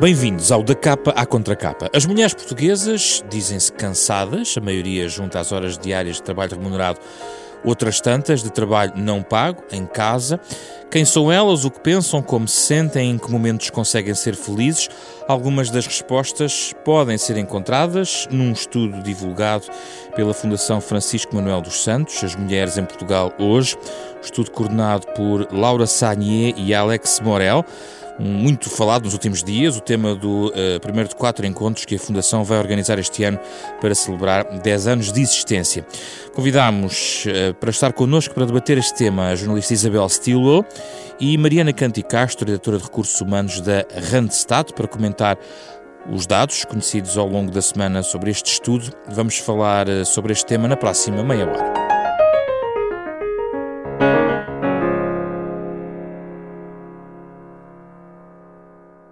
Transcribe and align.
Bem-vindos 0.00 0.50
ao 0.50 0.62
Da 0.62 0.74
Capa 0.74 1.10
à 1.10 1.26
Contracapa. 1.26 1.90
As 1.94 2.06
mulheres 2.06 2.32
portuguesas 2.32 3.22
dizem-se 3.28 3.70
cansadas, 3.70 4.54
a 4.56 4.60
maioria 4.62 5.06
junto 5.10 5.36
às 5.36 5.52
horas 5.52 5.76
diárias 5.76 6.16
de 6.16 6.22
trabalho 6.22 6.56
remunerado, 6.56 6.98
outras 7.62 8.00
tantas 8.00 8.42
de 8.42 8.48
trabalho 8.50 8.94
não 8.96 9.22
pago, 9.22 9.62
em 9.70 9.84
casa. 9.84 10.40
Quem 10.90 11.04
são 11.04 11.30
elas, 11.30 11.66
o 11.66 11.70
que 11.70 11.80
pensam, 11.80 12.22
como 12.22 12.48
se 12.48 12.62
sentem, 12.62 13.10
em 13.10 13.18
que 13.18 13.30
momentos 13.30 13.68
conseguem 13.68 14.14
ser 14.14 14.34
felizes? 14.34 14.88
Algumas 15.28 15.68
das 15.68 15.86
respostas 15.86 16.72
podem 16.82 17.18
ser 17.18 17.36
encontradas 17.36 18.26
num 18.30 18.52
estudo 18.52 19.02
divulgado 19.02 19.66
pela 20.16 20.32
Fundação 20.32 20.80
Francisco 20.80 21.36
Manuel 21.36 21.60
dos 21.60 21.84
Santos, 21.84 22.24
As 22.24 22.34
Mulheres 22.34 22.78
em 22.78 22.86
Portugal 22.86 23.34
Hoje, 23.38 23.76
estudo 24.22 24.50
coordenado 24.50 25.06
por 25.08 25.46
Laura 25.52 25.86
Sagnier 25.86 26.54
e 26.56 26.74
Alex 26.74 27.20
Morel 27.20 27.66
muito 28.18 28.68
falado 28.68 29.04
nos 29.04 29.12
últimos 29.12 29.42
dias, 29.42 29.76
o 29.76 29.80
tema 29.80 30.14
do 30.14 30.48
uh, 30.48 30.80
primeiro 30.80 31.08
de 31.08 31.14
quatro 31.14 31.46
encontros 31.46 31.84
que 31.84 31.94
a 31.94 31.98
Fundação 31.98 32.44
vai 32.44 32.58
organizar 32.58 32.98
este 32.98 33.24
ano 33.24 33.38
para 33.80 33.94
celebrar 33.94 34.44
10 34.60 34.86
anos 34.86 35.12
de 35.12 35.20
existência. 35.20 35.86
Convidamos 36.34 37.24
uh, 37.26 37.54
para 37.54 37.70
estar 37.70 37.92
connosco 37.92 38.34
para 38.34 38.46
debater 38.46 38.78
este 38.78 38.96
tema 38.96 39.28
a 39.28 39.36
jornalista 39.36 39.72
Isabel 39.72 40.08
Stilwell 40.08 40.64
e 41.18 41.36
Mariana 41.38 41.72
Canti 41.72 42.02
Castro, 42.02 42.46
diretora 42.46 42.78
de 42.78 42.84
Recursos 42.84 43.20
Humanos 43.20 43.60
da 43.60 43.84
Randstad, 44.10 44.72
para 44.74 44.88
comentar 44.88 45.38
os 46.10 46.26
dados 46.26 46.64
conhecidos 46.64 47.16
ao 47.18 47.28
longo 47.28 47.50
da 47.50 47.62
semana 47.62 48.02
sobre 48.02 48.30
este 48.30 48.52
estudo. 48.52 48.90
Vamos 49.08 49.38
falar 49.38 49.88
uh, 49.88 50.04
sobre 50.04 50.32
este 50.32 50.46
tema 50.46 50.66
na 50.68 50.76
próxima 50.76 51.22
meia 51.22 51.46
hora. 51.46 51.99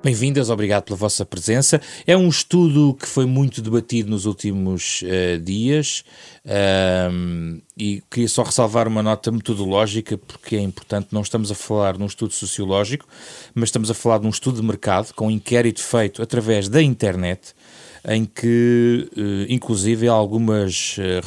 Bem-vindas, 0.00 0.48
obrigado 0.48 0.84
pela 0.84 0.96
vossa 0.96 1.27
presença. 1.27 1.80
É 2.06 2.16
um 2.16 2.28
estudo 2.28 2.94
que 2.94 3.06
foi 3.06 3.27
muito 3.27 3.60
debatido 3.60 4.08
nos 4.08 4.27
últimos 4.27 5.02
uh, 5.02 5.41
dias 5.41 6.04
uh, 6.46 7.60
e 7.77 8.00
queria 8.08 8.28
só 8.28 8.44
ressalvar 8.44 8.86
uma 8.86 9.02
nota 9.02 9.32
metodológica, 9.32 10.16
porque 10.16 10.54
é 10.54 10.60
importante. 10.60 11.08
Não 11.10 11.20
estamos 11.20 11.50
a 11.50 11.54
falar 11.56 11.98
num 11.98 12.06
estudo 12.06 12.32
sociológico, 12.32 13.06
mas 13.52 13.70
estamos 13.70 13.91
a 13.91 13.94
falar 13.94 14.19
de 14.19 14.28
um 14.28 14.30
estudo 14.30 14.60
de 14.60 14.66
mercado 14.66 15.12
com 15.14 15.26
um 15.26 15.30
inquérito 15.32 15.82
feito 15.82 16.22
através 16.22 16.69
da 16.69 16.80
internet 16.80 17.52
em 18.06 18.24
que, 18.24 19.08
eh, 19.16 19.46
inclusive, 19.48 20.08
algumas 20.08 20.96
eh, 20.98 21.20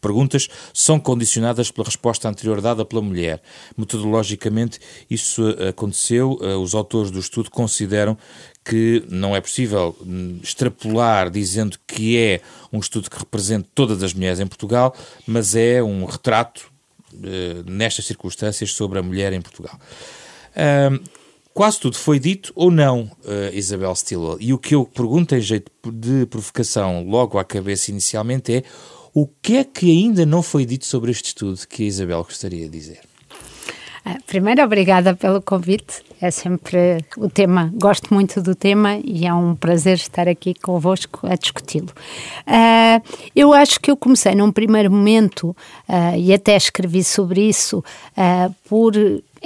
perguntas 0.00 0.48
são 0.72 0.98
condicionadas 0.98 1.70
pela 1.70 1.84
resposta 1.84 2.28
anterior 2.28 2.60
dada 2.60 2.84
pela 2.84 3.02
mulher. 3.02 3.42
Metodologicamente, 3.76 4.80
isso 5.10 5.42
aconteceu. 5.68 6.38
Eh, 6.42 6.54
os 6.56 6.74
autores 6.74 7.10
do 7.10 7.18
estudo 7.18 7.50
consideram 7.50 8.16
que 8.64 9.04
não 9.08 9.36
é 9.36 9.40
possível 9.40 9.96
hum, 10.04 10.40
extrapolar 10.42 11.30
dizendo 11.30 11.78
que 11.86 12.18
é 12.18 12.40
um 12.72 12.80
estudo 12.80 13.08
que 13.08 13.18
representa 13.18 13.68
todas 13.74 14.02
as 14.02 14.12
mulheres 14.12 14.40
em 14.40 14.46
Portugal, 14.46 14.94
mas 15.26 15.54
é 15.54 15.82
um 15.82 16.04
retrato, 16.04 16.74
nestas 17.64 18.04
circunstâncias, 18.04 18.72
sobre 18.72 18.98
a 18.98 19.02
mulher 19.02 19.32
em 19.32 19.40
Portugal. 19.40 19.78
Quase 21.56 21.80
tudo 21.80 21.96
foi 21.96 22.20
dito 22.20 22.52
ou 22.54 22.70
não, 22.70 23.04
uh, 23.24 23.54
Isabel 23.54 23.96
Stilwell. 23.96 24.36
E 24.38 24.52
o 24.52 24.58
que 24.58 24.74
eu 24.74 24.84
pergunto 24.84 25.34
em 25.34 25.40
jeito 25.40 25.72
de 25.90 26.26
provocação 26.26 27.02
logo 27.08 27.38
à 27.38 27.44
cabeça 27.46 27.90
inicialmente 27.90 28.56
é 28.56 28.62
o 29.14 29.26
que 29.26 29.56
é 29.56 29.64
que 29.64 29.90
ainda 29.90 30.26
não 30.26 30.42
foi 30.42 30.66
dito 30.66 30.84
sobre 30.84 31.10
este 31.10 31.28
estudo 31.28 31.58
que 31.66 31.84
a 31.84 31.86
Isabel 31.86 32.22
gostaria 32.24 32.66
de 32.66 32.68
dizer? 32.68 33.00
Ah, 34.04 34.18
primeiro, 34.26 34.62
obrigada 34.62 35.16
pelo 35.16 35.40
convite. 35.40 36.04
É 36.20 36.30
sempre 36.30 37.02
o 37.16 37.30
tema, 37.30 37.72
gosto 37.74 38.12
muito 38.12 38.42
do 38.42 38.54
tema 38.54 39.00
e 39.02 39.26
é 39.26 39.32
um 39.32 39.54
prazer 39.54 39.94
estar 39.94 40.28
aqui 40.28 40.52
convosco 40.52 41.26
a 41.26 41.36
discuti-lo. 41.36 41.88
Uh, 42.46 43.02
eu 43.34 43.54
acho 43.54 43.80
que 43.80 43.90
eu 43.90 43.96
comecei 43.96 44.34
num 44.34 44.52
primeiro 44.52 44.90
momento, 44.90 45.56
uh, 45.88 46.16
e 46.18 46.34
até 46.34 46.54
escrevi 46.54 47.02
sobre 47.02 47.48
isso, 47.48 47.78
uh, 47.78 48.54
por 48.68 48.94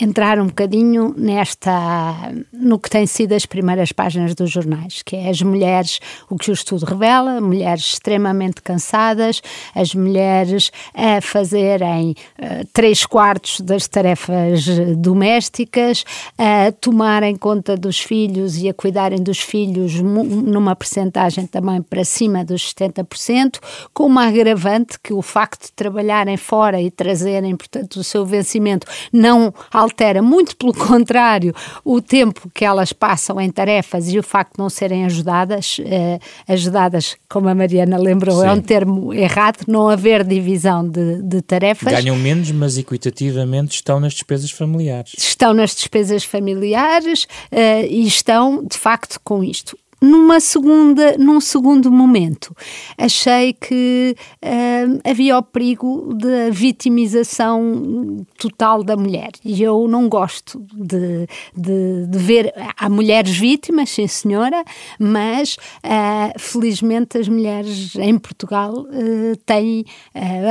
entrar 0.01 0.39
um 0.39 0.47
bocadinho 0.47 1.15
nesta 1.17 2.33
no 2.53 2.79
que 2.79 2.89
tem 2.89 3.07
sido 3.07 3.35
as 3.35 3.45
primeiras 3.45 3.93
páginas 3.93 4.35
dos 4.35 4.51
jornais, 4.51 5.03
que 5.03 5.15
é 5.15 5.29
as 5.29 5.43
mulheres, 5.43 6.01
o 6.29 6.37
que 6.37 6.51
o 6.51 6.55
estudo 6.55 6.87
revela, 6.87 7.41
mulheres 7.41 7.85
extremamente 7.93 8.63
cansadas, 8.63 9.43
as 9.75 9.95
mulheres 9.95 10.71
a 10.95 11.21
fazerem 11.21 12.15
uh, 12.39 12.67
três 12.73 13.05
quartos 13.05 13.61
das 13.61 13.87
tarefas 13.87 14.67
domésticas, 14.97 16.05
a 16.39 16.73
tomarem 16.73 17.37
conta 17.37 17.77
dos 17.77 17.99
filhos 18.01 18.57
e 18.57 18.69
a 18.69 18.75
cuidarem 18.75 19.23
dos 19.23 19.41
filhos 19.41 20.01
numa 20.01 20.75
percentagem 20.75 21.47
também 21.47 21.83
para 21.83 22.05
cima 22.05 22.45
dos 22.45 22.73
70%, 22.73 23.59
com 23.93 24.07
uma 24.07 24.27
agravante 24.27 24.99
que 25.03 25.13
o 25.13 25.21
facto 25.21 25.67
de 25.67 25.73
trabalharem 25.73 26.37
fora 26.37 26.81
e 26.81 26.91
trazerem, 26.91 27.57
portanto, 27.57 27.97
o 27.97 28.05
seu 28.05 28.25
vencimento 28.25 28.87
não 29.13 29.53
altera, 29.71 29.90
muito 30.23 30.57
pelo 30.57 30.73
contrário, 30.75 31.55
o 31.85 32.01
tempo 32.01 32.51
que 32.55 32.65
elas 32.65 32.93
passam 32.93 33.41
em 33.41 33.51
tarefas 33.51 34.09
e 34.13 34.19
o 34.19 34.23
facto 34.23 34.55
de 34.55 34.59
não 34.59 34.69
serem 34.69 35.05
ajudadas, 35.05 35.79
eh, 35.81 36.19
ajudadas, 36.49 37.17
como 37.29 37.49
a 37.49 37.55
Mariana 37.55 37.99
lembrou, 37.99 38.41
Sim. 38.41 38.47
é 38.47 38.53
um 38.53 38.61
termo 38.61 39.13
errado, 39.15 39.65
não 39.67 39.89
haver 39.89 40.25
divisão 40.25 40.89
de, 40.89 41.23
de 41.23 41.43
tarefas. 41.43 41.93
Ganham 41.93 42.17
menos, 42.17 42.51
mas 42.51 42.77
equitativamente 42.79 43.75
estão 43.75 44.01
nas 44.01 44.13
despesas 44.13 44.51
familiares. 44.51 45.13
Estão 45.17 45.55
nas 45.55 45.75
despesas 45.75 46.25
familiares 46.25 47.27
eh, 47.51 47.87
e 47.87 48.07
estão, 48.07 48.65
de 48.65 48.77
facto, 48.77 49.21
com 49.23 49.43
isto 49.43 49.77
numa 50.01 50.41
segunda, 50.41 51.17
num 51.19 51.41
segundo 51.41 51.93
momento, 51.93 52.57
achei 52.97 53.53
que 53.53 54.17
uh, 54.43 55.01
havia 55.09 55.37
o 55.37 55.43
perigo 55.43 56.15
da 56.15 56.51
vitimização 56.51 58.25
total 58.39 58.83
da 58.83 58.97
mulher. 58.97 59.31
E 59.45 59.63
eu 59.63 59.87
não 59.87 60.09
gosto 60.09 60.65
de, 60.73 61.27
de, 61.55 62.07
de 62.07 62.19
ver. 62.19 62.53
Há 62.77 62.89
mulheres 62.89 63.37
vítimas, 63.37 63.91
sim 63.91 64.07
senhora, 64.07 64.65
mas 64.99 65.57
uh, 65.85 66.39
felizmente 66.39 67.19
as 67.19 67.29
mulheres 67.29 67.95
em 67.97 68.19
Portugal 68.19 68.73
uh, 68.73 69.37
têm 69.45 69.85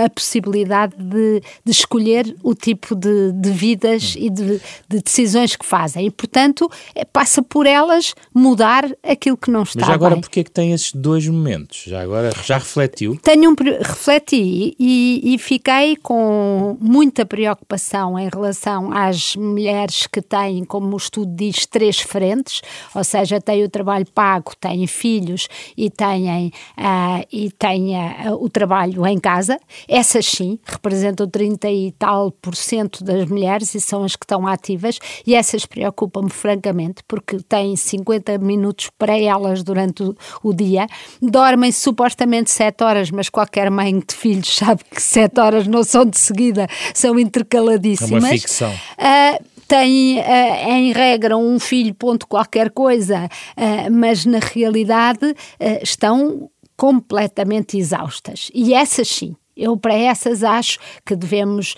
a 0.06 0.10
possibilidade 0.10 0.96
de, 0.98 1.42
de, 1.64 1.72
escolher 1.72 2.36
o 2.44 2.54
tipo 2.54 2.96
de, 2.96 3.31
vidas 3.52 4.16
e 4.18 4.30
de 4.30 4.62
decisões 4.88 5.56
que 5.56 5.66
fazem. 5.66 6.06
E, 6.06 6.12
portanto, 6.12 6.70
passa 7.12 7.42
por 7.42 7.66
elas 7.66 8.14
mudar 8.34 8.86
aquilo 9.04 9.38
que 9.39 9.50
não 9.50 9.63
está 9.63 9.79
Mas 9.79 9.88
já 9.88 9.94
agora, 9.94 10.16
bem. 10.16 10.22
porquê 10.22 10.41
é 10.41 10.44
que 10.44 10.51
tem 10.51 10.72
esses 10.72 10.91
dois 10.94 11.27
momentos? 11.27 11.83
Já 11.88 12.01
agora, 12.01 12.31
já 12.44 12.57
refletiu? 12.57 13.17
Tenho 13.23 13.51
um, 13.51 13.55
refleti 13.79 14.75
e, 14.79 15.33
e 15.33 15.38
fiquei 15.38 15.95
com 15.95 16.77
muita 16.79 17.25
preocupação 17.25 18.17
em 18.19 18.29
relação 18.29 18.91
às 18.91 19.35
mulheres 19.35 20.07
que 20.07 20.22
têm, 20.22 20.63
como 20.63 20.94
o 20.94 20.97
estudo 20.97 21.33
diz, 21.33 21.66
três 21.66 22.00
frentes, 22.00 22.61
ou 22.94 23.03
seja, 23.03 23.39
têm 23.39 23.63
o 23.63 23.69
trabalho 23.69 24.05
pago, 24.13 24.51
têm 24.59 24.85
filhos 24.88 25.47
e 25.77 25.89
têm, 25.89 26.51
uh, 26.77 27.25
e 27.31 27.51
têm 27.51 27.95
uh, 27.95 28.33
o 28.39 28.50
trabalho 28.50 29.06
em 29.07 29.19
casa. 29.19 29.59
Essas 29.88 30.25
sim 30.25 30.59
representam 30.66 31.27
30 31.27 31.69
e 31.69 31.91
tal 31.94 32.31
por 32.31 32.56
cento 32.56 33.03
das 33.03 33.27
mulheres 33.27 33.73
e 33.75 33.81
são 33.81 34.03
as 34.03 34.16
que 34.16 34.25
estão 34.25 34.47
ativas 34.47 35.00
e 35.25 35.35
essas 35.35 35.66
preocupam-me 35.66 36.30
francamente 36.30 37.03
porque 37.07 37.38
têm 37.38 37.75
50 37.75 38.38
minutos 38.38 38.89
para 38.97 39.18
elas 39.30 39.64
durante 39.64 40.04
o, 40.04 40.16
o 40.44 40.54
dia, 40.54 40.88
dormem 41.22 41.72
supostamente 41.72 42.52
sete 42.52 42.84
horas, 42.84 43.12
mas 43.12 43.30
qualquer 43.30 43.70
mãe 43.70 44.00
de 44.00 44.16
filhos 44.16 44.56
sabe 44.56 44.84
que 44.90 45.02
sete 45.02 45.40
horas 45.40 45.68
não 45.68 45.84
são 45.84 46.06
de 46.06 46.18
seguida, 46.18 46.68
são 46.94 47.18
intercaladíssimas. 47.20 48.24
É 48.24 48.28
uma 48.28 48.30
ficção. 48.30 48.72
Uh, 48.72 49.60
têm 49.70 50.18
uh, 50.18 50.70
em 50.70 50.92
regra 50.92 51.38
um 51.38 51.60
filho, 51.60 51.94
ponto 51.94 52.28
qualquer 52.28 52.72
coisa, 52.72 53.26
uh, 53.26 53.92
mas 53.92 54.26
na 54.26 54.40
realidade 54.40 55.26
uh, 55.26 55.36
estão 55.84 56.50
completamente 56.76 57.78
exaustas. 57.78 58.50
E 58.54 58.74
essas 58.74 59.08
sim. 59.08 59.36
Eu, 59.56 59.76
para 59.76 59.94
essas, 59.94 60.42
acho 60.42 60.80
que 61.06 61.14
devemos 61.18 61.76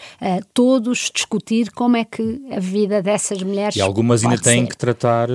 todos 0.53 1.09
discutir 1.11 1.71
como 1.71 1.97
é 1.97 2.05
que 2.05 2.39
a 2.51 2.59
vida 2.59 3.01
dessas 3.01 3.41
mulheres. 3.41 3.75
E 3.75 3.81
algumas 3.81 4.23
ainda 4.23 4.37
têm 4.37 4.61
ser. 4.61 4.69
que 4.69 4.77
tratar 4.77 5.27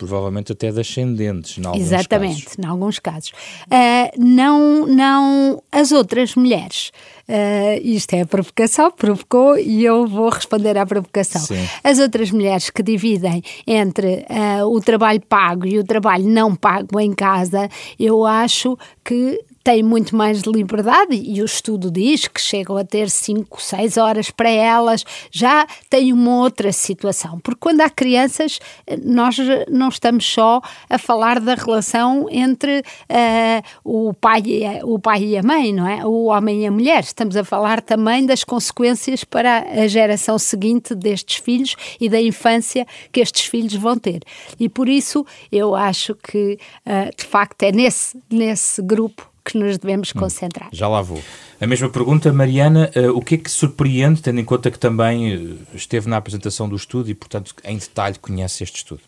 provavelmente 0.00 0.52
até 0.52 0.72
descendentes, 0.72 1.58
em 1.58 1.66
alguns 1.66 1.82
Exatamente, 1.82 2.44
casos. 2.44 2.58
em 2.58 2.66
alguns 2.66 2.98
casos. 2.98 3.32
Uh, 3.66 4.18
não, 4.18 4.86
não 4.86 5.62
as 5.70 5.92
outras 5.92 6.34
mulheres. 6.34 6.90
Uh, 7.28 7.78
isto 7.82 8.14
é 8.14 8.22
a 8.22 8.26
provocação, 8.26 8.90
provocou 8.90 9.58
e 9.58 9.84
eu 9.84 10.06
vou 10.06 10.30
responder 10.30 10.78
à 10.78 10.86
provocação. 10.86 11.42
Sim. 11.42 11.68
As 11.84 11.98
outras 11.98 12.30
mulheres 12.30 12.70
que 12.70 12.82
dividem 12.82 13.42
entre 13.66 14.24
uh, 14.30 14.66
o 14.74 14.80
trabalho 14.80 15.20
pago 15.20 15.66
e 15.66 15.78
o 15.78 15.84
trabalho 15.84 16.24
não 16.26 16.56
pago 16.56 16.98
em 16.98 17.12
casa, 17.12 17.68
eu 17.98 18.24
acho 18.24 18.78
que 19.04 19.38
têm 19.70 19.84
muito 19.84 20.16
mais 20.16 20.40
liberdade 20.40 21.14
e 21.14 21.40
o 21.40 21.44
estudo 21.44 21.92
diz 21.92 22.26
que 22.26 22.40
chegam 22.40 22.76
a 22.76 22.84
ter 22.84 23.08
5, 23.08 23.62
6 23.62 23.98
horas 23.98 24.28
para 24.28 24.50
elas, 24.50 25.04
já 25.30 25.64
tem 25.88 26.12
uma 26.12 26.38
outra 26.38 26.72
situação. 26.72 27.38
Porque 27.38 27.60
quando 27.60 27.80
há 27.80 27.88
crianças, 27.88 28.58
nós 29.04 29.36
não 29.70 29.88
estamos 29.88 30.26
só 30.26 30.60
a 30.88 30.98
falar 30.98 31.38
da 31.38 31.54
relação 31.54 32.26
entre 32.28 32.80
uh, 32.80 33.62
o, 33.84 34.12
pai 34.12 34.42
e 34.44 34.66
a, 34.66 34.84
o 34.84 34.98
pai 34.98 35.22
e 35.22 35.38
a 35.38 35.42
mãe, 35.42 35.72
não 35.72 35.86
é? 35.86 36.04
O 36.04 36.24
homem 36.24 36.62
e 36.62 36.66
a 36.66 36.70
mulher. 36.72 37.04
Estamos 37.04 37.36
a 37.36 37.44
falar 37.44 37.80
também 37.80 38.26
das 38.26 38.42
consequências 38.42 39.22
para 39.22 39.60
a 39.60 39.86
geração 39.86 40.36
seguinte 40.36 40.96
destes 40.96 41.36
filhos 41.36 41.76
e 42.00 42.08
da 42.08 42.20
infância 42.20 42.84
que 43.12 43.20
estes 43.20 43.46
filhos 43.46 43.74
vão 43.74 43.96
ter. 43.96 44.20
E 44.58 44.68
por 44.68 44.88
isso 44.88 45.24
eu 45.52 45.76
acho 45.76 46.16
que, 46.16 46.58
uh, 46.84 47.16
de 47.16 47.24
facto, 47.24 47.62
é 47.62 47.70
nesse, 47.70 48.18
nesse 48.28 48.82
grupo 48.82 49.29
que 49.44 49.58
nos 49.58 49.78
devemos 49.78 50.12
hum, 50.14 50.20
concentrar. 50.20 50.68
já 50.72 50.88
lá 50.88 51.02
vou. 51.02 51.20
A 51.60 51.66
mesma 51.66 51.88
pergunta, 51.88 52.32
Mariana, 52.32 52.90
uh, 52.96 53.16
o 53.16 53.22
que 53.22 53.34
é 53.34 53.38
que 53.38 53.50
surpreende, 53.50 54.22
tendo 54.22 54.40
em 54.40 54.44
conta 54.44 54.70
que 54.70 54.78
também 54.78 55.34
uh, 55.34 55.58
esteve 55.74 56.08
na 56.08 56.16
apresentação 56.16 56.68
do 56.68 56.76
estudo 56.76 57.10
e, 57.10 57.14
portanto, 57.14 57.54
em 57.64 57.76
detalhe 57.76 58.18
conhece 58.18 58.62
este 58.62 58.76
estudo? 58.76 59.02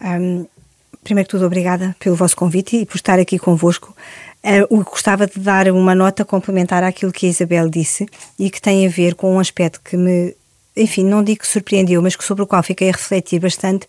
Um, 0.00 0.46
primeiro 1.02 1.26
que 1.26 1.32
tudo, 1.32 1.46
obrigada 1.46 1.94
pelo 1.98 2.16
vosso 2.16 2.36
convite 2.36 2.76
e 2.76 2.86
por 2.86 2.96
estar 2.96 3.18
aqui 3.18 3.38
convosco. 3.38 3.94
Uh, 4.70 4.84
gostava 4.84 5.26
de 5.26 5.38
dar 5.38 5.68
uma 5.68 5.94
nota 5.94 6.24
complementar 6.24 6.84
àquilo 6.84 7.12
que 7.12 7.26
a 7.26 7.28
Isabel 7.28 7.68
disse 7.68 8.06
e 8.38 8.50
que 8.50 8.60
tem 8.60 8.86
a 8.86 8.90
ver 8.90 9.14
com 9.14 9.34
um 9.34 9.40
aspecto 9.40 9.80
que 9.82 9.96
me, 9.96 10.34
enfim, 10.76 11.04
não 11.04 11.22
digo 11.22 11.40
que 11.40 11.46
surpreendeu, 11.46 12.00
mas 12.00 12.14
que 12.14 12.24
sobre 12.24 12.44
o 12.44 12.46
qual 12.46 12.62
fiquei 12.62 12.88
a 12.88 12.92
refletir 12.92 13.40
bastante 13.40 13.86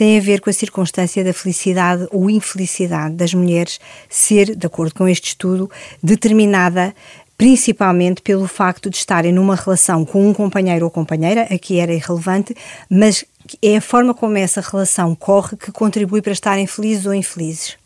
tem 0.00 0.16
a 0.16 0.20
ver 0.22 0.40
com 0.40 0.48
a 0.48 0.52
circunstância 0.54 1.22
da 1.22 1.30
felicidade 1.30 2.08
ou 2.10 2.30
infelicidade 2.30 3.16
das 3.16 3.34
mulheres 3.34 3.78
ser, 4.08 4.56
de 4.56 4.66
acordo 4.66 4.94
com 4.94 5.06
este 5.06 5.26
estudo, 5.26 5.70
determinada 6.02 6.94
principalmente 7.36 8.22
pelo 8.22 8.48
facto 8.48 8.88
de 8.88 8.96
estarem 8.96 9.30
numa 9.30 9.54
relação 9.54 10.06
com 10.06 10.26
um 10.26 10.32
companheiro 10.32 10.86
ou 10.86 10.90
companheira, 10.90 11.42
aqui 11.54 11.78
era 11.78 11.92
irrelevante, 11.92 12.56
mas 12.88 13.26
é 13.60 13.76
a 13.76 13.80
forma 13.82 14.14
como 14.14 14.38
essa 14.38 14.62
relação 14.62 15.14
corre 15.14 15.54
que 15.58 15.70
contribui 15.70 16.22
para 16.22 16.32
estarem 16.32 16.66
felizes 16.66 17.04
ou 17.04 17.12
infelizes. 17.12 17.76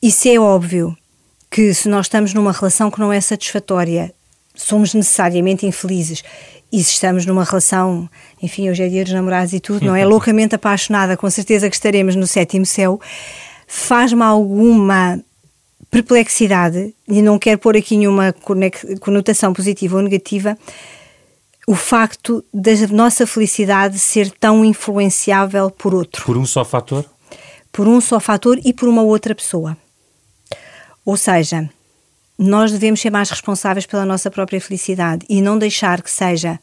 Isso 0.00 0.26
é 0.26 0.38
óbvio 0.38 0.96
que 1.50 1.74
se 1.74 1.86
nós 1.86 2.06
estamos 2.06 2.32
numa 2.32 2.52
relação 2.52 2.90
que 2.90 2.98
não 2.98 3.12
é 3.12 3.20
satisfatória, 3.20 4.10
somos 4.60 4.94
necessariamente 4.94 5.66
infelizes 5.66 6.22
e 6.72 6.82
se 6.84 6.92
estamos 6.92 7.26
numa 7.26 7.42
relação, 7.42 8.08
enfim, 8.40 8.70
hoje 8.70 8.82
é 8.84 8.88
dia 8.88 9.02
dos 9.02 9.12
namorados 9.12 9.52
e 9.52 9.60
tudo, 9.60 9.84
não 9.84 9.96
é? 9.96 10.04
Loucamente 10.06 10.54
apaixonada, 10.54 11.16
com 11.16 11.28
certeza 11.28 11.68
que 11.68 11.74
estaremos 11.74 12.14
no 12.14 12.26
sétimo 12.26 12.64
céu, 12.64 13.00
faz-me 13.66 14.22
alguma 14.22 15.20
perplexidade, 15.90 16.94
e 17.08 17.20
não 17.20 17.38
quero 17.38 17.58
pôr 17.58 17.76
aqui 17.76 17.96
nenhuma 17.96 18.32
conotação 19.00 19.52
positiva 19.52 19.96
ou 19.96 20.02
negativa, 20.02 20.56
o 21.66 21.74
facto 21.74 22.44
da 22.54 22.70
nossa 22.92 23.26
felicidade 23.26 23.98
ser 23.98 24.30
tão 24.30 24.64
influenciável 24.64 25.70
por 25.70 25.92
outro. 25.92 26.24
Por 26.24 26.36
um 26.36 26.46
só 26.46 26.64
fator? 26.64 27.04
Por 27.72 27.88
um 27.88 28.00
só 28.00 28.20
fator 28.20 28.60
e 28.64 28.72
por 28.72 28.88
uma 28.88 29.02
outra 29.02 29.34
pessoa. 29.34 29.76
Ou 31.04 31.16
seja, 31.16 31.68
nós 32.42 32.72
devemos 32.72 33.02
ser 33.02 33.10
mais 33.10 33.28
responsáveis 33.28 33.84
pela 33.84 34.06
nossa 34.06 34.30
própria 34.30 34.58
felicidade 34.58 35.26
e 35.28 35.42
não 35.42 35.58
deixar 35.58 36.00
que 36.00 36.10
seja 36.10 36.58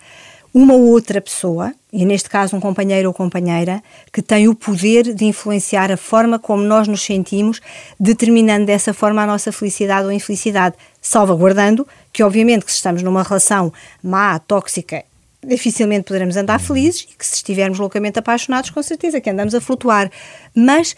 uma 0.52 0.74
ou 0.74 0.88
outra 0.88 1.22
pessoa, 1.22 1.72
e 1.94 2.04
neste 2.04 2.32
caso 2.32 2.56
um 2.56 2.60
companheiro 2.60 3.08
ou 3.10 3.14
companheira, 3.14 3.84
que 4.12 4.24
tem 4.24 4.48
o 4.48 4.56
poder 4.56 5.14
de 5.14 5.26
influenciar 5.26 5.92
a 5.92 5.98
forma 5.98 6.40
como 6.40 6.64
nós 6.64 6.88
nos 6.88 7.06
sentimos, 7.06 7.62
determinando 8.00 8.66
dessa 8.66 8.92
forma 8.92 9.22
a 9.22 9.28
nossa 9.28 9.52
felicidade 9.52 10.08
ou 10.08 10.12
infelicidade, 10.12 10.76
salvaguardando 11.00 11.88
que, 12.12 12.24
obviamente, 12.24 12.66
que 12.66 12.72
se 12.72 12.78
estamos 12.78 13.04
numa 13.04 13.22
relação 13.22 13.72
má, 14.02 14.40
tóxica, 14.40 15.04
dificilmente 15.46 16.06
poderemos 16.06 16.36
andar 16.38 16.60
felizes 16.60 17.02
e 17.02 17.16
que 17.16 17.26
se 17.26 17.36
estivermos 17.36 17.78
loucamente 17.78 18.18
apaixonados, 18.18 18.72
com 18.72 18.82
certeza 18.82 19.22
que 19.22 19.30
andamos 19.30 19.54
a 19.54 19.62
flutuar. 19.62 20.10
Mas 20.56 20.96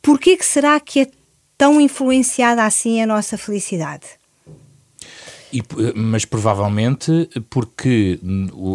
porquê 0.00 0.38
que 0.38 0.46
será 0.46 0.80
que 0.80 1.00
é 1.00 1.17
tão 1.58 1.80
influenciada 1.80 2.64
assim 2.64 3.02
a 3.02 3.06
nossa 3.06 3.36
felicidade? 3.36 4.06
E, 5.52 5.62
mas 5.94 6.26
provavelmente 6.26 7.28
porque 7.48 8.20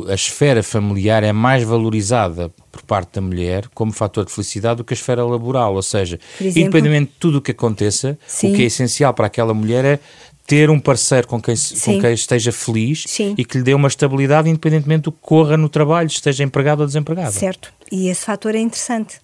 a 0.09 0.13
esfera 0.15 0.63
familiar 0.63 1.23
é 1.23 1.31
mais 1.31 1.63
valorizada 1.63 2.49
por 2.71 2.81
parte 2.81 3.13
da 3.13 3.21
mulher 3.21 3.67
como 3.75 3.91
fator 3.91 4.25
de 4.25 4.31
felicidade 4.31 4.77
do 4.77 4.83
que 4.83 4.93
a 4.93 4.95
esfera 4.95 5.23
laboral. 5.23 5.75
Ou 5.75 5.83
seja, 5.83 6.19
exemplo, 6.41 6.61
independentemente 6.61 7.11
de 7.11 7.17
tudo 7.19 7.37
o 7.37 7.41
que 7.41 7.51
aconteça, 7.51 8.17
sim. 8.25 8.51
o 8.51 8.55
que 8.55 8.63
é 8.63 8.65
essencial 8.65 9.13
para 9.13 9.27
aquela 9.27 9.53
mulher 9.53 9.85
é 9.85 9.99
ter 10.47 10.69
um 10.69 10.79
parceiro 10.79 11.27
com 11.27 11.39
quem, 11.39 11.55
com 11.55 12.01
quem 12.01 12.13
esteja 12.13 12.51
feliz 12.51 13.05
sim. 13.07 13.35
e 13.37 13.45
que 13.45 13.59
lhe 13.59 13.63
dê 13.63 13.73
uma 13.73 13.87
estabilidade 13.87 14.49
independentemente 14.49 15.03
do 15.03 15.11
que 15.11 15.19
corra 15.21 15.55
no 15.55 15.69
trabalho, 15.69 16.07
esteja 16.07 16.43
empregado 16.43 16.81
ou 16.81 16.87
desempregado. 16.87 17.31
Certo. 17.31 17.71
E 17.91 18.07
esse 18.07 18.25
fator 18.25 18.55
é 18.55 18.59
interessante. 18.59 19.22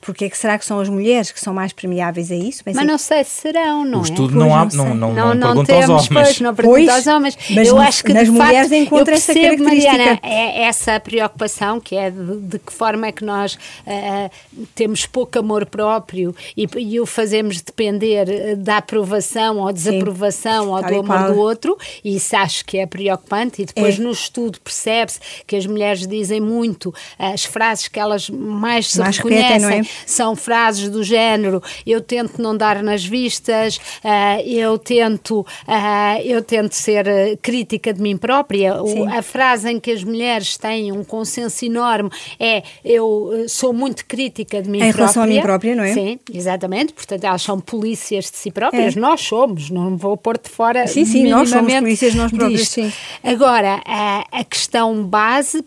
Porque 0.00 0.24
é 0.24 0.30
que 0.30 0.36
será 0.36 0.58
que 0.58 0.64
são 0.64 0.80
as 0.80 0.88
mulheres 0.88 1.32
que 1.32 1.40
são 1.40 1.52
mais 1.52 1.72
permeáveis 1.72 2.30
a 2.30 2.34
isso? 2.34 2.64
Pensei... 2.64 2.80
Mas 2.80 2.90
não 2.90 2.98
sei 2.98 3.24
se 3.24 3.30
serão, 3.30 3.84
não 3.84 3.98
o 3.98 4.02
é? 4.02 4.04
estudo 4.04 4.34
não, 4.34 4.54
há, 4.54 4.64
não, 4.66 4.94
não, 4.94 5.12
não, 5.12 5.34
não, 5.34 5.54
não 5.56 5.64
temos, 5.64 5.90
aos 5.90 6.10
homens. 6.10 6.26
Pois, 6.26 6.40
não 6.40 6.54
pergunta 6.54 6.76
pois, 6.76 6.88
aos 6.88 7.06
homens. 7.06 7.38
Mas 7.50 7.68
eu 7.68 7.78
acho 7.78 8.04
que 8.04 8.12
nas 8.12 8.28
mulheres 8.28 8.68
facto, 8.68 8.74
encontra 8.74 9.14
essa 9.14 9.34
característica. 9.34 9.92
Mariana, 9.92 10.20
é 10.22 10.62
essa 10.62 11.00
preocupação 11.00 11.80
que 11.80 11.96
é 11.96 12.10
de, 12.10 12.36
de 12.40 12.58
que 12.58 12.72
forma 12.72 13.06
é 13.06 13.12
que 13.12 13.24
nós 13.24 13.54
uh, 13.54 14.30
temos 14.74 15.06
pouco 15.06 15.38
amor 15.38 15.66
próprio 15.66 16.34
e, 16.56 16.66
e, 16.76 17.00
o 17.00 17.06
fazemos 17.06 17.60
depender 17.60 18.28
eh, 18.28 18.54
da 18.56 18.78
aprovação 18.78 19.58
ou 19.58 19.72
desaprovação 19.72 20.64
Sim, 20.64 20.70
ou 20.70 20.82
do 20.82 20.98
amor 21.00 21.32
do 21.32 21.38
outro, 21.38 21.78
e 22.04 22.16
isso 22.16 22.36
acho 22.36 22.64
que 22.64 22.78
é 22.78 22.86
preocupante. 22.86 23.62
E 23.62 23.66
depois 23.66 23.98
é. 23.98 24.02
no 24.02 24.10
estudo 24.10 24.60
percebe-se 24.60 25.20
que 25.46 25.56
as 25.56 25.66
mulheres 25.66 26.06
dizem 26.06 26.40
muito 26.40 26.94
as 27.18 27.44
frases 27.44 27.88
que 27.88 27.98
elas 27.98 28.28
mais 28.30 28.88
se 28.90 28.98
mais 28.98 29.16
reconhecem. 29.16 29.87
São 30.06 30.34
frases 30.34 30.88
do 30.88 31.02
género 31.02 31.62
eu 31.86 32.00
tento 32.00 32.40
não 32.40 32.56
dar 32.56 32.82
nas 32.82 33.04
vistas, 33.04 33.76
uh, 33.76 34.40
eu 34.46 34.78
tento 34.78 35.40
uh, 35.40 36.20
eu 36.24 36.42
tento 36.42 36.72
ser 36.72 37.06
eh, 37.06 37.36
crítica 37.40 37.92
de 37.92 38.00
mim 38.00 38.16
própria. 38.16 38.74
A 39.16 39.22
frase 39.22 39.70
em 39.70 39.80
que 39.80 39.90
as 39.90 40.02
mulheres 40.02 40.56
têm 40.56 40.92
um 40.92 41.04
consenso 41.04 41.64
enorme 41.64 42.10
é 42.38 42.62
eu 42.84 43.44
sou 43.48 43.72
muito 43.72 44.04
crítica 44.06 44.62
de 44.62 44.68
mim 44.68 44.78
em 44.78 44.80
própria. 44.80 44.94
Em 44.94 44.96
relação 44.96 45.22
a 45.22 45.26
mim 45.26 45.40
própria, 45.40 45.74
não 45.74 45.84
é? 45.84 45.92
Sim, 45.92 46.18
exatamente. 46.32 46.92
Portanto, 46.92 47.24
elas 47.24 47.42
são 47.42 47.60
polícias 47.60 48.30
de 48.30 48.36
si 48.36 48.50
próprias. 48.50 48.96
É. 48.96 49.00
Nós 49.00 49.20
somos, 49.20 49.70
não 49.70 49.96
vou 49.96 50.16
pôr 50.16 50.38
de 50.38 50.48
fora. 50.48 50.86
Sim, 50.86 51.04
sim, 51.04 51.28
nós 51.28 51.48
somos 51.50 51.72
polícias 51.74 52.14
nós 52.14 52.30
próprios. 52.30 52.68
Sim. 52.68 52.92
Agora, 53.22 53.80
a, 53.84 54.24
a 54.32 54.44
questão 54.44 55.04
base 55.04 55.64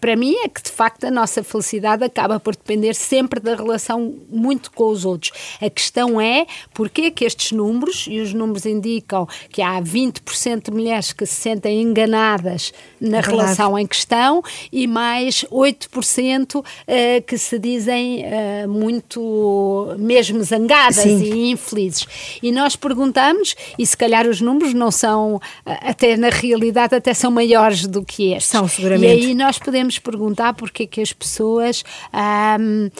para 0.00 0.16
mim 0.16 0.34
é 0.44 0.48
que 0.48 0.62
de 0.62 0.70
facto 0.70 1.04
a 1.04 1.10
nossa 1.10 1.42
felicidade 1.42 2.04
acaba 2.04 2.40
por 2.40 2.54
depender 2.56 2.94
sempre 2.94 3.29
da 3.38 3.54
relação 3.54 4.14
muito 4.28 4.70
com 4.72 4.88
os 4.88 5.04
outros. 5.04 5.30
A 5.60 5.70
questão 5.70 6.20
é 6.20 6.46
porque 6.74 7.02
é 7.02 7.10
que 7.10 7.24
estes 7.24 7.52
números, 7.52 8.06
e 8.08 8.20
os 8.20 8.32
números 8.32 8.66
indicam 8.66 9.28
que 9.50 9.62
há 9.62 9.80
20% 9.80 10.64
de 10.64 10.70
mulheres 10.72 11.12
que 11.12 11.26
se 11.26 11.34
sentem 11.34 11.82
enganadas 11.82 12.72
na 13.00 13.18
é 13.18 13.20
relação 13.20 13.78
em 13.78 13.86
questão 13.86 14.42
e 14.72 14.86
mais 14.86 15.44
8% 15.50 16.56
uh, 16.56 16.64
eh, 16.86 17.20
que 17.20 17.36
se 17.38 17.58
dizem 17.58 18.24
uh, 18.24 18.68
muito 18.68 19.94
mesmo 19.98 20.42
zangadas 20.42 20.96
Sim. 20.96 21.22
e 21.22 21.50
infelizes. 21.50 22.06
E 22.42 22.50
nós 22.52 22.76
perguntamos, 22.76 23.54
e 23.78 23.86
se 23.86 23.96
calhar 23.96 24.26
os 24.26 24.40
números 24.40 24.74
não 24.74 24.90
são, 24.90 25.40
eh, 25.66 25.90
até 25.90 26.16
na 26.16 26.28
realidade, 26.28 26.94
até 26.94 27.12
são 27.12 27.30
maiores 27.30 27.86
do 27.86 28.04
que 28.04 28.32
estes. 28.32 28.50
São, 28.50 28.68
seguramente. 28.68 29.24
E 29.24 29.26
aí 29.28 29.34
nós 29.34 29.58
podemos 29.58 29.98
perguntar 29.98 30.54
porque 30.54 30.84
é 30.84 30.86
que 30.86 31.00
as 31.00 31.12
pessoas. 31.12 31.84
Um, 32.60 32.90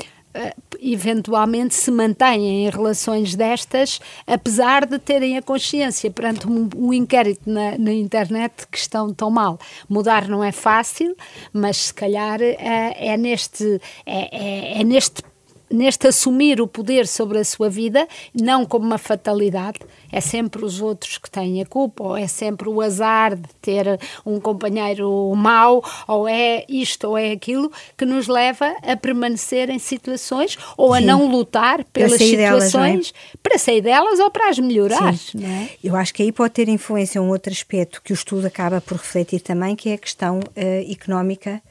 eventualmente 0.80 1.75
se 1.75 1.90
mantêm 1.90 2.64
em 2.64 2.70
relações 2.70 3.34
destas, 3.34 4.00
apesar 4.26 4.87
de 4.87 4.99
terem 4.99 5.37
a 5.37 5.42
consciência 5.42 6.10
perante 6.10 6.49
um, 6.49 6.68
um 6.76 6.92
inquérito 6.92 7.42
na, 7.50 7.76
na, 7.76 7.92
internet 7.92 8.66
que 8.70 8.78
estão 8.78 9.12
tão 9.12 9.30
mal. 9.30 9.58
Mudar 9.88 10.28
não 10.28 10.42
é 10.42 10.52
fácil, 10.52 11.16
mas 11.52 11.76
se 11.76 11.94
calhar 11.94 12.40
uh, 12.40 12.44
é, 12.58 13.16
neste, 13.16 13.80
é, 14.06 14.76
é, 14.76 14.80
é 14.80 14.84
neste 14.84 15.22
neste 15.71 16.09
assumir 16.09 16.61
o 16.61 16.67
poder 16.67 17.07
sobre 17.07 17.39
a 17.39 17.45
sua 17.45 17.69
vida, 17.69 18.07
não 18.35 18.67
como 18.67 18.87
uma 18.87 18.99
fatalidade, 18.99 19.79
é 20.12 20.21
sempre 20.21 20.65
os 20.65 20.81
outros 20.81 21.19
que 21.19 21.31
têm 21.31 21.62
a 21.62 21.67
culpa, 21.67 22.03
ou 22.03 22.17
é 22.17 22.27
sempre 22.27 22.69
o 22.69 22.81
azar 22.81 23.37
de 23.37 23.49
ter 23.62 23.99
um 24.27 24.41
companheiro 24.41 25.33
mau, 25.37 25.83
ou 26.09 26.29
é 26.29 26.65
isto 26.69 27.09
ou 27.09 27.19
é 27.19 27.31
aquilo, 27.31 27.71
que 27.97 28.05
nos 28.05 28.27
leva 28.27 28.75
a 28.83 28.97
permanecer 28.97 29.71
em 29.71 29.79
situações 29.79 30.59
ou 30.77 30.95
Sim. 30.95 30.99
a 30.99 31.07
não 31.07 31.31
lutar 31.31 31.85
pelas 31.85 32.19
situações 32.19 33.12
delas, 33.12 33.12
é? 33.35 33.39
para 33.43 33.59
sair 33.59 33.81
delas 33.81 34.19
ou 34.19 34.31
para 34.31 34.49
as 34.49 34.59
melhorar. 34.59 35.15
É? 35.15 35.69
Eu 35.83 35.95
acho 35.95 36.12
que 36.12 36.23
aí 36.23 36.33
pode 36.33 36.55
ter 36.55 36.69
influência 36.69 37.23
um 37.23 37.29
outro 37.29 37.53
aspecto 37.53 38.03
que 38.03 38.12
o 38.12 38.15
estudo 38.15 38.47
acaba 38.47 38.81
por 38.81 38.97
refletir 38.97 39.41
também, 39.41 39.77
que 39.77 39.91
é 39.91 39.95
a 39.95 39.99
questão 39.99 40.41
uh, 40.41 40.93
económica 40.93 41.62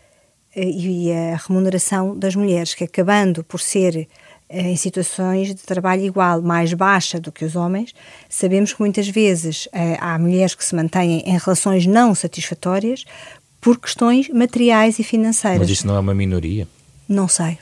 e 0.61 1.11
a 1.11 1.37
remuneração 1.37 2.17
das 2.17 2.35
mulheres, 2.35 2.73
que 2.73 2.83
acabando 2.83 3.43
por 3.43 3.59
ser 3.59 4.07
em 4.49 4.75
situações 4.75 5.49
de 5.49 5.61
trabalho 5.61 6.03
igual, 6.03 6.41
mais 6.41 6.73
baixa 6.73 7.19
do 7.19 7.31
que 7.31 7.45
os 7.45 7.55
homens, 7.55 7.93
sabemos 8.27 8.73
que 8.73 8.79
muitas 8.79 9.07
vezes 9.07 9.67
há 9.99 10.17
mulheres 10.17 10.55
que 10.55 10.65
se 10.65 10.75
mantêm 10.75 11.19
em 11.19 11.37
relações 11.37 11.85
não 11.85 12.15
satisfatórias 12.15 13.05
por 13.61 13.79
questões 13.79 14.27
materiais 14.29 14.97
e 14.97 15.03
financeiras. 15.03 15.59
Mas 15.59 15.69
isso 15.69 15.85
não 15.85 15.95
é 15.95 15.99
uma 15.99 16.15
minoria? 16.15 16.67
Não 17.07 17.27
sei. 17.27 17.59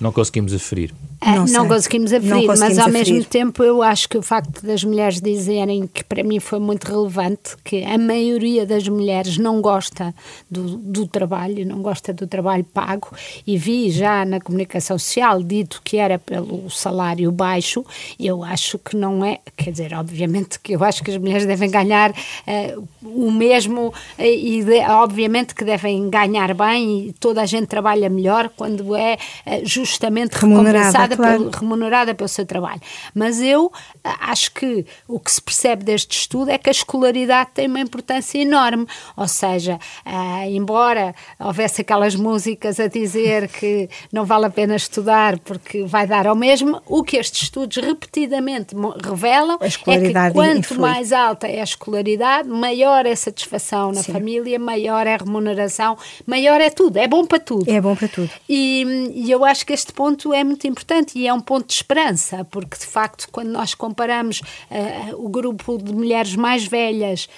Não 0.00 0.10
conseguimos 0.10 0.54
aferir. 0.54 0.94
É, 1.24 1.36
não, 1.36 1.44
não 1.46 1.68
conseguimos 1.68 2.12
aferir, 2.12 2.48
não 2.48 2.56
mas 2.56 2.78
ao 2.78 2.88
aferir. 2.88 3.14
mesmo 3.14 3.24
tempo 3.24 3.62
eu 3.62 3.80
acho 3.80 4.08
que 4.08 4.18
o 4.18 4.22
facto 4.22 4.66
das 4.66 4.82
mulheres 4.82 5.20
dizerem 5.20 5.86
que 5.86 6.02
para 6.02 6.24
mim 6.24 6.40
foi 6.40 6.58
muito 6.58 6.84
relevante, 6.84 7.56
que 7.62 7.84
a 7.84 7.96
maioria 7.96 8.66
das 8.66 8.88
mulheres 8.88 9.38
não 9.38 9.60
gosta 9.60 10.12
do, 10.50 10.76
do 10.76 11.06
trabalho, 11.06 11.64
não 11.64 11.80
gosta 11.80 12.12
do 12.12 12.26
trabalho 12.26 12.64
pago, 12.64 13.08
e 13.46 13.56
vi 13.56 13.90
já 13.90 14.24
na 14.24 14.40
comunicação 14.40 14.98
social 14.98 15.40
dito 15.44 15.80
que 15.84 15.96
era 15.96 16.18
pelo 16.18 16.68
salário 16.68 17.30
baixo, 17.30 17.84
eu 18.18 18.42
acho 18.42 18.76
que 18.78 18.96
não 18.96 19.24
é, 19.24 19.38
quer 19.56 19.70
dizer, 19.70 19.94
obviamente 19.94 20.58
que 20.58 20.72
eu 20.72 20.82
acho 20.82 21.04
que 21.04 21.12
as 21.12 21.18
mulheres 21.18 21.46
devem 21.46 21.70
ganhar 21.70 22.10
uh, 22.10 22.88
o 23.00 23.30
mesmo 23.30 23.94
eh, 24.18 24.34
e 24.34 24.64
de, 24.64 24.80
obviamente 24.80 25.54
que 25.54 25.64
devem 25.64 26.10
ganhar 26.10 26.52
bem 26.54 27.08
e 27.08 27.12
toda 27.12 27.42
a 27.42 27.46
gente 27.46 27.66
trabalha 27.66 28.08
melhor 28.08 28.50
quando 28.56 28.96
é 28.96 29.14
uh, 29.46 29.60
justamente 29.64 30.32
recompensada 30.34 31.11
remunerada, 31.12 31.16
claro. 31.16 31.50
pelo, 31.50 31.60
remunerada 31.60 32.14
pelo 32.14 32.28
seu 32.28 32.46
trabalho. 32.46 32.80
Mas 33.14 33.40
eu 33.40 33.72
acho 34.02 34.52
que 34.52 34.84
o 35.06 35.18
que 35.18 35.30
se 35.30 35.40
percebe 35.40 35.84
deste 35.84 36.18
estudo 36.18 36.50
é 36.50 36.58
que 36.58 36.68
a 36.68 36.72
escolaridade 36.72 37.50
tem 37.54 37.66
uma 37.66 37.80
importância 37.80 38.38
enorme. 38.38 38.86
Ou 39.16 39.28
seja, 39.28 39.78
ah, 40.04 40.46
embora 40.48 41.14
houvesse 41.38 41.80
aquelas 41.80 42.14
músicas 42.14 42.78
a 42.80 42.86
dizer 42.86 43.48
que 43.48 43.88
não 44.12 44.24
vale 44.24 44.46
a 44.46 44.50
pena 44.50 44.76
estudar 44.76 45.38
porque 45.40 45.84
vai 45.84 46.06
dar 46.06 46.26
ao 46.26 46.36
mesmo, 46.36 46.80
o 46.86 47.02
que 47.02 47.16
estes 47.16 47.42
estudos 47.42 47.76
repetidamente 47.76 48.74
revelam 49.02 49.58
é 49.60 49.68
que 49.68 50.32
quanto 50.32 50.58
influi. 50.58 50.80
mais 50.80 51.12
alta 51.12 51.46
é 51.46 51.60
a 51.60 51.64
escolaridade, 51.64 52.48
maior 52.48 53.06
é 53.06 53.12
a 53.12 53.16
satisfação 53.16 53.92
na 53.92 54.02
Sim. 54.02 54.12
família, 54.12 54.58
maior 54.58 55.06
é 55.06 55.14
a 55.14 55.16
remuneração, 55.16 55.96
maior 56.26 56.60
é 56.60 56.70
tudo, 56.70 56.96
é 56.96 57.08
bom 57.08 57.24
para 57.26 57.38
tudo. 57.38 57.70
É 57.70 57.80
bom 57.80 57.94
para 57.96 58.08
tudo. 58.08 58.30
E, 58.48 59.10
e 59.14 59.30
eu 59.30 59.44
acho 59.44 59.66
que 59.66 59.72
este 59.72 59.92
ponto 59.92 60.32
é 60.32 60.44
muito 60.44 60.66
importante 60.66 61.01
importante 61.02 61.18
e 61.18 61.26
é 61.26 61.34
um 61.34 61.40
ponto 61.40 61.66
de 61.66 61.74
esperança, 61.74 62.44
porque 62.44 62.78
de 62.78 62.86
facto, 62.86 63.28
quando 63.30 63.48
nós 63.48 63.74
comparamos 63.74 64.40
uh, 64.40 65.24
o 65.24 65.28
grupo 65.28 65.76
de 65.78 65.92
mulheres 65.92 66.34
mais 66.34 66.64
velhas 66.64 67.28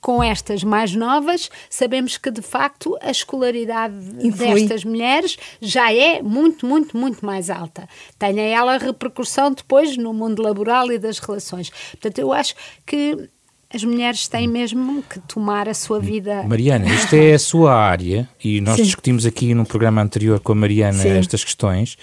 com 0.00 0.22
estas 0.22 0.64
mais 0.64 0.94
novas, 0.94 1.50
sabemos 1.70 2.16
que 2.16 2.30
de 2.30 2.42
facto 2.42 2.96
a 3.00 3.10
escolaridade 3.10 3.94
Influi. 4.22 4.54
destas 4.54 4.84
mulheres 4.84 5.36
já 5.60 5.92
é 5.92 6.22
muito, 6.22 6.66
muito, 6.66 6.96
muito 6.96 7.24
mais 7.24 7.48
alta. 7.48 7.88
Tem 8.18 8.38
ela 8.40 8.78
repercussão 8.78 9.52
depois 9.52 9.96
no 9.96 10.12
mundo 10.12 10.42
laboral 10.42 10.90
e 10.90 10.98
das 10.98 11.18
relações. 11.18 11.70
Portanto, 11.92 12.18
eu 12.18 12.32
acho 12.32 12.54
que 12.84 13.28
as 13.74 13.82
mulheres 13.82 14.28
têm 14.28 14.46
mesmo 14.46 15.02
que 15.02 15.18
tomar 15.20 15.68
a 15.68 15.74
sua 15.74 15.98
vida. 15.98 16.44
Mariana, 16.44 16.86
isto 16.86 17.14
é 17.14 17.34
a 17.34 17.38
sua 17.38 17.74
área 17.74 18.28
e 18.42 18.60
nós 18.60 18.76
Sim. 18.76 18.84
discutimos 18.84 19.26
aqui 19.26 19.52
no 19.52 19.66
programa 19.66 20.00
anterior 20.00 20.38
com 20.38 20.52
a 20.52 20.54
Mariana 20.54 20.98
Sim. 20.98 21.08
estas 21.08 21.42
questões. 21.42 21.98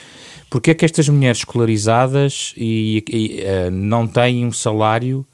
Porque 0.49 0.71
é 0.71 0.73
que 0.73 0.83
estas 0.83 1.07
mulheres 1.07 1.37
escolarizadas 1.37 2.53
e, 2.57 3.03
e 3.09 3.41
uh, 3.41 3.71
não 3.71 4.05
têm 4.05 4.45
um 4.45 4.51
salário 4.51 5.25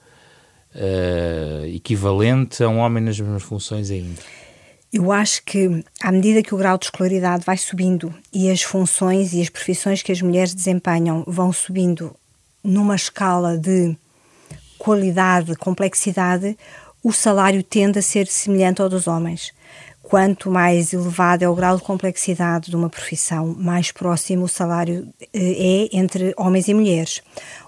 uh, 0.75 1.65
equivalente 1.65 2.63
a 2.63 2.69
um 2.69 2.77
homem 2.77 3.03
nas 3.03 3.19
mesmas 3.19 3.41
funções 3.41 3.89
ainda? 3.89 4.21
Eu 4.93 5.11
acho 5.11 5.43
que, 5.43 5.83
à 6.01 6.11
medida 6.11 6.43
que 6.43 6.53
o 6.53 6.57
grau 6.57 6.77
de 6.77 6.85
escolaridade 6.85 7.43
vai 7.43 7.57
subindo 7.57 8.13
e 8.31 8.49
as 8.51 8.61
funções 8.61 9.33
e 9.33 9.41
as 9.41 9.49
profissões 9.49 10.03
que 10.03 10.11
as 10.11 10.21
mulheres 10.21 10.53
desempenham 10.53 11.23
vão 11.25 11.51
subindo 11.51 12.15
numa 12.63 12.95
escala 12.95 13.57
de 13.57 13.97
qualidade, 14.77 15.55
complexidade, 15.55 16.57
o 17.03 17.11
salário 17.11 17.63
tende 17.63 17.99
a 17.99 18.01
ser 18.01 18.27
semelhante 18.27 18.81
ao 18.81 18.89
dos 18.89 19.07
homens 19.07 19.53
quanto 20.07 20.49
mais 20.49 20.93
elevado 20.93 21.43
é 21.43 21.49
o 21.49 21.53
grau 21.53 21.75
de 21.75 21.83
complexidade 21.83 22.69
de 22.69 22.75
uma 22.77 22.89
profissão, 22.89 23.53
mais 23.57 23.91
próximo 23.91 24.45
o 24.45 24.47
salário 24.47 25.05
eh, 25.33 25.87
é 25.91 25.97
entre 25.97 26.33
homens 26.37 26.69
e 26.69 26.73
mulheres. 26.73 27.21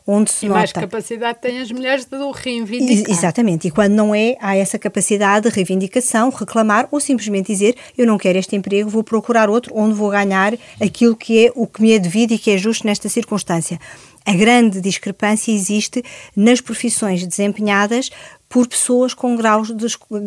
Onde 0.07 0.31
se 0.31 0.45
e 0.45 0.49
nota... 0.49 0.59
mais 0.59 0.71
capacidade 0.71 1.39
têm 1.39 1.59
as 1.59 1.69
mulheres 1.69 2.05
de 2.05 2.17
reivindicar. 2.33 3.11
Exatamente, 3.11 3.67
e 3.67 3.71
quando 3.71 3.91
não 3.91 4.15
é, 4.15 4.37
há 4.39 4.55
essa 4.55 4.79
capacidade 4.79 5.49
de 5.49 5.53
reivindicação, 5.53 6.29
reclamar 6.29 6.87
ou 6.91 6.99
simplesmente 7.01 7.47
dizer 7.47 7.75
eu 7.97 8.07
não 8.07 8.17
quero 8.17 8.39
este 8.39 8.55
emprego, 8.55 8.89
vou 8.89 9.03
procurar 9.03 9.49
outro 9.49 9.73
onde 9.75 9.93
vou 9.93 10.09
ganhar 10.09 10.53
aquilo 10.81 11.17
que 11.17 11.45
é 11.45 11.51
o 11.53 11.67
que 11.67 11.81
me 11.81 11.91
é 11.91 11.99
devido 11.99 12.31
e 12.31 12.39
que 12.39 12.51
é 12.51 12.57
justo 12.57 12.87
nesta 12.87 13.09
circunstância. 13.09 13.77
A 14.25 14.33
grande 14.33 14.81
discrepância 14.81 15.51
existe 15.51 16.03
nas 16.35 16.61
profissões 16.61 17.25
desempenhadas 17.25 18.09
por 18.49 18.67
pessoas 18.67 19.13
com 19.13 19.35
graus 19.35 19.67
de, 19.67 19.85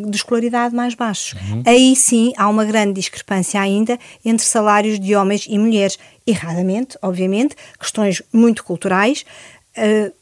de 0.09 0.17
escolaridade 0.17 0.75
mais 0.75 0.95
baixos. 0.95 1.33
Uhum. 1.33 1.63
Aí 1.67 1.95
sim 1.97 2.33
há 2.37 2.49
uma 2.49 2.65
grande 2.65 2.95
discrepância 2.95 3.61
ainda 3.61 3.99
entre 4.25 4.47
salários 4.47 4.99
de 4.99 5.15
homens 5.17 5.47
e 5.49 5.59
mulheres. 5.59 5.99
Erradamente, 6.25 6.97
obviamente, 7.03 7.57
questões 7.79 8.23
muito 8.33 8.63
culturais, 8.63 9.25
uh, 9.77 10.13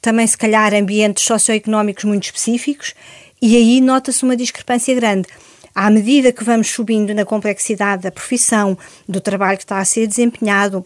também 0.00 0.26
se 0.26 0.36
calhar 0.36 0.74
ambientes 0.74 1.24
socioeconómicos 1.24 2.04
muito 2.04 2.24
específicos, 2.24 2.94
e 3.40 3.56
aí 3.56 3.80
nota-se 3.80 4.24
uma 4.24 4.36
discrepância 4.36 4.94
grande. 4.94 5.28
À 5.72 5.88
medida 5.90 6.32
que 6.32 6.42
vamos 6.42 6.68
subindo 6.68 7.14
na 7.14 7.24
complexidade 7.24 8.02
da 8.02 8.10
profissão, 8.10 8.76
do 9.08 9.20
trabalho 9.20 9.58
que 9.58 9.64
está 9.64 9.78
a 9.78 9.84
ser 9.84 10.06
desempenhado, 10.06 10.84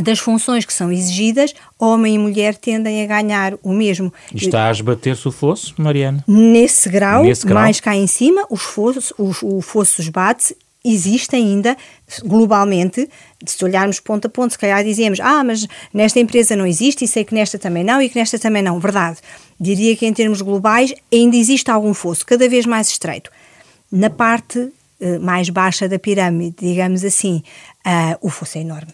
das 0.00 0.18
funções 0.18 0.64
que 0.64 0.72
são 0.72 0.90
exigidas, 0.90 1.54
homem 1.78 2.14
e 2.14 2.18
mulher 2.18 2.56
tendem 2.56 3.02
a 3.02 3.06
ganhar 3.06 3.54
o 3.62 3.72
mesmo. 3.72 4.12
está 4.34 4.68
a 4.68 4.72
esbater-se 4.72 5.26
o 5.28 5.32
fosso, 5.32 5.74
Mariana? 5.76 6.24
Nesse 6.26 6.88
grau, 6.88 7.24
Nesse 7.24 7.46
grau, 7.46 7.62
mais 7.62 7.80
cá 7.80 7.94
em 7.94 8.06
cima, 8.06 8.46
os 8.48 8.62
fossos, 8.62 9.12
os, 9.18 9.42
o 9.42 9.60
fosso 9.60 10.00
esbate 10.00 10.56
existe 10.84 11.36
ainda 11.36 11.76
globalmente, 12.24 13.08
se 13.46 13.64
olharmos 13.64 14.00
ponto 14.00 14.26
a 14.26 14.28
ponto, 14.30 14.50
se 14.50 14.58
calhar 14.58 14.82
dizemos, 14.82 15.20
ah, 15.20 15.44
mas 15.44 15.66
nesta 15.94 16.18
empresa 16.18 16.56
não 16.56 16.66
existe 16.66 17.04
e 17.04 17.08
sei 17.08 17.24
que 17.24 17.34
nesta 17.34 17.58
também 17.58 17.84
não 17.84 18.02
e 18.02 18.08
que 18.08 18.18
nesta 18.18 18.38
também 18.38 18.62
não. 18.62 18.80
Verdade. 18.80 19.18
Diria 19.60 19.94
que 19.96 20.06
em 20.06 20.12
termos 20.12 20.42
globais 20.42 20.92
ainda 21.12 21.36
existe 21.36 21.70
algum 21.70 21.94
fosso, 21.94 22.26
cada 22.26 22.48
vez 22.48 22.66
mais 22.66 22.88
estreito. 22.88 23.30
Na 23.92 24.10
parte 24.10 24.72
eh, 25.02 25.18
mais 25.18 25.48
baixa 25.48 25.88
da 25.88 25.98
pirâmide, 25.98 26.54
digamos 26.60 27.04
assim, 27.04 27.42
uh, 27.84 28.16
o 28.20 28.30
fosso 28.30 28.56
é 28.56 28.60
enorme. 28.60 28.92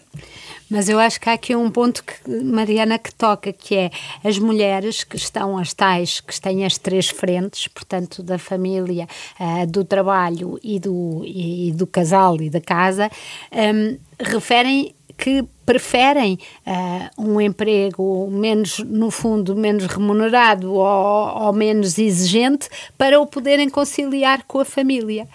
Mas 0.69 0.87
eu 0.87 0.99
acho 0.99 1.19
que 1.19 1.29
há 1.29 1.33
aqui 1.33 1.55
um 1.55 1.71
ponto 1.71 2.03
que 2.03 2.29
Mariana 2.43 2.99
que 2.99 3.13
toca, 3.13 3.51
que 3.51 3.75
é 3.75 3.91
as 4.23 4.37
mulheres 4.37 5.03
que 5.03 5.15
estão 5.15 5.57
as 5.57 5.73
tais, 5.73 6.19
que 6.19 6.39
têm 6.39 6.65
as 6.65 6.77
três 6.77 7.09
frentes, 7.09 7.67
portanto, 7.67 8.21
da 8.21 8.37
família, 8.37 9.07
uh, 9.39 9.65
do 9.65 9.83
trabalho 9.83 10.59
e 10.63 10.79
do, 10.79 11.23
e, 11.25 11.71
do 11.71 11.87
casal 11.87 12.39
e 12.39 12.49
da 12.49 12.61
casa, 12.61 13.09
um, 13.51 13.97
referem 14.19 14.93
que 15.17 15.43
preferem 15.69 16.39
uh, 16.65 17.23
um 17.23 17.39
emprego 17.39 18.27
menos, 18.31 18.79
no 18.79 19.11
fundo, 19.11 19.55
menos 19.55 19.85
remunerado 19.85 20.73
ou, 20.73 21.43
ou, 21.43 21.53
menos 21.53 21.99
exigente 21.99 22.67
para 22.97 23.21
o 23.21 23.27
poderem 23.27 23.69
conciliar 23.69 24.41
com 24.47 24.59
a 24.59 24.65
família. 24.65 25.27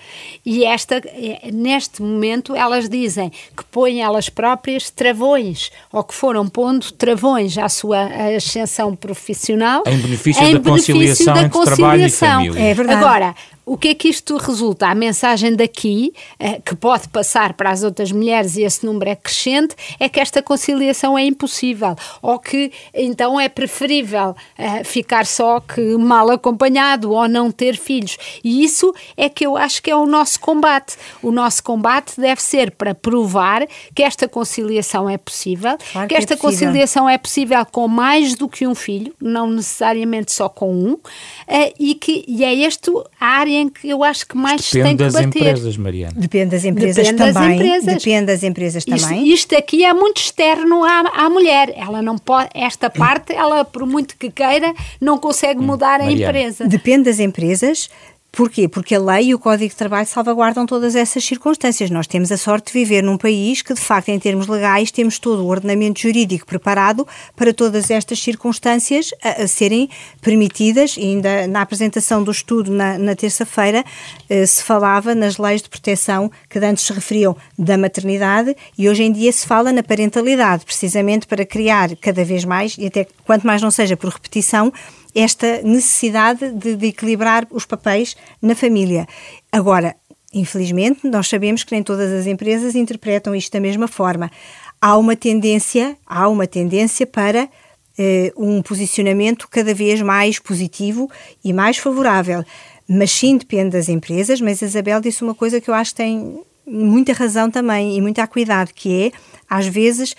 E 0.44 0.64
esta, 0.64 0.96
eh, 0.96 1.52
neste 1.52 2.02
momento 2.02 2.56
elas 2.56 2.88
dizem 2.88 3.30
que 3.56 3.64
põem 3.70 4.02
elas 4.02 4.28
próprias 4.28 4.90
travões 4.90 5.70
ou 5.92 6.02
que 6.02 6.14
foram 6.14 6.48
pondo 6.48 6.90
travões 6.90 7.56
à 7.56 7.68
sua 7.68 8.04
ascensão 8.36 8.96
profissional 8.96 9.84
em 9.86 9.98
benefício, 9.98 10.42
em 10.42 10.54
da, 10.54 10.58
benefício 10.58 10.94
conciliação 10.94 11.34
da 11.34 11.48
conciliação 11.48 11.60
entre 11.60 11.76
trabalho 11.76 12.06
e 12.06 12.10
família. 12.10 12.70
É 12.70 12.74
verdade. 12.74 13.04
Agora, 13.04 13.34
o 13.66 13.78
que 13.78 13.88
é 13.88 13.94
que 13.94 14.08
isto 14.08 14.36
resulta? 14.36 14.88
A 14.88 14.94
mensagem 14.94 15.56
daqui, 15.56 16.12
eh, 16.38 16.60
que 16.62 16.76
pode 16.76 17.08
passar 17.08 17.54
para 17.54 17.70
as 17.70 17.82
outras 17.82 18.12
mulheres 18.12 18.56
e 18.56 18.62
esse 18.62 18.84
número 18.84 19.08
é 19.08 19.16
crescente, 19.16 19.74
é 19.98 20.06
que 20.06 20.20
esta 20.24 20.42
conciliação 20.42 21.16
é 21.16 21.24
impossível 21.24 21.94
ou 22.20 22.38
que 22.38 22.72
então 22.92 23.38
é 23.38 23.48
preferível 23.48 24.34
eh, 24.56 24.82
ficar 24.82 25.26
só 25.26 25.60
que 25.60 25.80
mal 25.98 26.30
acompanhado 26.30 27.12
ou 27.12 27.28
não 27.28 27.50
ter 27.50 27.76
filhos. 27.76 28.16
E 28.42 28.64
isso 28.64 28.92
é 29.16 29.28
que 29.28 29.46
eu 29.46 29.56
acho 29.56 29.82
que 29.82 29.90
é 29.90 29.96
o 29.96 30.06
nosso 30.06 30.40
combate. 30.40 30.96
O 31.22 31.30
nosso 31.30 31.62
combate 31.62 32.18
deve 32.18 32.42
ser 32.42 32.70
para 32.70 32.94
provar 32.94 33.66
que 33.94 34.02
esta 34.02 34.26
conciliação 34.26 35.08
é 35.08 35.18
possível, 35.18 35.76
claro 35.92 36.08
que, 36.08 36.14
que, 36.14 36.18
é 36.18 36.18
esta 36.18 36.34
é 36.34 36.36
conciliação 36.36 37.08
é 37.08 37.18
possível 37.18 37.64
com 37.66 37.86
mais 37.86 38.34
do 38.34 38.48
que 38.48 38.66
um 38.66 38.74
filho, 38.74 39.12
não 39.20 39.50
necessariamente 39.50 40.32
só 40.32 40.48
com 40.48 40.74
um, 40.74 40.98
eh, 41.46 41.72
e 41.78 41.94
que 41.94 42.24
e 42.26 42.44
é 42.44 42.54
este 42.54 42.90
a 43.20 43.26
área 43.26 43.58
em 43.58 43.68
que 43.68 43.88
eu 43.88 44.02
acho 44.02 44.26
que 44.26 44.36
mais 44.36 44.62
Depende 44.62 44.84
tem 44.84 44.96
que 44.96 45.04
das 45.04 45.12
bater. 45.12 45.26
empresas, 45.26 45.76
Mariana. 45.76 46.14
Depende 46.16 46.50
das 46.50 46.64
empresas 46.64 46.96
Depende 46.96 47.18
também. 47.18 47.34
Das 47.34 47.66
empresas. 47.66 48.02
Depende 48.02 48.26
das 48.26 48.42
empresas 48.42 48.84
isto, 48.86 49.08
também. 49.08 49.28
Isto 49.28 49.56
aqui 49.56 49.84
é 49.84 49.92
muito 49.92 50.13
externo 50.21 50.85
à, 50.85 51.00
à 51.14 51.30
mulher. 51.30 51.73
Ela 51.76 52.02
não 52.02 52.16
pode, 52.16 52.50
esta 52.54 52.88
parte, 52.90 53.33
ela 53.33 53.64
por 53.64 53.87
muito 53.87 54.16
que 54.16 54.30
queira, 54.30 54.73
não 55.00 55.18
consegue 55.18 55.61
hum, 55.61 55.64
mudar 55.64 56.00
a 56.00 56.11
empresa. 56.11 56.66
Depende 56.66 57.04
das 57.04 57.18
empresas. 57.18 57.90
Porquê? 58.34 58.66
Porque 58.66 58.96
a 58.96 59.00
lei 59.00 59.28
e 59.28 59.34
o 59.34 59.38
Código 59.38 59.70
de 59.70 59.76
Trabalho 59.76 60.08
salvaguardam 60.08 60.66
todas 60.66 60.96
essas 60.96 61.24
circunstâncias. 61.24 61.88
Nós 61.88 62.08
temos 62.08 62.32
a 62.32 62.36
sorte 62.36 62.72
de 62.72 62.78
viver 62.80 63.00
num 63.00 63.16
país 63.16 63.62
que, 63.62 63.72
de 63.72 63.80
facto, 63.80 64.08
em 64.08 64.18
termos 64.18 64.48
legais, 64.48 64.90
temos 64.90 65.20
todo 65.20 65.44
o 65.44 65.46
ordenamento 65.46 66.00
jurídico 66.00 66.44
preparado 66.44 67.06
para 67.36 67.54
todas 67.54 67.92
estas 67.92 68.18
circunstâncias 68.20 69.12
a, 69.22 69.42
a 69.42 69.46
serem 69.46 69.88
permitidas. 70.20 70.96
E 70.96 71.02
ainda 71.02 71.46
na 71.46 71.60
apresentação 71.60 72.24
do 72.24 72.32
estudo, 72.32 72.72
na, 72.72 72.98
na 72.98 73.14
terça-feira, 73.14 73.84
eh, 74.28 74.44
se 74.44 74.64
falava 74.64 75.14
nas 75.14 75.38
leis 75.38 75.62
de 75.62 75.68
proteção 75.68 76.28
que 76.50 76.58
antes 76.58 76.84
se 76.84 76.92
referiam 76.92 77.36
da 77.56 77.78
maternidade 77.78 78.56
e 78.76 78.88
hoje 78.88 79.04
em 79.04 79.12
dia 79.12 79.30
se 79.30 79.46
fala 79.46 79.70
na 79.70 79.82
parentalidade, 79.82 80.64
precisamente 80.64 81.28
para 81.28 81.46
criar 81.46 81.94
cada 81.96 82.24
vez 82.24 82.44
mais, 82.44 82.74
e 82.78 82.86
até 82.86 83.06
quanto 83.24 83.46
mais 83.46 83.62
não 83.62 83.70
seja 83.70 83.96
por 83.96 84.10
repetição, 84.10 84.72
esta 85.14 85.62
necessidade 85.62 86.50
de, 86.52 86.76
de 86.76 86.87
equilibrar 86.87 87.47
os 87.50 87.64
papéis 87.64 88.16
na 88.42 88.54
família. 88.54 89.06
Agora, 89.52 89.94
infelizmente, 90.33 91.06
nós 91.06 91.28
sabemos 91.28 91.62
que 91.62 91.73
nem 91.73 91.83
todas 91.83 92.12
as 92.12 92.26
empresas 92.26 92.75
interpretam 92.75 93.35
isto 93.35 93.52
da 93.52 93.61
mesma 93.61 93.87
forma. 93.87 94.30
Há 94.80 94.97
uma 94.97 95.14
tendência, 95.14 95.97
há 96.06 96.28
uma 96.28 96.47
tendência 96.47 97.06
para 97.06 97.49
eh, 97.97 98.33
um 98.37 98.61
posicionamento 98.61 99.49
cada 99.49 99.73
vez 99.73 100.02
mais 100.02 100.38
positivo 100.38 101.09
e 101.44 101.52
mais 101.52 101.76
favorável. 101.76 102.44
Mas 102.88 103.12
sim 103.12 103.37
depende 103.37 103.71
das 103.71 103.88
empresas, 103.88 104.40
mas 104.40 104.62
a 104.62 104.66
Isabel 104.66 105.00
disse 105.00 105.23
uma 105.23 105.35
coisa 105.35 105.61
que 105.61 105.71
eu 105.71 105.75
acho 105.75 105.92
que 105.92 105.97
tem 105.97 106.40
muita 106.66 107.12
razão 107.12 107.50
também 107.50 107.97
e 107.97 108.00
muita 108.00 108.23
acuidade, 108.23 108.73
que 108.75 109.06
é, 109.06 109.12
às 109.49 109.66
vezes, 109.66 110.14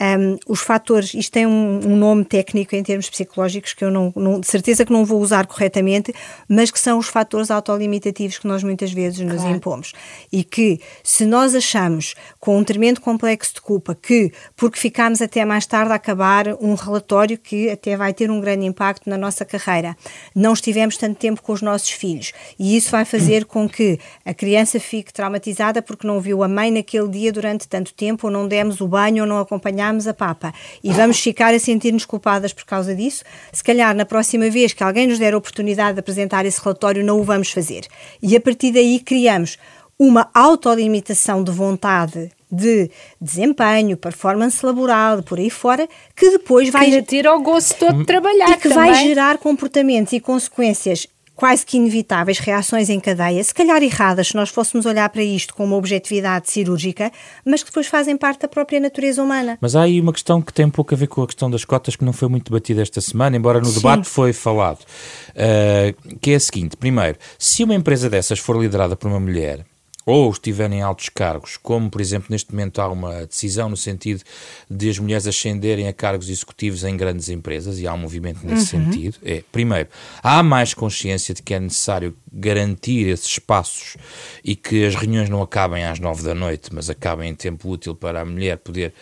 um, 0.00 0.38
os 0.48 0.60
fatores, 0.60 1.12
isto 1.12 1.30
tem 1.30 1.46
um, 1.46 1.80
um, 1.84 1.96
nome 1.96 2.24
técnico 2.24 2.74
em 2.74 2.82
termos 2.82 3.10
psicológicos 3.10 3.74
que 3.74 3.84
eu 3.84 3.90
não, 3.90 4.10
não, 4.16 4.40
de 4.40 4.46
certeza 4.46 4.84
que 4.86 4.92
não 4.92 5.04
vou 5.04 5.20
usar 5.20 5.46
corretamente, 5.46 6.14
mas 6.48 6.70
que 6.70 6.80
são 6.80 6.98
os 6.98 7.06
fatores 7.06 7.50
autolimitativos 7.50 8.38
que 8.38 8.46
nós 8.46 8.62
muitas 8.62 8.92
vezes 8.92 9.20
nos 9.20 9.42
claro. 9.42 9.56
impomos. 9.56 9.92
E 10.32 10.42
que, 10.42 10.80
se 11.04 11.26
nós 11.26 11.54
achamos, 11.54 12.14
com 12.38 12.56
um 12.56 12.64
tremendo 12.64 13.00
complexo 13.00 13.54
de 13.54 13.60
culpa, 13.60 13.94
que 13.94 14.32
porque 14.56 14.78
ficámos 14.78 15.20
até 15.20 15.44
mais 15.44 15.66
tarde 15.66 15.92
a 15.92 15.96
acabar 15.96 16.48
um 16.60 16.74
relatório 16.74 17.36
que 17.36 17.68
até 17.68 17.94
vai 17.94 18.14
ter 18.14 18.30
um 18.30 18.40
grande 18.40 18.64
impacto 18.64 19.10
na 19.10 19.18
nossa 19.18 19.44
carreira, 19.44 19.94
não 20.34 20.54
estivemos 20.54 20.96
tanto 20.96 21.18
tempo 21.18 21.42
com 21.42 21.52
os 21.52 21.60
nossos 21.60 21.90
filhos, 21.90 22.32
e 22.58 22.74
isso 22.74 22.90
vai 22.90 23.04
fazer 23.04 23.44
com 23.44 23.68
que 23.68 23.98
a 24.24 24.32
criança 24.32 24.80
fique 24.80 25.12
traumatizada 25.12 25.82
porque 25.82 26.06
não 26.06 26.20
viu 26.20 26.42
a 26.42 26.48
mãe 26.48 26.70
naquele 26.70 27.08
dia 27.08 27.32
durante 27.32 27.68
tanto 27.68 27.92
tempo, 27.92 28.28
ou 28.28 28.32
não 28.32 28.48
demos 28.48 28.80
o 28.80 28.88
banho, 28.88 29.24
ou 29.24 29.28
não 29.28 29.38
acompanhámos 29.38 29.89
a 30.06 30.14
papa 30.14 30.52
e 30.82 30.92
vamos 30.92 31.18
ficar 31.18 31.54
a 31.54 31.58
sentir-nos 31.58 32.04
culpadas 32.04 32.52
por 32.52 32.64
causa 32.64 32.94
disso, 32.94 33.24
se 33.52 33.62
calhar 33.62 33.94
na 33.94 34.04
próxima 34.04 34.48
vez 34.50 34.72
que 34.72 34.82
alguém 34.82 35.06
nos 35.06 35.18
der 35.18 35.34
a 35.34 35.38
oportunidade 35.38 35.94
de 35.94 36.00
apresentar 36.00 36.46
esse 36.46 36.60
relatório, 36.60 37.04
não 37.04 37.20
o 37.20 37.24
vamos 37.24 37.50
fazer. 37.50 37.86
E 38.22 38.36
a 38.36 38.40
partir 38.40 38.72
daí 38.72 39.00
criamos 39.00 39.58
uma 39.98 40.30
autolimitação 40.32 41.44
de 41.44 41.50
vontade 41.50 42.30
de 42.50 42.90
desempenho, 43.20 43.96
performance 43.96 44.64
laboral, 44.64 45.22
por 45.22 45.38
aí 45.38 45.50
fora, 45.50 45.88
que 46.16 46.30
depois 46.30 46.68
vai. 46.70 46.90
Que 46.90 47.02
tira 47.02 47.34
o 47.34 47.40
gosto 47.40 47.78
todo 47.78 47.98
de 47.98 48.06
trabalhar. 48.06 48.50
E 48.50 48.56
que 48.56 48.68
também. 48.68 48.92
vai 48.92 48.94
gerar 48.94 49.38
comportamentos 49.38 50.12
e 50.12 50.20
consequências 50.20 51.06
quase 51.40 51.64
que 51.64 51.78
inevitáveis 51.78 52.38
reações 52.38 52.90
em 52.90 53.00
cadeia, 53.00 53.42
se 53.42 53.54
calhar 53.54 53.82
erradas, 53.82 54.28
se 54.28 54.34
nós 54.34 54.50
fôssemos 54.50 54.84
olhar 54.84 55.08
para 55.08 55.22
isto 55.22 55.54
com 55.54 55.64
uma 55.64 55.74
objetividade 55.74 56.50
cirúrgica, 56.50 57.10
mas 57.46 57.62
que 57.62 57.70
depois 57.70 57.86
fazem 57.86 58.14
parte 58.14 58.42
da 58.42 58.48
própria 58.48 58.78
natureza 58.78 59.22
humana. 59.22 59.56
Mas 59.58 59.74
há 59.74 59.84
aí 59.84 59.98
uma 59.98 60.12
questão 60.12 60.42
que 60.42 60.52
tem 60.52 60.66
um 60.66 60.70
pouco 60.70 60.92
a 60.92 60.98
ver 60.98 61.06
com 61.06 61.22
a 61.22 61.26
questão 61.26 61.50
das 61.50 61.64
cotas, 61.64 61.96
que 61.96 62.04
não 62.04 62.12
foi 62.12 62.28
muito 62.28 62.52
debatida 62.52 62.82
esta 62.82 63.00
semana, 63.00 63.38
embora 63.38 63.58
no 63.58 63.64
Sim. 63.64 63.76
debate 63.76 64.06
foi 64.06 64.34
falado, 64.34 64.80
uh, 64.80 66.18
que 66.18 66.32
é 66.32 66.34
a 66.34 66.40
seguinte: 66.40 66.76
primeiro, 66.76 67.16
se 67.38 67.64
uma 67.64 67.74
empresa 67.74 68.10
dessas 68.10 68.38
for 68.38 68.60
liderada 68.60 68.94
por 68.94 69.08
uma 69.08 69.18
mulher, 69.18 69.64
ou 70.06 70.30
estiverem 70.30 70.78
em 70.78 70.82
altos 70.82 71.08
cargos, 71.08 71.56
como 71.56 71.90
por 71.90 72.00
exemplo 72.00 72.28
neste 72.30 72.52
momento 72.52 72.80
há 72.80 72.88
uma 72.88 73.26
decisão 73.26 73.68
no 73.68 73.76
sentido 73.76 74.22
de 74.70 74.88
as 74.88 74.98
mulheres 74.98 75.26
ascenderem 75.26 75.88
a 75.88 75.92
cargos 75.92 76.28
executivos 76.28 76.84
em 76.84 76.96
grandes 76.96 77.28
empresas, 77.28 77.78
e 77.78 77.86
há 77.86 77.92
um 77.92 77.98
movimento 77.98 78.44
nesse 78.44 78.74
uhum. 78.74 78.84
sentido, 78.92 79.18
é, 79.22 79.42
primeiro, 79.52 79.88
há 80.22 80.42
mais 80.42 80.74
consciência 80.74 81.34
de 81.34 81.42
que 81.42 81.54
é 81.54 81.60
necessário 81.60 82.16
garantir 82.32 83.08
esses 83.08 83.26
espaços 83.26 83.96
e 84.44 84.54
que 84.56 84.84
as 84.84 84.94
reuniões 84.94 85.28
não 85.28 85.42
acabem 85.42 85.84
às 85.84 85.98
nove 85.98 86.22
da 86.22 86.34
noite, 86.34 86.70
mas 86.72 86.88
acabem 86.88 87.30
em 87.30 87.34
tempo 87.34 87.68
útil 87.68 87.94
para 87.94 88.20
a 88.20 88.24
mulher 88.24 88.56
poder 88.58 88.92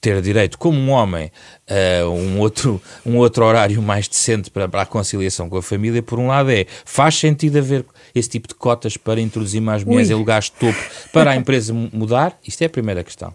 ter 0.00 0.20
direito, 0.22 0.58
como 0.58 0.78
um 0.78 0.90
homem, 0.90 1.30
a 1.68 2.08
um 2.08 2.40
outro, 2.40 2.80
um 3.04 3.18
outro 3.18 3.44
horário 3.44 3.82
mais 3.82 4.08
decente 4.08 4.50
para, 4.50 4.66
para 4.66 4.82
a 4.82 4.86
conciliação 4.86 5.48
com 5.48 5.58
a 5.58 5.62
família, 5.62 6.02
por 6.02 6.18
um 6.18 6.28
lado 6.28 6.50
é, 6.50 6.66
faz 6.84 7.18
sentido 7.18 7.58
haver 7.58 7.84
esse 8.14 8.28
tipo 8.28 8.48
de 8.48 8.54
cotas 8.54 8.96
para 8.96 9.20
introduzir 9.20 9.60
mais 9.60 9.84
mulheres 9.84 10.08
Ui. 10.08 10.14
em 10.14 10.18
lugares 10.18 10.46
de 10.46 10.52
topo 10.52 10.78
para 11.12 11.32
a 11.32 11.36
empresa 11.36 11.74
mudar? 11.74 12.38
Isto 12.46 12.62
é 12.62 12.66
a 12.66 12.70
primeira 12.70 13.04
questão. 13.04 13.34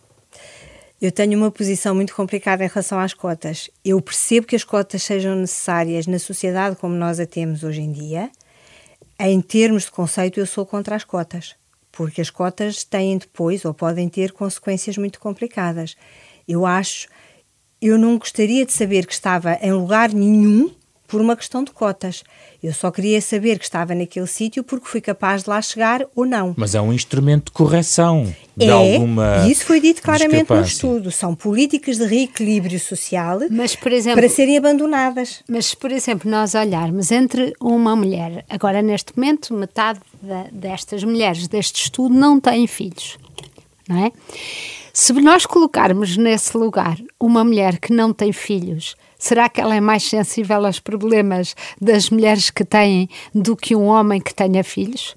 Eu 0.99 1.11
tenho 1.11 1.37
uma 1.37 1.51
posição 1.51 1.93
muito 1.93 2.15
complicada 2.15 2.63
em 2.63 2.67
relação 2.67 2.99
às 2.99 3.13
cotas. 3.13 3.69
Eu 3.83 4.01
percebo 4.01 4.47
que 4.47 4.55
as 4.55 4.63
cotas 4.63 5.03
sejam 5.03 5.35
necessárias 5.35 6.07
na 6.07 6.17
sociedade 6.17 6.77
como 6.77 6.95
nós 6.95 7.19
a 7.19 7.25
temos 7.25 7.63
hoje 7.63 7.81
em 7.81 7.91
dia. 7.91 8.31
Em 9.19 9.39
termos 9.39 9.83
de 9.83 9.91
conceito, 9.91 10.39
eu 10.39 10.45
sou 10.45 10.65
contra 10.65 10.95
as 10.95 11.03
cotas, 11.03 11.55
porque 11.91 12.21
as 12.21 12.29
cotas 12.29 12.83
têm 12.83 13.17
depois 13.17 13.65
ou 13.65 13.73
podem 13.73 14.09
ter 14.09 14.31
consequências 14.31 14.97
muito 14.97 15.19
complicadas. 15.19 15.95
Eu 16.47 16.65
acho, 16.65 17.07
eu 17.81 17.97
não 17.97 18.17
gostaria 18.17 18.65
de 18.65 18.73
saber 18.73 19.05
que 19.05 19.13
estava 19.13 19.57
em 19.61 19.71
lugar 19.71 20.11
nenhum 20.13 20.71
por 21.07 21.21
uma 21.21 21.35
questão 21.35 21.63
de 21.63 21.71
cotas. 21.71 22.23
Eu 22.61 22.73
só 22.73 22.89
queria 22.89 23.21
saber 23.21 23.59
que 23.59 23.65
estava 23.65 23.93
naquele 23.93 24.27
sítio 24.27 24.63
porque 24.63 24.87
fui 24.87 24.99
capaz 24.99 25.43
de 25.43 25.49
lá 25.49 25.61
chegar 25.61 26.03
ou 26.15 26.25
não. 26.25 26.53
Mas 26.57 26.73
é 26.73 26.81
um 26.81 26.91
instrumento 26.91 27.45
de 27.45 27.51
correção 27.51 28.33
de 28.57 28.65
é, 28.65 28.71
alguma. 28.71 29.45
E 29.45 29.51
isso 29.51 29.65
foi 29.65 29.79
dito 29.79 30.01
claramente 30.01 30.49
no 30.49 30.61
estudo. 30.61 31.11
São 31.11 31.35
políticas 31.35 31.97
de 31.97 32.05
reequilíbrio 32.05 32.79
social 32.79 33.39
mas, 33.51 33.75
por 33.75 33.91
exemplo, 33.91 34.19
para 34.19 34.29
serem 34.29 34.57
abandonadas. 34.57 35.43
Mas, 35.47 35.75
por 35.75 35.91
exemplo, 35.91 36.29
nós 36.29 36.55
olharmos 36.55 37.11
entre 37.11 37.53
uma 37.61 37.95
mulher, 37.95 38.43
agora 38.49 38.81
neste 38.81 39.15
momento, 39.15 39.53
metade 39.53 39.99
da, 40.21 40.47
destas 40.51 41.03
mulheres 41.03 41.47
deste 41.47 41.83
estudo 41.83 42.15
não 42.15 42.39
têm 42.39 42.65
filhos, 42.65 43.17
não 43.87 44.05
é? 44.05 44.11
Se 44.95 45.11
nós 45.11 45.45
colocarmos 45.45 46.15
nesse 46.15 46.57
lugar 46.57 46.97
uma 47.19 47.43
mulher 47.43 47.79
que 47.79 47.91
não 47.91 48.13
tem 48.13 48.31
filhos, 48.31 48.95
será 49.19 49.49
que 49.49 49.59
ela 49.59 49.75
é 49.75 49.81
mais 49.81 50.03
sensível 50.03 50.65
aos 50.65 50.79
problemas 50.79 51.53
das 51.81 52.09
mulheres 52.09 52.49
que 52.49 52.63
têm 52.63 53.09
do 53.33 53.57
que 53.57 53.75
um 53.75 53.87
homem 53.87 54.21
que 54.21 54.33
tenha 54.33 54.63
filhos? 54.63 55.13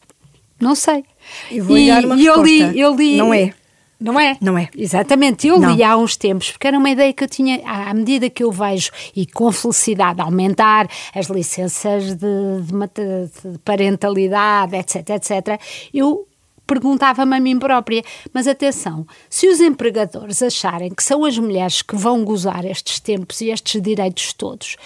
Não 0.61 0.75
sei. 0.75 1.05
Eu 1.49 1.65
vou 1.65 1.79
e, 1.79 1.87
dar 1.87 2.05
uma 2.05 2.21
eu 2.21 2.43
li, 2.43 2.81
eu 2.81 2.93
li, 2.97 3.17
Não 3.19 3.33
é. 3.33 3.55
Não 4.01 4.19
é? 4.19 4.37
Não 4.41 4.59
é. 4.59 4.69
Exatamente. 4.77 5.47
Eu 5.47 5.61
não. 5.61 5.73
li 5.73 5.85
há 5.85 5.97
uns 5.97 6.17
tempos, 6.17 6.51
porque 6.51 6.67
era 6.67 6.77
uma 6.77 6.91
ideia 6.91 7.13
que 7.13 7.23
eu 7.23 7.29
tinha, 7.29 7.63
à 7.65 7.95
medida 7.95 8.29
que 8.29 8.43
eu 8.43 8.51
vejo, 8.51 8.91
e 9.15 9.27
com 9.27 9.53
felicidade, 9.53 10.21
aumentar 10.21 10.89
as 11.15 11.27
licenças 11.27 12.17
de, 12.17 12.63
de, 12.63 13.53
de 13.53 13.59
parentalidade, 13.61 14.75
etc, 14.75 15.11
etc, 15.11 15.61
eu 15.95 16.27
perguntava-me 16.69 17.35
a 17.35 17.41
mim 17.41 17.59
própria: 17.59 18.05
mas 18.33 18.47
atenção, 18.47 19.05
se 19.29 19.49
os 19.49 19.61
empregadores 19.61 20.43
acharem 20.43 20.91
que 20.91 21.03
são 21.03 21.25
as 21.25 21.37
mulheres 21.37 21.83
que 21.83 21.97
vão 21.97 22.25
gozar 22.25 22.65
estes 22.65 23.01
tempos 23.01 23.41
e 23.41 23.51
estes 23.51 23.83
direitos 23.83 24.33
todos, 24.35 24.77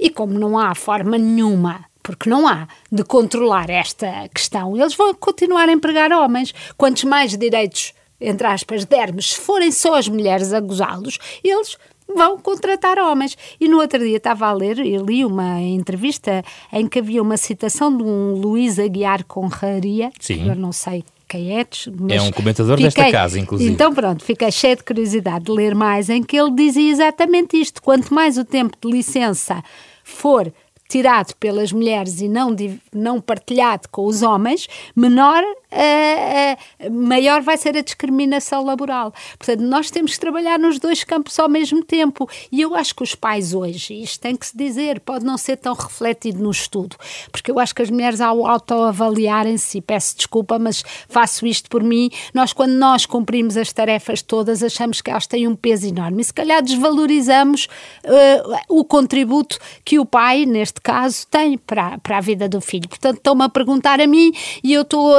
e 0.00 0.08
como 0.08 0.38
não 0.38 0.56
há 0.56 0.74
forma 0.74 1.18
nenhuma 1.18 1.84
porque 2.02 2.28
não 2.28 2.46
há, 2.46 2.68
de 2.92 3.02
controlar 3.02 3.70
esta 3.70 4.28
questão. 4.28 4.76
Eles 4.76 4.94
vão 4.94 5.14
continuar 5.14 5.70
a 5.70 5.72
empregar 5.72 6.12
homens. 6.12 6.52
Quantos 6.76 7.04
mais 7.04 7.34
direitos, 7.34 7.94
entre 8.20 8.46
aspas, 8.46 8.84
dermos, 8.84 9.32
se 9.32 9.40
forem 9.40 9.72
só 9.72 9.94
as 9.94 10.06
mulheres 10.06 10.52
a 10.52 10.60
gozá-los, 10.60 11.18
eles 11.42 11.78
vão 12.06 12.38
contratar 12.38 12.98
homens. 12.98 13.38
E 13.58 13.66
no 13.66 13.80
outro 13.80 14.00
dia 14.00 14.18
estava 14.18 14.46
a 14.46 14.52
ler 14.52 14.78
e 14.80 14.98
li 14.98 15.24
uma 15.24 15.62
entrevista 15.62 16.44
em 16.70 16.86
que 16.86 16.98
havia 16.98 17.22
uma 17.22 17.38
citação 17.38 17.96
de 17.96 18.02
um 18.02 18.34
Luís 18.34 18.78
Aguiar 18.78 19.24
Conraria, 19.24 20.10
Sim. 20.20 20.46
eu 20.46 20.54
não 20.54 20.72
sei 20.72 21.02
é. 21.38 22.16
é 22.16 22.22
um 22.22 22.30
comentador 22.30 22.76
fiquei, 22.76 22.86
desta 22.86 23.10
casa, 23.10 23.38
inclusive. 23.38 23.72
Então, 23.72 23.94
pronto, 23.94 24.24
fiquei 24.24 24.50
cheio 24.50 24.76
de 24.76 24.84
curiosidade 24.84 25.44
de 25.44 25.52
ler 25.52 25.74
mais, 25.74 26.08
em 26.08 26.22
que 26.22 26.36
ele 26.36 26.50
dizia 26.52 26.90
exatamente 26.90 27.60
isto: 27.60 27.82
quanto 27.82 28.12
mais 28.12 28.38
o 28.38 28.44
tempo 28.44 28.76
de 28.80 28.90
licença 28.90 29.62
for 30.02 30.52
tirado 30.88 31.34
pelas 31.36 31.72
mulheres 31.72 32.20
e 32.20 32.28
não, 32.28 32.54
não 32.92 33.20
partilhado 33.20 33.88
com 33.90 34.06
os 34.06 34.22
homens, 34.22 34.68
menor 34.94 35.42
uh, 35.74 36.86
uh, 36.86 36.90
maior 36.90 37.42
vai 37.42 37.56
ser 37.56 37.76
a 37.76 37.82
discriminação 37.82 38.64
laboral. 38.64 39.12
Portanto, 39.38 39.60
nós 39.60 39.90
temos 39.90 40.12
que 40.12 40.20
trabalhar 40.20 40.58
nos 40.58 40.78
dois 40.78 41.04
campos 41.04 41.38
ao 41.38 41.48
mesmo 41.48 41.84
tempo. 41.84 42.28
E 42.50 42.60
eu 42.60 42.74
acho 42.74 42.94
que 42.94 43.02
os 43.02 43.14
pais 43.14 43.52
hoje, 43.54 44.02
isto 44.02 44.20
tem 44.20 44.36
que 44.36 44.46
se 44.46 44.56
dizer, 44.56 45.00
pode 45.00 45.24
não 45.24 45.36
ser 45.36 45.56
tão 45.56 45.74
refletido 45.74 46.42
no 46.42 46.50
estudo, 46.50 46.96
porque 47.30 47.50
eu 47.50 47.58
acho 47.58 47.74
que 47.74 47.82
as 47.82 47.90
mulheres, 47.90 48.20
ao 48.20 48.46
autoavaliarem-se, 48.46 49.80
peço 49.80 50.16
desculpa, 50.16 50.58
mas 50.58 50.84
faço 51.08 51.46
isto 51.46 51.68
por 51.68 51.82
mim, 51.82 52.10
nós, 52.32 52.52
quando 52.52 52.72
nós 52.72 53.06
cumprimos 53.06 53.56
as 53.56 53.72
tarefas 53.72 54.22
todas, 54.22 54.62
achamos 54.62 55.00
que 55.00 55.10
elas 55.10 55.26
têm 55.26 55.48
um 55.48 55.56
peso 55.56 55.86
enorme. 55.86 56.22
E 56.22 56.24
se 56.24 56.32
calhar 56.32 56.62
desvalorizamos 56.62 57.66
uh, 58.04 58.58
o 58.68 58.84
contributo 58.84 59.58
que 59.84 59.98
o 59.98 60.04
pai, 60.04 60.46
neste 60.46 60.80
caso, 60.80 61.26
tem 61.30 61.58
para, 61.58 61.98
para 61.98 62.18
a 62.18 62.20
vida 62.20 62.48
do 62.48 62.60
filho. 62.60 62.88
Portanto, 62.88 63.16
estão-me 63.16 63.44
a 63.44 63.48
perguntar 63.48 64.00
a 64.00 64.06
mim 64.06 64.32
e 64.62 64.72
eu 64.72 64.82
estou 64.82 65.16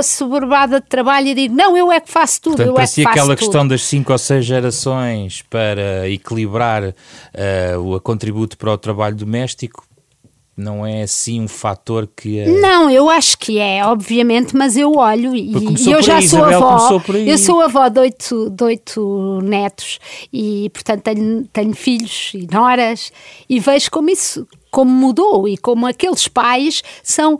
de 0.80 0.82
trabalho 0.82 1.28
e 1.28 1.34
digo: 1.34 1.56
não, 1.56 1.76
eu 1.76 1.92
é 1.92 2.00
que 2.00 2.12
faço 2.12 2.42
tudo. 2.42 2.58
Portanto, 2.58 2.78
eu 2.78 2.82
é 2.82 2.88
que 2.88 3.04
faço 3.04 3.10
aquela 3.10 3.36
tudo. 3.36 3.38
questão 3.38 3.68
das 3.68 3.84
cinco 3.84 4.12
ou 4.12 4.18
seis 4.18 4.46
gerações 4.46 5.44
para 5.50 6.10
equilibrar 6.10 6.84
uh, 6.84 7.96
o 7.96 8.00
contributo 8.00 8.58
para 8.58 8.72
o 8.72 8.78
trabalho 8.78 9.16
doméstico 9.16 9.86
não 10.58 10.86
é 10.86 11.02
assim 11.02 11.42
um 11.42 11.48
fator 11.48 12.08
que. 12.16 12.40
É... 12.40 12.48
Não, 12.48 12.90
eu 12.90 13.10
acho 13.10 13.38
que 13.38 13.60
é, 13.60 13.86
obviamente, 13.86 14.56
mas 14.56 14.78
eu 14.78 14.94
olho 14.96 15.36
e, 15.36 15.52
e 15.52 15.92
eu 15.92 16.02
já 16.02 16.18
aí, 16.18 16.28
sou 16.28 16.40
Isabel, 16.40 16.64
avó. 16.64 17.02
Eu 17.14 17.38
sou 17.38 17.62
avó 17.62 17.90
de 17.90 18.00
oito, 18.00 18.50
de 18.50 18.64
oito 18.64 19.42
netos 19.44 20.00
e, 20.32 20.70
portanto, 20.70 21.02
tenho, 21.02 21.44
tenho 21.52 21.74
filhos 21.74 22.32
e 22.34 22.48
noras 22.50 23.12
e 23.50 23.60
vejo 23.60 23.92
como 23.92 24.10
isso 24.10 24.48
como 24.76 24.92
mudou 24.92 25.48
e 25.48 25.56
como 25.56 25.88
aqueles 25.88 26.28
pais 26.28 26.84
são 27.02 27.40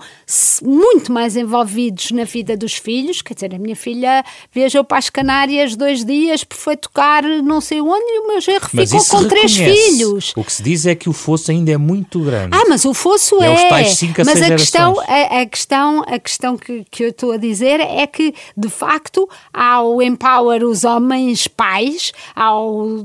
muito 0.64 1.12
mais 1.12 1.36
envolvidos 1.36 2.12
na 2.12 2.24
vida 2.24 2.56
dos 2.56 2.76
filhos. 2.76 3.22
Quer 3.22 3.34
dizer, 3.34 3.54
a 3.54 3.60
minha 3.60 3.76
filha 3.76 4.24
viajou 4.54 4.86
para 4.86 5.00
as 5.00 5.10
Canárias 5.10 5.76
dois 5.76 6.06
dias, 6.06 6.46
foi 6.50 6.78
tocar 6.78 7.24
não 7.24 7.60
sei 7.60 7.82
onde 7.82 8.06
e 8.06 8.20
o 8.20 8.28
meu 8.30 8.40
genro 8.40 8.70
ficou 8.70 9.06
com 9.06 9.28
três 9.28 9.54
filhos. 9.54 10.32
O 10.34 10.46
que 10.46 10.54
se 10.54 10.64
diz 10.64 10.86
é 10.86 10.96
que 10.96 11.10
o 11.10 11.14
fosso 11.14 11.52
ainda 11.52 11.74
é 11.74 11.78
muito 11.78 12.22
grande. 12.22 12.56
Ah, 12.56 12.64
mas 12.70 12.86
o 12.86 12.94
fosso 12.94 13.44
é. 13.44 13.66
é. 13.66 13.68
Tais 13.68 13.98
cinco 13.98 14.22
a 14.22 14.24
mas 14.24 14.42
a 14.42 14.52
questão, 14.52 14.98
a, 15.02 15.42
a, 15.42 15.46
questão, 15.46 16.04
a 16.08 16.18
questão 16.18 16.58
que, 16.58 16.86
que 16.90 17.04
eu 17.04 17.10
estou 17.10 17.34
a 17.34 17.38
dizer 17.38 17.82
é 17.82 18.08
que, 18.08 18.34
de 18.56 18.70
facto, 18.70 19.28
ao 19.54 20.02
empower 20.02 20.64
os 20.64 20.86
homens 20.86 21.50
pais, 21.50 22.14
ao 22.34 23.04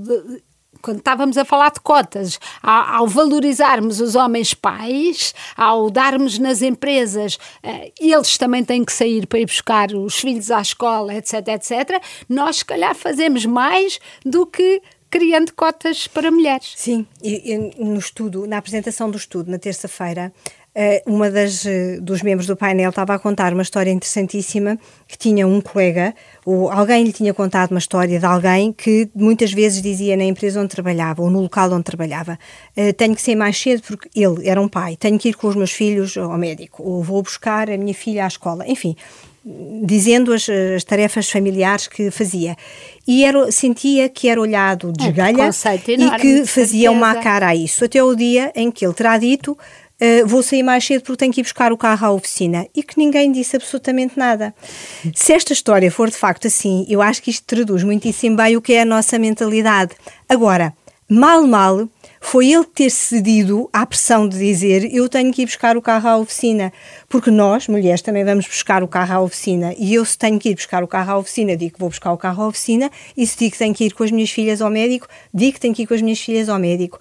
quando 0.82 0.98
estávamos 0.98 1.36
a 1.38 1.44
falar 1.44 1.70
de 1.70 1.80
cotas, 1.80 2.38
ao, 2.62 3.06
valorizarmos 3.06 4.00
os 4.00 4.14
homens 4.14 4.54
pais, 4.54 5.34
ao 5.56 5.90
darmos 5.90 6.38
nas 6.38 6.62
empresas, 6.62 7.36
uh, 7.64 7.92
eles 8.00 8.36
também 8.38 8.64
têm 8.64 8.84
que 8.84 8.92
sair 8.92 9.26
para 9.26 9.38
ir 9.38 9.46
buscar 9.46 9.92
os 9.92 10.16
filhos 10.16 10.50
à 10.50 10.60
escola, 10.60 11.14
etc, 11.14 11.48
etc, 11.48 12.02
nós 12.28 12.56
se 12.58 12.64
calhar 12.64 12.94
fazemos 12.94 13.44
mais 13.46 13.98
do 14.24 14.46
que 14.46 14.82
criando 15.10 15.52
cotas 15.54 16.06
para 16.06 16.30
mulheres. 16.30 16.72
Sim, 16.76 17.04
e, 17.22 17.52
e 17.52 17.84
no 17.84 17.98
estudo, 17.98 18.46
na 18.46 18.58
apresentação 18.58 19.10
do 19.10 19.16
estudo, 19.16 19.50
na 19.50 19.58
terça-feira, 19.58 20.32
uma 21.04 21.30
das 21.30 21.64
uh, 21.64 22.00
dos 22.00 22.22
membros 22.22 22.46
do 22.46 22.56
painel 22.56 22.90
estava 22.90 23.14
a 23.14 23.18
contar 23.18 23.52
uma 23.52 23.62
história 23.62 23.90
interessantíssima 23.90 24.78
que 25.08 25.18
tinha 25.18 25.46
um 25.46 25.60
colega 25.60 26.14
ou 26.46 26.70
alguém 26.70 27.02
lhe 27.02 27.12
tinha 27.12 27.34
contado 27.34 27.72
uma 27.72 27.78
história 27.78 28.20
de 28.20 28.24
alguém 28.24 28.72
que 28.72 29.08
muitas 29.14 29.52
vezes 29.52 29.82
dizia 29.82 30.16
na 30.16 30.24
empresa 30.24 30.60
onde 30.60 30.68
trabalhava 30.68 31.22
ou 31.22 31.30
no 31.30 31.40
local 31.40 31.72
onde 31.72 31.82
trabalhava 31.82 32.38
uh, 32.76 32.92
tenho 32.92 33.16
que 33.16 33.22
sair 33.22 33.34
mais 33.34 33.60
cedo 33.60 33.82
porque 33.82 34.08
ele 34.14 34.48
era 34.48 34.60
um 34.60 34.68
pai 34.68 34.96
tenho 34.96 35.18
que 35.18 35.30
ir 35.30 35.34
com 35.34 35.48
os 35.48 35.56
meus 35.56 35.72
filhos 35.72 36.16
ao 36.16 36.38
médico 36.38 36.84
ou 36.84 37.02
vou 37.02 37.20
buscar 37.20 37.68
a 37.68 37.76
minha 37.76 37.94
filha 37.94 38.24
à 38.24 38.28
escola 38.28 38.64
enfim 38.68 38.94
dizendo 39.82 40.32
as, 40.32 40.46
as, 40.48 40.84
tarefas 40.84 41.30
familiares 41.30 41.88
que 41.88 42.10
fazia. 42.10 42.56
E 43.06 43.24
era, 43.24 43.50
sentia 43.50 44.08
que 44.08 44.28
era 44.28 44.40
olhado 44.40 44.92
de 44.92 45.08
é, 45.08 45.12
e 45.98 46.10
que 46.20 46.46
fazia 46.46 46.90
uma 46.90 47.14
cara 47.16 47.48
a 47.48 47.56
isso. 47.56 47.84
Até 47.84 48.02
o 48.02 48.14
dia 48.14 48.52
em 48.54 48.70
que 48.70 48.84
ele 48.84 48.92
terá 48.92 49.16
dito 49.16 49.56
Uh, 50.00 50.26
vou 50.26 50.42
sair 50.42 50.62
mais 50.62 50.84
cedo 50.84 51.02
porque 51.02 51.18
tenho 51.18 51.32
que 51.32 51.40
ir 51.40 51.44
buscar 51.44 51.72
o 51.72 51.76
carro 51.76 52.06
à 52.06 52.10
oficina 52.12 52.66
e 52.74 52.82
que 52.82 52.96
ninguém 52.96 53.30
disse 53.30 53.56
absolutamente 53.56 54.18
nada. 54.18 54.54
Se 55.14 55.32
esta 55.32 55.52
história 55.52 55.90
for 55.90 56.08
de 56.08 56.16
facto 56.16 56.46
assim, 56.46 56.86
eu 56.88 57.02
acho 57.02 57.22
que 57.22 57.30
isto 57.30 57.44
traduz 57.46 57.84
muitíssimo 57.84 58.36
bem 58.36 58.56
o 58.56 58.62
que 58.62 58.72
é 58.72 58.82
a 58.82 58.84
nossa 58.86 59.18
mentalidade. 59.18 59.94
Agora, 60.26 60.72
mal, 61.06 61.46
mal, 61.46 61.88
foi 62.20 62.52
ele 62.52 62.64
ter 62.64 62.90
cedido 62.90 63.68
à 63.72 63.84
pressão 63.84 64.28
de 64.28 64.38
dizer 64.38 64.94
eu 64.94 65.08
tenho 65.08 65.32
que 65.32 65.42
ir 65.42 65.46
buscar 65.46 65.76
o 65.76 65.82
carro 65.82 66.08
à 66.08 66.16
oficina, 66.18 66.72
porque 67.08 67.30
nós, 67.30 67.66
mulheres, 67.66 68.02
também 68.02 68.24
vamos 68.24 68.46
buscar 68.46 68.82
o 68.82 68.88
carro 68.88 69.14
à 69.14 69.20
oficina 69.20 69.74
e 69.76 69.94
eu 69.94 70.04
se 70.04 70.16
tenho 70.16 70.38
que 70.38 70.50
ir 70.50 70.54
buscar 70.54 70.84
o 70.84 70.86
carro 70.86 71.12
à 71.12 71.18
oficina, 71.18 71.56
digo 71.56 71.74
que 71.74 71.80
vou 71.80 71.88
buscar 71.88 72.12
o 72.12 72.18
carro 72.18 72.44
à 72.44 72.46
oficina 72.46 72.90
e 73.16 73.26
se 73.26 73.36
digo 73.36 73.52
que 73.52 73.58
tenho 73.58 73.74
que 73.74 73.84
ir 73.84 73.92
com 73.92 74.04
as 74.04 74.10
minhas 74.10 74.30
filhas 74.30 74.60
ao 74.60 74.70
médico, 74.70 75.08
digo 75.32 75.54
que 75.54 75.60
tenho 75.60 75.74
que 75.74 75.82
ir 75.82 75.86
com 75.86 75.94
as 75.94 76.02
minhas 76.02 76.20
filhas 76.20 76.48
ao 76.48 76.58
médico. 76.58 76.98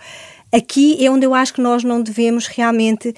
Aqui 0.51 1.03
é 1.03 1.09
onde 1.09 1.25
eu 1.25 1.33
acho 1.33 1.53
que 1.53 1.61
nós 1.61 1.83
não 1.83 2.01
devemos 2.01 2.47
realmente 2.47 3.13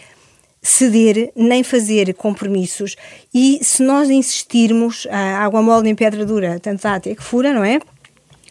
ceder 0.61 1.31
nem 1.35 1.63
fazer 1.63 2.13
compromissos 2.13 2.95
e 3.33 3.59
se 3.63 3.81
nós 3.81 4.09
insistirmos, 4.09 5.07
a 5.09 5.39
água 5.43 5.61
mole 5.61 5.89
em 5.89 5.95
pedra 5.95 6.25
dura, 6.25 6.59
tanto 6.59 6.83
dá 6.83 6.95
até 6.95 7.15
que 7.15 7.23
fura, 7.23 7.53
não 7.53 7.63
é? 7.63 7.79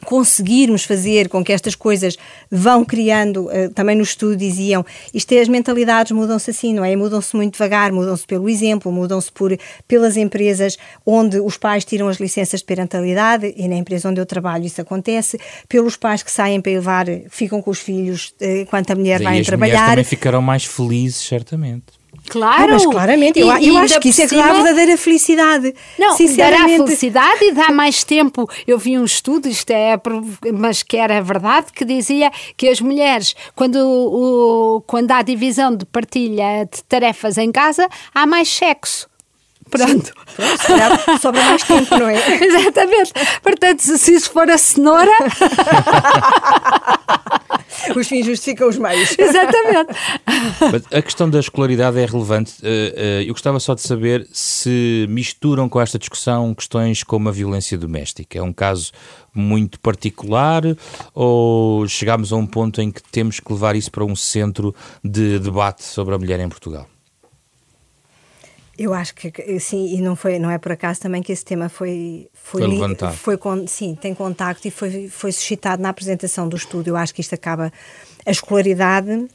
Conseguirmos 0.05 0.85
fazer 0.85 1.29
com 1.29 1.45
que 1.45 1.53
estas 1.53 1.75
coisas 1.75 2.17
vão 2.51 2.85
criando, 2.85 3.47
uh, 3.47 3.71
também 3.75 3.97
no 3.97 4.03
estudo 4.03 4.37
diziam, 4.37 4.85
isto 5.13 5.33
é, 5.33 5.41
as 5.41 5.49
mentalidades 5.49 6.13
mudam-se 6.13 6.51
assim, 6.51 6.75
não 6.75 6.85
é? 6.85 6.95
Mudam-se 6.97 7.35
muito 7.37 7.53
devagar, 7.53 7.93
mudam-se 7.93 8.27
pelo 8.27 8.49
exemplo, 8.49 8.91
mudam-se 8.91 9.31
por, 9.31 9.57
pelas 9.87 10.17
empresas 10.17 10.77
onde 11.05 11.39
os 11.41 11.57
pais 11.57 11.85
tiram 11.85 12.09
as 12.09 12.19
licenças 12.19 12.61
de 12.61 12.67
parentalidade, 12.67 13.55
e 13.57 13.69
na 13.69 13.77
empresa 13.77 14.09
onde 14.09 14.21
eu 14.21 14.27
trabalho 14.27 14.65
isso 14.65 14.81
acontece, 14.81 15.39
pelos 15.69 15.97
pais 15.97 16.23
que 16.23 16.31
saem 16.31 16.61
para 16.61 16.73
levar, 16.73 17.07
ficam 17.29 17.61
com 17.63 17.71
os 17.71 17.79
filhos 17.79 18.35
uh, 18.41 18.63
enquanto 18.63 18.91
a 18.91 18.95
mulher 18.95 19.23
vai 19.23 19.43
trabalhar. 19.43 19.75
As 19.75 19.81
mulheres 19.81 19.91
também 19.91 20.05
ficarão 20.05 20.43
mais 20.43 20.65
felizes, 20.65 21.17
certamente. 21.27 22.00
Claro, 22.31 22.63
ah, 22.63 22.69
mas 22.69 22.87
claramente, 22.87 23.41
e, 23.41 23.43
eu, 23.43 23.49
eu 23.49 23.79
acho 23.79 23.99
que 23.99 24.11
isso 24.11 24.23
é 24.23 24.29
que 24.29 24.37
dá 24.37 24.45
a 24.45 24.53
verdadeira 24.53 24.97
felicidade. 24.97 25.75
Não, 25.99 26.17
dará 26.37 26.69
felicidade 26.69 27.45
e 27.45 27.53
dá 27.53 27.73
mais 27.73 28.05
tempo. 28.05 28.49
Eu 28.69 28.79
vi 28.79 28.97
um 28.97 29.05
estudo, 29.05 29.49
isto 29.49 29.73
é, 29.73 30.01
mas 30.55 30.85
que 30.85 30.97
era 30.97 31.21
verdade, 31.21 31.73
que 31.75 31.85
dizia 31.85 32.31
que 32.57 32.69
as 32.69 32.81
mulheres, 32.81 33.35
quando, 33.57 33.77
o, 33.77 34.81
quando 34.87 35.11
há 35.11 35.23
divisão 35.23 35.75
de 35.75 35.85
partilha 35.85 36.69
de 36.73 36.85
tarefas 36.85 37.37
em 37.37 37.51
casa, 37.51 37.89
há 38.15 38.25
mais 38.25 38.49
sexo. 38.49 39.10
Pronto. 39.71 40.13
Pronto 40.37 41.21
sobra 41.21 41.43
mais 41.45 41.63
tempo, 41.63 41.99
não 41.99 42.09
é? 42.09 42.17
Exatamente. 42.45 43.13
Portanto, 43.43 43.81
se 43.81 44.15
isso 44.15 44.31
for 44.31 44.51
a 44.51 44.59
cenoura. 44.59 45.11
os 47.97 48.07
fins 48.07 48.27
justificam 48.27 48.69
os 48.69 48.77
meios. 48.77 49.15
Exatamente. 49.19 49.93
Mas 50.73 50.99
a 50.99 51.03
questão 51.03 51.29
da 51.29 51.41
escolaridade 51.41 51.99
é 51.99 52.07
relevante. 52.07 52.55
Eh, 52.63 52.95
eh, 52.97 53.25
eu 53.27 53.33
gostava 53.33 53.61
só 53.61 53.75
de 53.75 53.83
saber 53.83 54.27
se 54.33 55.07
misturam 55.09 55.69
com 55.69 55.81
esta 55.81 55.99
discussão 55.99 56.55
questões 56.55 57.03
como 57.03 57.29
a 57.29 57.33
violência 57.33 57.77
doméstica. 57.79 58.39
É 58.39 58.43
um 58.43 58.53
caso 58.53 58.93
muito 59.33 59.79
particular 59.81 60.63
ou 61.15 61.87
chegamos 61.87 62.33
a 62.33 62.37
um 62.37 62.47
ponto 62.47 62.81
em 62.81 62.91
que 62.91 63.03
temos 63.11 63.39
que 63.39 63.53
levar 63.53 63.77
isso 63.77 63.91
para 63.91 64.05
um 64.05 64.17
centro 64.17 64.75
de 65.05 65.39
debate 65.39 65.85
sobre 65.85 66.15
a 66.15 66.19
mulher 66.19 66.41
em 66.41 66.49
Portugal? 66.49 66.87
Eu 68.83 68.95
acho 68.95 69.15
que 69.15 69.61
sim, 69.61 69.95
e 69.95 70.01
não 70.01 70.17
foi, 70.17 70.39
não 70.39 70.51
é 70.51 70.57
por 70.57 70.73
acaso 70.73 71.03
também 71.03 71.23
que 71.23 71.31
esse 71.31 71.45
tema 71.45 71.69
foi 71.69 72.31
foi, 72.33 72.63
foi 72.63 72.71
levantado. 72.71 73.15
Foi, 73.15 73.39
sim, 73.67 73.95
tem 73.95 74.15
contacto 74.15 74.67
e 74.67 74.71
foi 74.71 75.07
foi 75.07 75.33
suscitado 75.33 75.83
na 75.83 75.91
apresentação 75.91 76.49
do 76.49 76.57
estudo. 76.57 76.89
Eu 76.89 76.97
acho 76.97 77.15
que 77.15 77.21
isto 77.21 77.35
acaba 77.35 77.71
a 78.25 78.31
escolaridade 78.31 79.29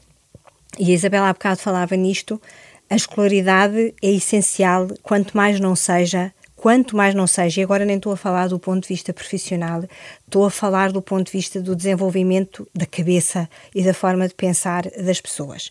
e 0.80 0.90
a 0.90 0.94
Isabela 0.94 1.28
há 1.28 1.32
bocado 1.32 1.60
falava 1.60 1.94
nisto. 1.94 2.42
A 2.90 2.96
escolaridade 2.96 3.94
é 4.02 4.10
essencial, 4.10 4.88
quanto 5.00 5.36
mais 5.36 5.60
não 5.60 5.76
seja, 5.76 6.32
quanto 6.56 6.96
mais 6.96 7.14
não 7.14 7.28
seja, 7.28 7.60
e 7.60 7.62
agora 7.62 7.84
nem 7.84 7.98
estou 7.98 8.12
a 8.12 8.16
falar 8.16 8.48
do 8.48 8.58
ponto 8.58 8.82
de 8.82 8.88
vista 8.88 9.12
profissional, 9.12 9.84
estou 10.24 10.44
a 10.44 10.50
falar 10.50 10.90
do 10.90 11.00
ponto 11.00 11.26
de 11.26 11.32
vista 11.32 11.60
do 11.60 11.76
desenvolvimento 11.76 12.66
da 12.74 12.84
cabeça 12.84 13.48
e 13.72 13.84
da 13.84 13.94
forma 13.94 14.26
de 14.26 14.34
pensar 14.34 14.90
das 15.04 15.20
pessoas. 15.20 15.70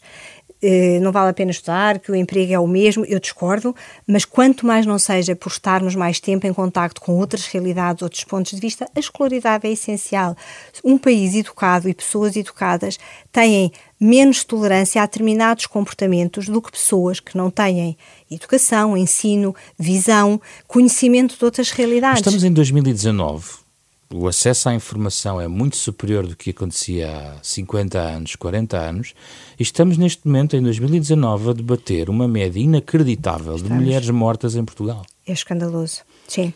Eh, 0.67 0.99
não 0.99 1.11
vale 1.11 1.29
a 1.29 1.33
pena 1.33 1.51
estudar, 1.51 1.99
que 1.99 2.11
o 2.11 2.15
emprego 2.15 2.51
é 2.51 2.57
o 2.57 2.65
mesmo, 2.65 3.05
eu 3.05 3.19
discordo, 3.19 3.75
mas 4.07 4.25
quanto 4.25 4.65
mais 4.65 4.83
não 4.83 4.97
seja 4.97 5.35
por 5.35 5.49
estarmos 5.49 5.93
mais 5.93 6.19
tempo 6.19 6.47
em 6.47 6.53
contacto 6.53 7.01
com 7.01 7.11
outras 7.19 7.45
realidades, 7.45 8.01
outros 8.01 8.23
pontos 8.23 8.51
de 8.51 8.59
vista, 8.59 8.89
a 8.95 8.99
escolaridade 8.99 9.67
é 9.67 9.71
essencial. 9.71 10.35
Um 10.83 10.97
país 10.97 11.35
educado 11.35 11.87
e 11.87 11.93
pessoas 11.93 12.35
educadas 12.35 12.97
têm 13.31 13.71
menos 13.99 14.43
tolerância 14.43 15.03
a 15.03 15.05
determinados 15.05 15.67
comportamentos 15.67 16.49
do 16.49 16.59
que 16.59 16.71
pessoas 16.71 17.19
que 17.19 17.37
não 17.37 17.51
têm 17.51 17.95
educação, 18.31 18.97
ensino, 18.97 19.55
visão, 19.77 20.41
conhecimento 20.65 21.37
de 21.37 21.45
outras 21.45 21.69
realidades. 21.69 22.21
Estamos 22.21 22.43
em 22.43 22.51
2019 22.51 23.64
o 24.13 24.27
acesso 24.27 24.69
à 24.69 24.73
informação 24.73 25.41
é 25.41 25.47
muito 25.47 25.75
superior 25.75 26.27
do 26.27 26.35
que 26.35 26.51
acontecia 26.51 27.09
há 27.09 27.43
50 27.43 27.99
anos, 27.99 28.35
40 28.35 28.77
anos, 28.77 29.13
e 29.59 29.63
estamos 29.63 29.97
neste 29.97 30.25
momento, 30.27 30.55
em 30.55 30.61
2019, 30.61 31.49
a 31.49 31.53
debater 31.53 32.09
uma 32.09 32.27
média 32.27 32.59
inacreditável 32.59 33.55
estamos. 33.55 33.77
de 33.77 33.83
mulheres 33.83 34.09
mortas 34.09 34.55
em 34.55 34.63
Portugal. 34.63 35.05
É 35.27 35.31
escandaloso. 35.31 36.01
Sim. 36.27 36.53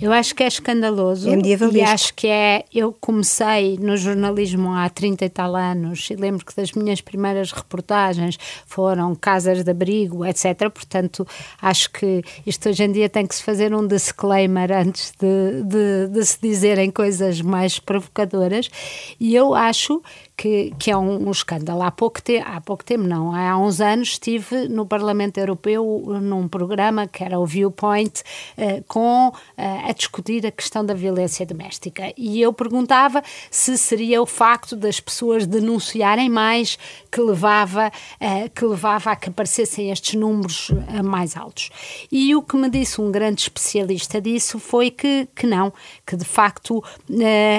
Eu 0.00 0.12
acho 0.12 0.32
que 0.32 0.44
é 0.44 0.46
escandaloso. 0.46 1.28
É 1.28 1.34
medievalesco. 1.34 1.76
E 1.76 1.82
acho 1.82 2.14
que 2.14 2.28
é. 2.28 2.64
Eu 2.72 2.92
comecei 2.92 3.76
no 3.78 3.96
jornalismo 3.96 4.72
há 4.72 4.88
30 4.88 5.24
e 5.24 5.28
tal 5.28 5.56
anos 5.56 6.08
e 6.08 6.14
lembro 6.14 6.46
que 6.46 6.54
das 6.54 6.70
minhas 6.70 7.00
primeiras 7.00 7.50
reportagens 7.50 8.38
foram 8.64 9.12
casas 9.16 9.64
de 9.64 9.70
abrigo, 9.72 10.24
etc. 10.24 10.70
Portanto, 10.72 11.26
acho 11.60 11.90
que 11.90 12.22
isto 12.46 12.68
hoje 12.68 12.84
em 12.84 12.92
dia 12.92 13.08
tem 13.08 13.26
que 13.26 13.34
se 13.34 13.42
fazer 13.42 13.74
um 13.74 13.84
disclaimer 13.84 14.70
antes 14.70 15.12
de, 15.18 15.64
de, 15.64 16.08
de 16.12 16.24
se 16.24 16.38
dizerem 16.40 16.92
coisas 16.92 17.40
mais 17.40 17.80
provocadoras. 17.80 18.70
E 19.18 19.34
eu 19.34 19.52
acho 19.52 20.00
que, 20.38 20.72
que 20.78 20.88
é 20.88 20.96
um, 20.96 21.26
um, 21.26 21.30
escândalo. 21.32 21.82
Há 21.82 21.90
pouco, 21.90 22.22
te, 22.22 22.38
há 22.38 22.60
pouco 22.60 22.84
tempo, 22.84 23.02
não, 23.02 23.34
há 23.34 23.58
uns 23.58 23.80
anos 23.80 24.10
estive 24.10 24.68
no 24.68 24.86
Parlamento 24.86 25.36
Europeu 25.36 26.04
num 26.22 26.46
programa 26.46 27.08
que 27.08 27.24
era 27.24 27.40
o 27.40 27.44
Viewpoint, 27.44 28.22
uh, 28.56 28.84
com, 28.86 29.30
uh, 29.30 29.32
a 29.56 29.92
discutir 29.92 30.46
a 30.46 30.52
questão 30.52 30.86
da 30.86 30.94
violência 30.94 31.44
doméstica. 31.44 32.12
E 32.16 32.40
eu 32.40 32.52
perguntava 32.52 33.20
se 33.50 33.76
seria 33.76 34.22
o 34.22 34.26
facto 34.26 34.76
das 34.76 35.00
pessoas 35.00 35.44
denunciarem 35.44 36.28
mais 36.28 36.78
que 37.10 37.20
levava, 37.20 37.88
uh, 37.88 38.50
que, 38.50 38.64
levava 38.64 39.10
a 39.10 39.16
que 39.16 39.30
aparecessem 39.30 39.90
estes 39.90 40.14
números 40.14 40.70
mais 41.04 41.36
altos. 41.36 41.70
E 42.12 42.36
o 42.36 42.42
que 42.42 42.56
me 42.56 42.70
disse 42.70 43.00
um 43.00 43.10
grande 43.10 43.40
especialista 43.40 44.20
disso 44.20 44.60
foi 44.60 44.92
que, 44.92 45.26
que 45.34 45.48
não, 45.48 45.72
que 46.06 46.14
de 46.14 46.24
facto 46.24 46.84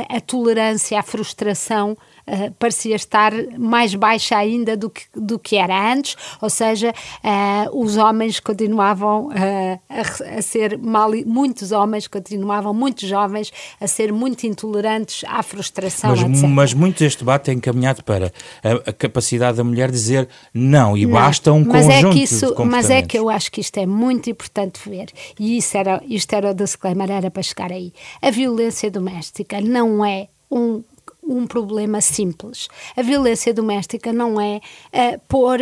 a 0.09 0.21
tolerância 0.21 0.97
à 0.97 1.03
frustração 1.03 1.97
uh, 2.29 2.51
parecia 2.59 2.95
estar 2.95 3.31
mais 3.57 3.95
baixa 3.95 4.37
ainda 4.37 4.77
do 4.77 4.89
que, 4.89 5.03
do 5.15 5.39
que 5.39 5.55
era 5.55 5.93
antes, 5.93 6.15
ou 6.41 6.49
seja, 6.49 6.93
uh, 7.23 7.81
os 7.81 7.97
homens 7.97 8.39
continuavam 8.39 9.27
uh, 9.27 9.79
a, 9.89 10.37
a, 10.37 10.41
ser 10.41 10.77
mal, 10.77 11.11
muitos 11.25 11.71
homens 11.71 12.07
continuavam, 12.07 12.73
muito 12.73 13.05
jovens, 13.05 13.51
a 13.79 13.87
ser 13.87 14.13
muito 14.13 14.45
intolerantes 14.45 15.23
à 15.27 15.41
frustração, 15.43 16.11
mas, 16.11 16.21
etc. 16.21 16.49
Mas 16.49 16.73
muito 16.73 16.99
deste 16.99 17.19
debate 17.19 17.51
é 17.51 17.53
encaminhado 17.53 18.03
para 18.03 18.31
a, 18.63 18.89
a 18.89 18.93
capacidade 18.93 19.57
da 19.57 19.63
mulher 19.63 19.91
dizer 19.91 20.27
não, 20.53 20.97
e 20.97 21.05
não, 21.05 21.13
basta 21.13 21.51
um 21.51 21.65
mas 21.65 21.85
conjunto 21.85 22.07
é 22.07 22.13
que 22.13 22.23
isso, 22.23 22.55
de 22.55 22.63
Mas 22.65 22.89
é 22.89 23.01
que 23.01 23.17
eu 23.17 23.29
acho 23.29 23.51
que 23.51 23.61
isto 23.61 23.77
é 23.77 23.85
muito 23.85 24.29
importante 24.29 24.79
ver, 24.87 25.07
e 25.39 25.57
isso 25.57 25.77
era, 25.77 26.01
isto 26.07 26.33
era 26.33 26.51
o 26.51 26.53
disclaimer, 26.53 27.09
era 27.09 27.31
para 27.31 27.43
chegar 27.43 27.71
aí. 27.71 27.93
A 28.21 28.29
violência 28.29 28.89
doméstica 28.91 29.61
não 29.61 30.03
é 30.05 30.27
um 30.51 30.83
um 31.29 31.45
problema 31.45 32.01
simples. 32.01 32.67
A 32.97 33.01
violência 33.01 33.53
doméstica 33.53 34.11
não 34.11 34.41
é 34.41 34.57
uh, 34.57 35.19
pôr 35.27 35.59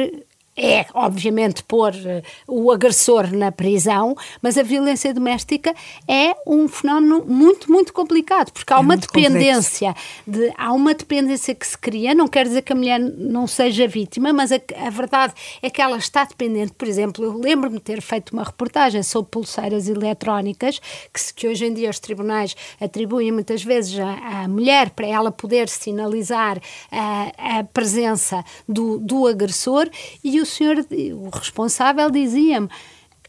é, 0.58 0.88
obviamente, 0.94 1.62
pôr 1.64 1.94
uh, 1.94 2.24
o 2.48 2.72
agressor 2.72 3.32
na 3.32 3.52
prisão, 3.52 4.16
mas 4.42 4.58
a 4.58 4.64
violência 4.64 5.14
doméstica 5.14 5.74
é 6.08 6.36
um 6.48 6.68
fenómeno 6.68 7.24
muito, 7.28 7.72
muito 7.72 7.94
complicado, 7.94 8.52
porque 8.52 8.74
há 8.74 8.78
é 8.78 8.80
uma 8.80 8.98
dependência, 8.98 9.96
de, 10.26 10.52
há 10.58 10.74
uma 10.74 10.96
dependência 10.96 11.54
que 11.54 11.68
se 11.68 11.78
cria, 11.78 12.16
não 12.16 12.28
quer 12.28 12.48
dizer 12.48 12.64
que 12.64 12.74
a 12.74 12.76
mulher 12.76 13.00
não 13.00 13.46
seja 13.46 13.88
vítima, 13.88 14.34
mas 14.34 14.52
a, 14.52 14.60
a 14.84 14.90
verdade 14.90 15.34
é 15.62 15.70
que 15.70 15.80
ela 15.80 15.98
está 15.98 16.24
dependente. 16.24 16.74
Por 16.74 16.88
exemplo, 16.88 17.24
eu 17.24 17.38
lembro-me 17.38 17.78
de 17.78 17.84
ter 17.84 18.02
feito 18.02 18.32
uma 18.32 18.44
reportagem 18.44 19.04
sobre 19.04 19.30
pulseiras 19.30 19.88
eletrónicas, 19.88 20.80
que, 21.14 21.34
que 21.36 21.48
hoje 21.48 21.66
em 21.66 21.74
dia 21.74 21.90
os 21.90 22.00
tribunais 22.00 22.56
atribuem 22.82 23.32
muitas 23.32 23.62
vezes 23.64 24.00
à, 24.00 24.44
à 24.44 24.48
mulher 24.48 24.90
para 24.90 25.06
ela 25.06 25.32
poder 25.32 25.70
sinalizar 25.70 26.60
a, 26.92 27.60
a 27.60 27.64
presença 27.64 28.44
do, 28.68 28.98
do 28.98 29.28
agressor, 29.28 29.88
e 30.24 30.42
o 30.42 30.47
senhor, 30.48 30.78
o 30.78 31.30
responsável, 31.30 32.10
dizia-me: 32.10 32.70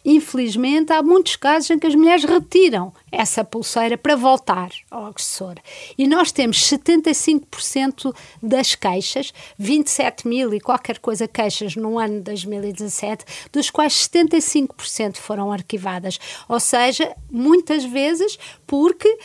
infelizmente, 0.04 0.92
há 0.92 1.02
muitos 1.02 1.36
casos 1.36 1.70
em 1.70 1.78
que 1.78 1.86
as 1.86 1.94
mulheres 1.94 2.24
retiram 2.24 2.92
essa 3.10 3.44
pulseira 3.44 3.98
para 3.98 4.16
voltar 4.16 4.70
ao 4.90 5.06
agressor. 5.06 5.54
E 5.96 6.06
nós 6.06 6.32
temos 6.32 6.58
75% 6.58 8.14
das 8.42 8.74
queixas, 8.74 9.32
27 9.58 10.26
mil 10.26 10.54
e 10.54 10.60
qualquer 10.60 10.98
coisa 10.98 11.28
queixas 11.28 11.76
no 11.76 11.98
ano 11.98 12.14
de 12.16 12.20
2017, 12.22 13.24
dos 13.52 13.70
quais 13.70 13.92
75% 13.92 15.16
foram 15.16 15.52
arquivadas. 15.52 16.18
Ou 16.48 16.60
seja, 16.60 17.14
muitas 17.30 17.84
vezes 17.84 18.38
porque 18.66 19.18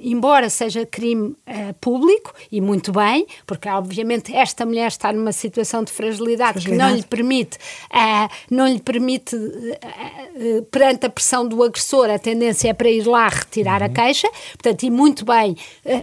embora 0.00 0.48
seja 0.48 0.86
crime 0.86 1.28
uh, 1.28 1.74
público, 1.80 2.34
e 2.50 2.60
muito 2.60 2.90
bem, 2.92 3.26
porque 3.46 3.68
obviamente 3.68 4.34
esta 4.34 4.64
mulher 4.64 4.88
está 4.88 5.12
numa 5.12 5.32
situação 5.32 5.84
de 5.84 5.92
fragilidade, 5.92 6.52
fragilidade. 6.54 6.86
que 6.86 6.90
não 6.90 6.96
lhe 6.96 7.02
permite, 7.02 7.56
uh, 7.56 8.28
não 8.50 8.66
lhe 8.66 8.80
permite 8.80 9.36
uh, 9.36 10.62
perante 10.70 11.06
a 11.06 11.10
pressão 11.10 11.46
do 11.46 11.62
agressor, 11.62 12.10
a 12.10 12.18
tendência 12.18 12.70
é 12.70 12.72
para 12.72 12.88
ir 12.88 13.06
lá 13.06 13.28
retirar 13.28 13.82
uhum. 13.82 13.86
a 13.86 13.90
queixa, 13.90 14.28
portanto, 14.52 14.82
e 14.84 14.90
muito 14.90 15.24
bem 15.24 15.56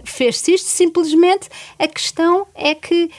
fez-se 0.04 0.54
isto, 0.54 0.68
simplesmente 0.68 1.48
a 1.78 1.88
questão 1.88 2.46
é 2.54 2.74
que 2.74 3.10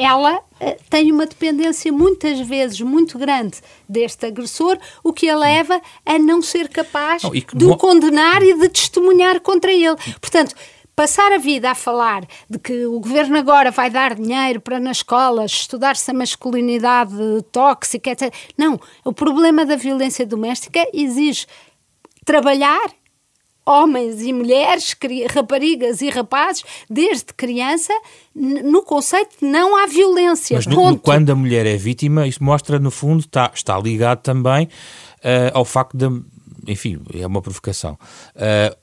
ela 0.00 0.38
uh, 0.38 0.76
tem 0.88 1.12
uma 1.12 1.26
dependência 1.26 1.92
muitas 1.92 2.40
vezes 2.40 2.80
muito 2.80 3.18
grande 3.18 3.58
deste 3.88 4.24
agressor, 4.26 4.78
o 5.04 5.12
que 5.12 5.28
a 5.28 5.36
leva 5.36 5.80
a 6.06 6.18
não 6.18 6.40
ser 6.40 6.68
capaz 6.68 7.22
não, 7.22 7.30
de 7.30 7.64
o 7.66 7.76
condenar 7.76 8.42
e 8.42 8.54
de 8.54 8.68
testemunhar 8.68 9.40
contra 9.40 9.70
ele. 9.70 9.96
Portanto, 10.20 10.54
passar 10.96 11.32
a 11.32 11.38
vida 11.38 11.70
a 11.70 11.74
falar 11.74 12.26
de 12.48 12.58
que 12.58 12.86
o 12.86 12.98
governo 13.00 13.36
agora 13.36 13.70
vai 13.70 13.90
dar 13.90 14.14
dinheiro 14.14 14.60
para 14.60 14.80
nas 14.80 14.98
escolas 14.98 15.52
estudar-se 15.52 16.10
a 16.10 16.14
masculinidade 16.14 17.14
tóxica, 17.52 18.10
etc. 18.10 18.32
Não, 18.56 18.80
o 19.04 19.12
problema 19.12 19.66
da 19.66 19.76
violência 19.76 20.26
doméstica 20.26 20.80
exige 20.92 21.46
trabalhar 22.24 22.90
homens 23.70 24.20
e 24.22 24.32
mulheres, 24.32 24.96
raparigas 25.32 26.00
e 26.00 26.10
rapazes, 26.10 26.64
desde 26.88 27.26
criança, 27.34 27.92
no 28.34 28.82
conceito 28.82 29.36
de 29.40 29.46
não 29.46 29.76
há 29.76 29.86
violência. 29.86 30.56
Mas 30.56 30.66
no, 30.66 30.98
quando 30.98 31.30
a 31.30 31.34
mulher 31.34 31.66
é 31.66 31.76
vítima, 31.76 32.26
isso 32.26 32.42
mostra, 32.42 32.78
no 32.78 32.90
fundo, 32.90 33.20
está, 33.20 33.50
está 33.54 33.78
ligado 33.78 34.20
também 34.22 34.66
uh, 34.66 35.50
ao 35.54 35.64
facto 35.64 35.96
de. 35.96 36.06
Enfim, 36.66 37.00
é 37.14 37.26
uma 37.26 37.40
provocação. 37.40 37.98
Uh, 38.36 38.80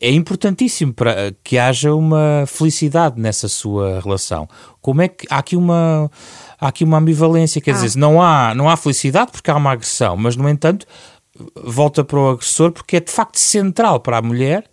é 0.00 0.10
importantíssimo 0.10 0.94
para 0.94 1.34
que 1.42 1.58
haja 1.58 1.94
uma 1.94 2.44
felicidade 2.46 3.20
nessa 3.20 3.48
sua 3.48 4.00
relação. 4.00 4.48
Como 4.80 5.02
é 5.02 5.08
que 5.08 5.26
há 5.28 5.38
aqui 5.38 5.56
uma 5.56 6.10
há 6.58 6.68
aqui 6.68 6.84
uma 6.84 6.98
ambivalência, 6.98 7.60
quer 7.60 7.72
ah. 7.72 7.74
dizer, 7.74 7.98
não 7.98 8.22
há 8.22 8.54
não 8.54 8.68
há 8.68 8.76
felicidade 8.76 9.32
porque 9.32 9.50
há 9.50 9.56
uma 9.56 9.72
agressão, 9.72 10.16
mas 10.16 10.36
no 10.36 10.48
entanto 10.48 10.86
volta 11.54 12.04
para 12.04 12.18
o 12.18 12.30
agressor 12.30 12.72
porque 12.72 12.96
é 12.96 13.00
de 13.00 13.10
facto 13.10 13.38
central 13.38 14.00
para 14.00 14.18
a 14.18 14.22
mulher 14.22 14.70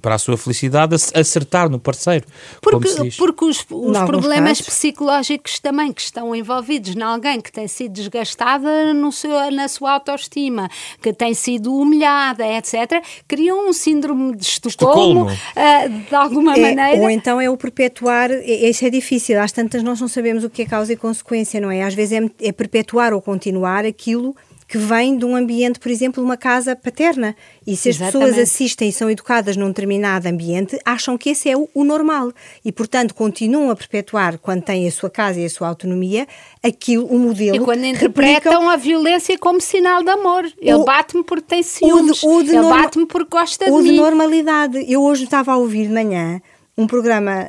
para 0.00 0.16
a 0.16 0.18
sua 0.18 0.36
felicidade, 0.36 0.94
acertar 1.14 1.68
no 1.68 1.78
parceiro. 1.78 2.26
Porque, 2.60 2.88
porque 3.16 3.44
os, 3.44 3.64
os 3.70 3.98
problemas 3.98 4.58
casos. 4.58 4.74
psicológicos 4.74 5.60
também 5.60 5.92
que 5.92 6.00
estão 6.00 6.34
envolvidos 6.34 6.94
em 6.96 7.02
alguém 7.02 7.40
que 7.40 7.52
tem 7.52 7.68
sido 7.68 7.92
desgastada 7.92 8.92
no 8.92 9.12
seu, 9.12 9.50
na 9.50 9.68
sua 9.68 9.92
autoestima, 9.92 10.68
que 11.00 11.12
tem 11.12 11.32
sido 11.34 11.74
humilhada, 11.74 12.46
etc., 12.46 13.02
criam 13.28 13.68
um 13.68 13.72
síndrome 13.72 14.36
de 14.36 14.44
Estocolmo, 14.44 15.30
Estocolmo. 15.30 15.30
Uh, 15.30 16.08
de 16.08 16.14
alguma 16.14 16.56
é, 16.56 16.60
maneira. 16.60 17.02
Ou 17.02 17.10
então 17.10 17.40
é 17.40 17.48
o 17.48 17.56
perpetuar, 17.56 18.30
isso 18.32 18.84
é 18.84 18.90
difícil, 18.90 19.40
às 19.40 19.52
tantas 19.52 19.82
nós 19.82 20.00
não 20.00 20.08
sabemos 20.08 20.44
o 20.44 20.50
que 20.50 20.62
é 20.62 20.66
causa 20.66 20.92
e 20.92 20.96
consequência, 20.96 21.60
não 21.60 21.70
é? 21.70 21.82
Às 21.82 21.94
vezes 21.94 22.20
é, 22.20 22.48
é 22.48 22.52
perpetuar 22.52 23.12
ou 23.12 23.22
continuar 23.22 23.84
aquilo 23.84 24.34
que 24.74 24.78
vem 24.78 25.16
de 25.16 25.24
um 25.24 25.36
ambiente, 25.36 25.78
por 25.78 25.88
exemplo, 25.88 26.20
uma 26.20 26.36
casa 26.36 26.74
paterna. 26.74 27.36
E 27.64 27.76
se 27.76 27.90
as 27.90 27.94
Exatamente. 27.94 28.26
pessoas 28.30 28.42
assistem 28.42 28.88
e 28.88 28.92
são 28.92 29.08
educadas 29.08 29.56
num 29.56 29.68
determinado 29.68 30.28
ambiente, 30.28 30.76
acham 30.84 31.16
que 31.16 31.30
esse 31.30 31.48
é 31.48 31.56
o, 31.56 31.68
o, 31.72 31.84
normal. 31.84 32.32
E, 32.64 32.72
portanto, 32.72 33.14
continuam 33.14 33.70
a 33.70 33.76
perpetuar, 33.76 34.36
quando 34.36 34.62
têm 34.62 34.88
a 34.88 34.90
sua 34.90 35.08
casa 35.08 35.38
e 35.38 35.44
a 35.44 35.48
sua 35.48 35.68
autonomia, 35.68 36.26
aquilo, 36.60 37.06
o 37.06 37.16
modelo. 37.16 37.54
E 37.54 37.60
quando 37.60 37.84
interpretam 37.84 38.68
a 38.68 38.74
violência 38.74 39.38
como 39.38 39.60
sinal 39.60 40.02
de 40.02 40.10
amor. 40.10 40.44
Ele 40.60 40.84
bate-me 40.84 41.22
porque 41.22 41.46
tem 41.46 41.62
ciúmes. 41.62 42.20
O 42.24 42.26
de, 42.26 42.34
o 42.34 42.42
de 42.42 42.56
Ele 42.56 42.68
bate-me 42.68 43.06
porque 43.06 43.30
gosta 43.30 43.66
de 43.66 43.70
mim. 43.70 43.78
O 43.78 43.82
de 43.84 43.92
normalidade. 43.92 44.84
Eu 44.88 45.04
hoje 45.04 45.22
estava 45.22 45.52
a 45.52 45.56
ouvir 45.56 45.86
de 45.86 45.94
manhã 45.94 46.42
um 46.76 46.86
programa 46.86 47.46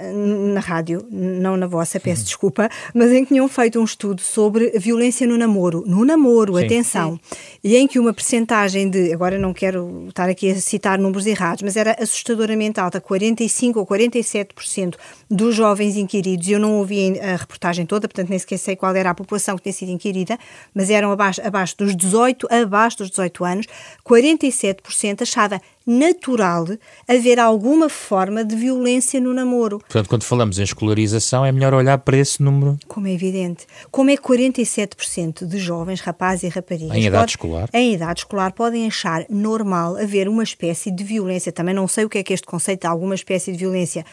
na 0.53 0.59
rádio, 0.59 1.05
não 1.09 1.57
na 1.57 1.65
vossa, 1.65 1.99
peço 1.99 2.21
uhum. 2.21 2.25
desculpa, 2.25 2.69
mas 2.93 3.11
em 3.11 3.23
que 3.23 3.29
tinham 3.29 3.47
feito 3.47 3.79
um 3.79 3.83
estudo 3.83 4.21
sobre 4.21 4.69
violência 4.77 5.25
no 5.25 5.37
namoro. 5.37 5.83
No 5.87 6.05
namoro, 6.05 6.57
Sim. 6.57 6.65
atenção. 6.65 7.19
Sim. 7.31 7.37
E 7.63 7.75
em 7.75 7.87
que 7.87 7.97
uma 7.97 8.13
percentagem 8.13 8.89
de, 8.89 9.11
agora 9.11 9.39
não 9.39 9.51
quero 9.51 10.05
estar 10.09 10.29
aqui 10.29 10.51
a 10.51 10.55
citar 10.55 10.99
números 10.99 11.25
errados, 11.25 11.63
mas 11.63 11.75
era 11.75 11.95
assustadoramente 11.99 12.79
alta, 12.79 13.01
45 13.01 13.79
ou 13.79 13.85
47% 13.85 14.95
dos 15.29 15.55
jovens 15.55 15.97
inquiridos, 15.97 16.47
eu 16.47 16.59
não 16.59 16.77
ouvi 16.77 17.19
a 17.19 17.35
reportagem 17.35 17.85
toda, 17.85 18.07
portanto 18.07 18.29
nem 18.29 18.37
sequer 18.37 18.57
sei 18.57 18.75
qual 18.75 18.95
era 18.95 19.09
a 19.09 19.15
população 19.15 19.55
que 19.55 19.63
tinha 19.63 19.73
sido 19.73 19.89
inquirida, 19.89 20.37
mas 20.73 20.91
eram 20.91 21.11
abaixo, 21.11 21.41
abaixo 21.43 21.75
dos 21.77 21.95
18, 21.95 22.47
abaixo 22.51 22.99
dos 22.99 23.09
18 23.09 23.43
anos, 23.43 23.65
47% 24.07 25.23
achava 25.23 25.59
natural 25.85 26.65
haver 27.07 27.39
alguma 27.39 27.89
forma 27.89 28.43
de 28.43 28.55
violência 28.55 29.19
no 29.19 29.33
namoro. 29.33 29.79
Portanto, 29.79 30.09
quando 30.09 30.23
falamos 30.23 30.57
em 30.57 30.63
escolarização, 30.63 31.45
é 31.45 31.51
melhor 31.51 31.73
olhar 31.73 31.97
para 31.99 32.17
esse 32.17 32.41
número. 32.41 32.77
Como 32.87 33.07
é 33.07 33.13
evidente. 33.13 33.67
Como 33.91 34.09
é 34.09 34.17
que 34.17 34.23
47% 34.23 35.45
de 35.45 35.59
jovens, 35.59 36.01
rapazes 36.01 36.43
e 36.43 36.47
raparigas... 36.47 36.95
Em 36.95 37.05
idade 37.05 37.21
pode, 37.21 37.31
escolar. 37.31 37.69
Em 37.73 37.93
idade 37.93 38.19
escolar 38.21 38.51
podem 38.53 38.87
achar 38.87 39.25
normal 39.29 39.97
haver 39.97 40.27
uma 40.27 40.43
espécie 40.43 40.89
de 40.89 41.03
violência. 41.03 41.51
Também 41.51 41.75
não 41.75 41.87
sei 41.87 42.05
o 42.05 42.09
que 42.09 42.17
é 42.17 42.23
que 42.23 42.33
este 42.33 42.47
conceito 42.47 42.81
de 42.81 42.87
alguma 42.87 43.15
espécie 43.15 43.51
de 43.51 43.57
violência 43.57 44.05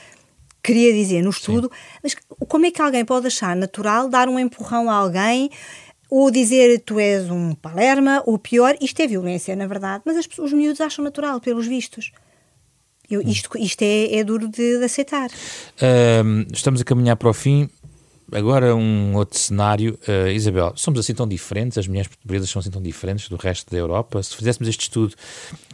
queria 0.62 0.92
dizer 0.92 1.22
no 1.22 1.30
estudo, 1.30 1.70
Sim. 1.72 1.98
mas 2.02 2.16
como 2.46 2.66
é 2.66 2.70
que 2.70 2.80
alguém 2.80 3.04
pode 3.04 3.26
achar 3.26 3.56
natural 3.56 4.08
dar 4.08 4.28
um 4.28 4.38
empurrão 4.38 4.88
a 4.88 4.94
alguém 4.94 5.50
ou 6.14 6.31
dizer 6.31 6.79
tu 6.81 7.01
és 7.01 7.31
um 7.31 7.55
palerma, 7.55 8.22
ou 8.27 8.38
pior, 8.38 8.77
isto 8.83 9.01
é 9.01 9.07
violência, 9.07 9.57
na 9.57 9.66
verdade, 9.66 10.03
mas 10.05 10.18
as, 10.18 10.29
os 10.38 10.53
miúdos 10.53 10.79
acham 10.83 11.03
natural, 11.03 11.40
pelos 11.40 11.66
vistos. 11.66 12.12
Eu, 13.11 13.22
isto 13.22 13.48
isto 13.57 13.81
é, 13.81 14.16
é 14.16 14.22
duro 14.22 14.46
de, 14.46 14.79
de 14.79 14.85
aceitar. 14.85 15.31
Estamos 16.53 16.83
a 16.83 16.85
caminhar 16.85 17.16
para 17.16 17.31
o 17.31 17.33
fim. 17.33 17.66
Agora 18.33 18.75
um 18.75 19.14
outro 19.14 19.38
cenário. 19.38 19.99
Uh, 20.09 20.29
Isabel, 20.29 20.73
somos 20.75 20.99
assim 20.99 21.14
tão 21.14 21.29
diferentes, 21.29 21.77
as 21.77 21.87
mulheres 21.87 22.09
portuguesas 22.09 22.49
são 22.49 22.61
assim 22.61 22.71
tão 22.71 22.83
diferentes 22.83 23.29
do 23.29 23.37
resto 23.37 23.71
da 23.71 23.77
Europa. 23.77 24.23
Se 24.23 24.35
fizéssemos 24.35 24.68
este 24.68 24.83
estudo 24.83 25.14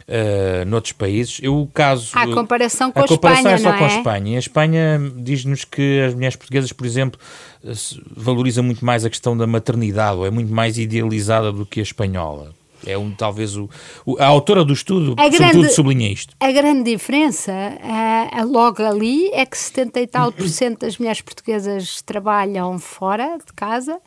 uh, 0.07 0.65
noutros 0.65 0.93
países, 0.93 1.39
eu 1.41 1.59
o 1.59 1.67
caso... 1.67 2.11
A 2.13 2.27
comparação 2.27 2.91
com 2.91 2.99
a, 2.99 3.05
a 3.05 3.07
comparação 3.07 3.51
Espanha, 3.51 3.55
é 3.55 3.71
só 3.71 3.77
com 3.77 3.85
é? 3.85 3.87
a 3.87 3.97
Espanha. 3.97 4.35
A 4.35 4.39
Espanha 4.39 5.13
diz-nos 5.15 5.63
que 5.63 6.01
as 6.01 6.13
mulheres 6.13 6.35
portuguesas, 6.35 6.73
por 6.73 6.85
exemplo, 6.85 7.19
valoriza 8.15 8.61
muito 8.61 8.83
mais 8.83 9.05
a 9.05 9.09
questão 9.09 9.37
da 9.37 9.47
maternidade, 9.47 10.17
ou 10.17 10.25
é 10.25 10.29
muito 10.29 10.53
mais 10.53 10.77
idealizada 10.77 11.51
do 11.51 11.65
que 11.65 11.79
a 11.79 11.83
espanhola. 11.83 12.58
É 12.85 12.97
um, 12.97 13.11
talvez 13.11 13.55
o, 13.55 13.69
o, 14.05 14.17
a 14.19 14.25
autora 14.25 14.63
do 14.63 14.73
estudo, 14.73 15.15
a 15.17 15.23
sobretudo, 15.23 15.59
grande, 15.59 15.73
sublinha 15.73 16.11
isto. 16.11 16.33
A 16.39 16.51
grande 16.51 16.91
diferença, 16.91 17.51
uh, 17.51 18.45
logo 18.47 18.83
ali, 18.83 19.29
é 19.33 19.45
que 19.45 19.57
70 19.57 19.99
e 19.99 20.07
tal 20.07 20.31
por 20.31 20.47
cento 20.47 20.81
das 20.81 20.97
mulheres 20.97 21.21
portuguesas 21.21 22.01
trabalham 22.01 22.79
fora 22.79 23.37
de 23.37 23.53
casa, 23.53 23.99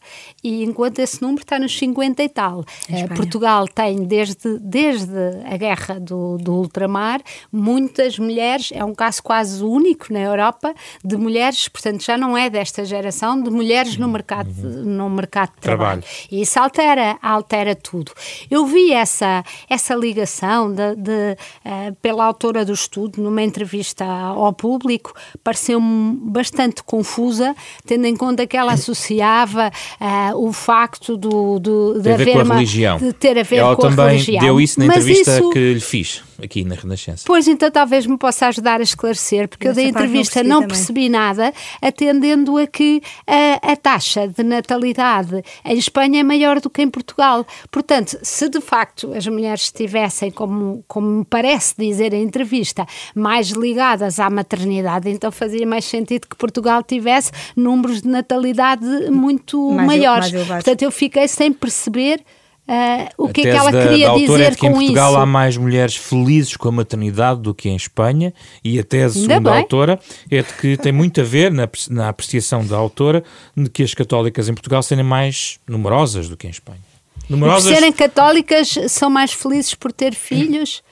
e 0.42 0.64
enquanto 0.64 0.98
esse 0.98 1.20
número 1.20 1.42
está 1.42 1.58
nos 1.58 1.76
50 1.76 2.22
e 2.22 2.28
tal. 2.28 2.60
Uh, 2.60 3.14
Portugal 3.14 3.66
tem, 3.68 4.04
desde, 4.04 4.58
desde 4.58 5.12
a 5.44 5.56
guerra 5.56 6.00
do, 6.00 6.38
do 6.38 6.54
ultramar, 6.54 7.20
muitas 7.52 8.18
mulheres, 8.18 8.70
é 8.72 8.84
um 8.84 8.94
caso 8.94 9.22
quase 9.22 9.62
único 9.62 10.12
na 10.12 10.20
Europa, 10.20 10.74
de 11.04 11.16
mulheres, 11.16 11.68
portanto 11.68 12.02
já 12.02 12.16
não 12.16 12.36
é 12.36 12.48
desta 12.48 12.84
geração, 12.84 13.40
de 13.40 13.50
mulheres 13.50 13.96
no 13.96 14.08
mercado, 14.08 14.50
uhum. 14.58 14.84
no 14.84 15.10
mercado 15.10 15.52
de 15.54 15.60
trabalho. 15.60 16.02
trabalho. 16.02 16.28
E 16.30 16.42
isso 16.42 16.58
altera, 16.58 17.18
altera 17.22 17.74
tudo. 17.74 18.12
Eu 18.50 18.61
eu 18.62 18.66
vi 18.66 18.92
essa, 18.92 19.44
essa 19.68 19.94
ligação 19.94 20.72
de, 20.72 20.94
de 20.96 21.36
uh, 21.66 21.94
pela 22.00 22.24
autora 22.24 22.64
do 22.64 22.72
estudo 22.72 23.20
numa 23.20 23.42
entrevista 23.42 24.04
ao 24.04 24.52
público, 24.52 25.12
pareceu-me 25.42 26.16
bastante 26.22 26.82
confusa, 26.82 27.54
tendo 27.84 28.06
em 28.06 28.16
conta 28.16 28.46
que 28.46 28.56
ela 28.56 28.72
associava 28.74 29.70
uh, 30.00 30.36
o 30.36 30.52
facto 30.52 31.16
do, 31.16 31.58
do, 31.58 32.00
de, 32.00 32.12
haver 32.12 32.42
uma, 32.42 32.54
religião. 32.54 32.98
de 32.98 33.12
ter 33.12 33.36
a 33.38 33.42
ver 33.42 33.56
ela 33.56 33.76
com 33.76 33.86
a 33.86 33.88
religião. 33.88 34.06
Ela 34.06 34.24
também 34.24 34.40
deu 34.40 34.60
isso 34.60 34.78
na 34.78 34.86
entrevista 34.86 35.38
isso... 35.38 35.50
que 35.50 35.74
lhe 35.74 35.80
fiz 35.80 36.22
aqui 36.44 36.64
na 36.64 36.74
Renascença. 36.74 37.24
Pois, 37.26 37.46
então 37.48 37.70
talvez 37.70 38.06
me 38.06 38.16
possa 38.18 38.46
ajudar 38.48 38.80
a 38.80 38.82
esclarecer, 38.82 39.48
porque 39.48 39.68
Nessa 39.68 39.80
eu 39.80 39.84
da 39.84 39.88
entrevista 39.88 40.42
não 40.42 40.60
percebi, 40.60 40.60
não 40.60 40.68
percebi 40.68 41.08
nada, 41.08 41.54
atendendo 41.80 42.56
a 42.58 42.66
que 42.66 43.02
a, 43.26 43.72
a, 43.72 43.76
taxa 43.76 44.28
de 44.28 44.42
natalidade 44.42 45.42
em 45.64 45.76
Espanha 45.76 46.20
é 46.20 46.22
maior 46.22 46.60
do 46.60 46.70
que 46.70 46.82
em 46.82 46.90
Portugal. 46.90 47.46
Portanto, 47.70 48.18
se 48.22 48.48
de 48.48 48.60
facto 48.60 49.12
as 49.14 49.26
mulheres 49.26 49.62
estivessem, 49.62 50.30
como, 50.30 50.84
como 50.86 51.06
me 51.06 51.24
parece 51.24 51.74
dizer 51.78 52.14
a 52.14 52.18
entrevista, 52.18 52.86
mais 53.14 53.50
ligadas 53.50 54.18
à 54.18 54.28
maternidade, 54.28 55.08
então 55.08 55.30
fazia 55.30 55.66
mais 55.66 55.84
sentido 55.84 56.26
que 56.28 56.36
Portugal 56.36 56.82
tivesse 56.82 57.30
números 57.56 58.02
de 58.02 58.08
natalidade 58.08 58.86
muito 59.10 59.70
mais 59.70 59.86
maiores. 59.86 60.32
Eu, 60.32 60.46
Portanto, 60.46 60.82
eu 60.82 60.90
fiquei 60.90 61.28
sem 61.28 61.52
perceber 61.52 62.22
Uh, 62.68 63.08
o 63.18 63.28
que 63.28 63.40
é 63.40 63.44
que 63.44 63.50
ela 63.50 63.72
da, 63.72 63.88
queria 63.88 64.08
da 64.08 64.14
dizer 64.14 64.40
é 64.40 64.50
que 64.52 64.56
com 64.58 64.66
em 64.68 64.72
Portugal 64.72 65.10
isso? 65.10 65.20
há 65.20 65.26
mais 65.26 65.56
mulheres 65.56 65.96
felizes 65.96 66.56
com 66.56 66.68
a 66.68 66.72
maternidade 66.72 67.40
do 67.40 67.52
que 67.52 67.68
em 67.68 67.74
Espanha 67.74 68.32
e 68.62 68.78
a 68.78 68.84
tese, 68.84 69.26
segundo 69.26 69.48
a 69.48 69.58
autora, 69.58 69.98
é 70.30 70.42
de 70.42 70.52
que 70.54 70.76
tem 70.76 70.92
muito 70.92 71.20
a 71.20 71.24
ver, 71.24 71.50
na, 71.50 71.68
na 71.90 72.08
apreciação 72.08 72.64
da 72.64 72.76
autora, 72.76 73.24
de 73.56 73.68
que 73.68 73.82
as 73.82 73.94
católicas 73.94 74.48
em 74.48 74.54
Portugal 74.54 74.80
serem 74.82 75.04
mais 75.04 75.58
numerosas 75.68 76.28
do 76.28 76.36
que 76.36 76.46
em 76.46 76.50
Espanha. 76.50 76.78
Numerosas... 77.28 77.64
por 77.64 77.74
serem 77.74 77.92
católicas, 77.92 78.78
são 78.88 79.10
mais 79.10 79.32
felizes 79.32 79.74
por 79.74 79.92
ter 79.92 80.14
filhos? 80.14 80.82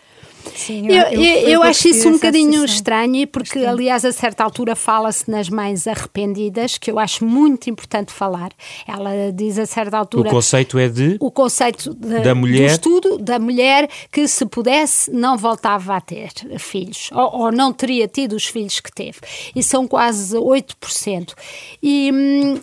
Sim, 0.54 0.88
eu, 0.88 1.04
eu, 1.04 1.22
eu, 1.22 1.48
eu 1.48 1.62
acho 1.62 1.88
isso 1.88 2.08
um 2.08 2.12
bocadinho 2.12 2.64
estranho, 2.64 3.26
porque, 3.26 3.60
Bastante. 3.60 3.66
aliás, 3.66 4.04
a 4.04 4.12
certa 4.12 4.44
altura 4.44 4.74
fala-se 4.76 5.30
nas 5.30 5.48
mães 5.48 5.86
arrependidas, 5.86 6.78
que 6.78 6.90
eu 6.90 6.98
acho 6.98 7.24
muito 7.24 7.68
importante 7.70 8.12
falar. 8.12 8.50
Ela 8.86 9.32
diz 9.32 9.58
a 9.58 9.66
certa 9.66 9.98
altura. 9.98 10.28
O 10.28 10.32
conceito 10.32 10.78
é 10.78 10.88
de. 10.88 11.16
O 11.20 11.30
conceito 11.30 11.94
de, 11.94 12.20
da 12.20 12.34
mulher. 12.34 12.66
Do 12.68 12.72
estudo 12.72 13.18
da 13.18 13.38
mulher 13.38 13.88
que, 14.10 14.26
se 14.26 14.44
pudesse, 14.46 15.10
não 15.10 15.36
voltava 15.36 15.96
a 15.96 16.00
ter 16.00 16.30
filhos, 16.58 17.10
ou, 17.12 17.42
ou 17.42 17.52
não 17.52 17.72
teria 17.72 18.06
tido 18.08 18.34
os 18.34 18.46
filhos 18.46 18.80
que 18.80 18.92
teve. 18.92 19.18
E 19.54 19.62
são 19.62 19.86
quase 19.86 20.36
8%. 20.36 21.34
E, 21.82 22.10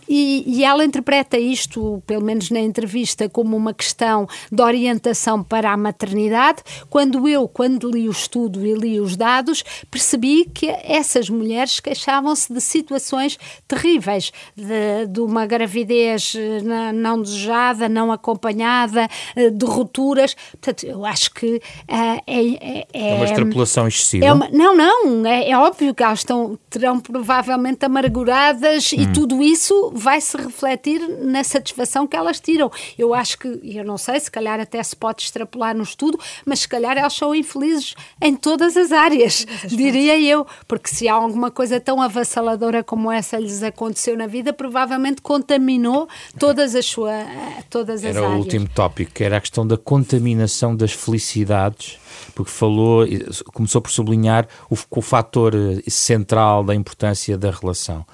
e, 0.08 0.44
e 0.48 0.64
ela 0.64 0.84
interpreta 0.84 1.38
isto, 1.38 2.02
pelo 2.06 2.24
menos 2.24 2.50
na 2.50 2.60
entrevista, 2.60 3.30
como 3.30 3.56
uma 3.56 3.74
questão 3.74 4.28
de 4.52 4.62
orientação 4.62 5.44
para 5.44 5.72
a 5.72 5.78
maternidade, 5.78 6.62
quando 6.90 7.28
eu, 7.28 7.48
quando 7.48 7.67
quando 7.68 7.92
li 7.92 8.08
o 8.08 8.12
estudo 8.12 8.66
e 8.66 8.74
li 8.74 9.02
os 9.02 9.18
dados, 9.18 9.62
percebi 9.92 10.46
que 10.46 10.68
essas 10.84 11.30
mulheres 11.30 11.82
queixavam-se 11.82 12.54
de 12.54 12.62
situações 12.62 13.38
terríveis, 13.68 14.32
de, 14.56 15.06
de 15.06 15.20
uma 15.20 15.46
gravidez 15.46 16.34
eh, 16.34 16.62
não 16.94 17.22
desejada, 17.22 17.90
não 17.90 18.10
acompanhada, 18.10 19.10
eh, 19.36 19.50
de 19.50 19.66
rupturas. 19.66 20.34
Portanto, 20.52 20.86
eu 20.86 21.06
acho 21.06 21.34
que 21.34 21.58
uh, 21.58 22.22
é, 22.26 22.86
é, 22.86 22.88
é, 22.94 23.14
uma 23.16 23.26
extrapolação 23.26 23.86
excessiva. 23.86 24.26
É 24.26 24.32
uma, 24.32 24.48
não, 24.48 24.74
não, 24.74 25.26
é, 25.26 25.50
é, 25.50 25.58
óbvio 25.58 25.94
que 25.94 26.04
elas 26.04 26.20
estão, 26.20 26.58
terão 26.70 27.02
provavelmente 27.02 27.84
amarguradas 27.84 28.94
hum. 28.94 29.02
e 29.02 29.12
tudo 29.12 29.44
isso 29.44 29.92
vai 29.94 30.22
se 30.22 30.38
refletir 30.38 31.02
na 31.20 31.44
satisfação 31.44 32.08
que 32.08 32.16
elas 32.16 32.40
tiram. 32.40 32.72
Eu 32.98 33.14
acho 33.14 33.38
que, 33.38 33.60
eu 33.62 33.84
não 33.84 33.98
sei, 33.98 34.22
se 34.22 34.32
calhar 34.32 34.58
até 34.58 34.82
se 34.82 34.96
pode 34.96 35.24
extrapolar 35.24 35.76
no 35.76 35.84
estudo, 35.84 36.18
mas 36.46 36.60
se 36.60 36.70
calhar 36.70 36.98
elas 36.98 37.14
são 37.14 37.36
infelizes 37.36 37.57
felizes 37.58 37.96
em 38.22 38.36
todas 38.36 38.78
as 38.78 38.92
áreas, 38.92 39.46
diria 39.66 40.20
eu, 40.20 40.46
porque 40.68 40.90
se 40.90 41.08
há 41.08 41.14
alguma 41.14 41.52
coisa 41.52 41.80
tão 41.80 42.02
avassaladora 42.02 42.84
como 42.84 43.12
essa 43.12 43.38
lhes 43.38 43.64
aconteceu 43.64 44.16
na 44.16 44.28
vida, 44.28 44.54
provavelmente 44.54 45.22
contaminou 45.22 46.08
todas 46.40 46.76
as 46.76 46.86
suas 46.86 47.26
todas 47.70 48.04
as 48.04 48.16
era 48.16 48.20
áreas. 48.20 48.34
o 48.34 48.38
último 48.40 48.70
tópico, 48.70 49.12
que 49.12 49.24
era 49.24 49.38
a 49.38 49.42
questão 49.42 49.66
da 49.66 49.78
contaminação 49.78 50.76
das 50.76 50.94
felicidades, 50.94 51.98
porque 52.36 52.52
falou, 52.52 53.06
começou 53.54 53.82
por 53.82 53.90
sublinhar 53.90 54.48
o, 54.70 54.78
o 54.90 55.02
fator 55.02 55.54
central 55.88 56.64
da 56.64 56.76
importância 56.76 57.38
da 57.38 57.52
relação. 57.52 58.06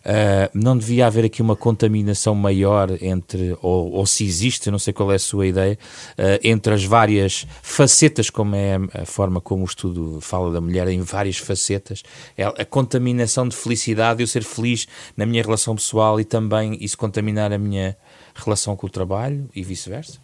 Uh, 0.00 0.48
não 0.54 0.78
devia 0.78 1.06
haver 1.06 1.26
aqui 1.26 1.42
uma 1.42 1.54
contaminação 1.54 2.34
maior 2.34 2.90
entre, 3.02 3.56
ou, 3.60 3.92
ou 3.92 4.06
se 4.06 4.24
existe, 4.24 4.70
não 4.70 4.78
sei 4.78 4.94
qual 4.94 5.12
é 5.12 5.16
a 5.16 5.18
sua 5.18 5.46
ideia, 5.46 5.78
uh, 6.12 6.40
entre 6.42 6.72
as 6.72 6.84
várias 6.84 7.46
facetas, 7.62 8.30
como 8.30 8.54
é 8.54 8.76
a 8.94 9.04
forma 9.04 9.40
como 9.40 9.62
o 9.62 9.66
estudo 9.66 10.18
fala 10.20 10.50
da 10.50 10.60
mulher, 10.60 10.88
em 10.88 11.02
várias 11.02 11.36
facetas, 11.36 12.02
é 12.36 12.44
a 12.44 12.64
contaminação 12.64 13.46
de 13.46 13.54
felicidade, 13.54 14.22
eu 14.22 14.26
ser 14.26 14.42
feliz 14.42 14.88
na 15.16 15.26
minha 15.26 15.42
relação 15.42 15.74
pessoal 15.74 16.18
e 16.18 16.24
também 16.24 16.78
isso 16.80 16.96
contaminar 16.96 17.52
a 17.52 17.58
minha 17.58 17.96
relação 18.34 18.74
com 18.76 18.86
o 18.86 18.90
trabalho 18.90 19.48
e 19.54 19.62
vice-versa? 19.62 20.18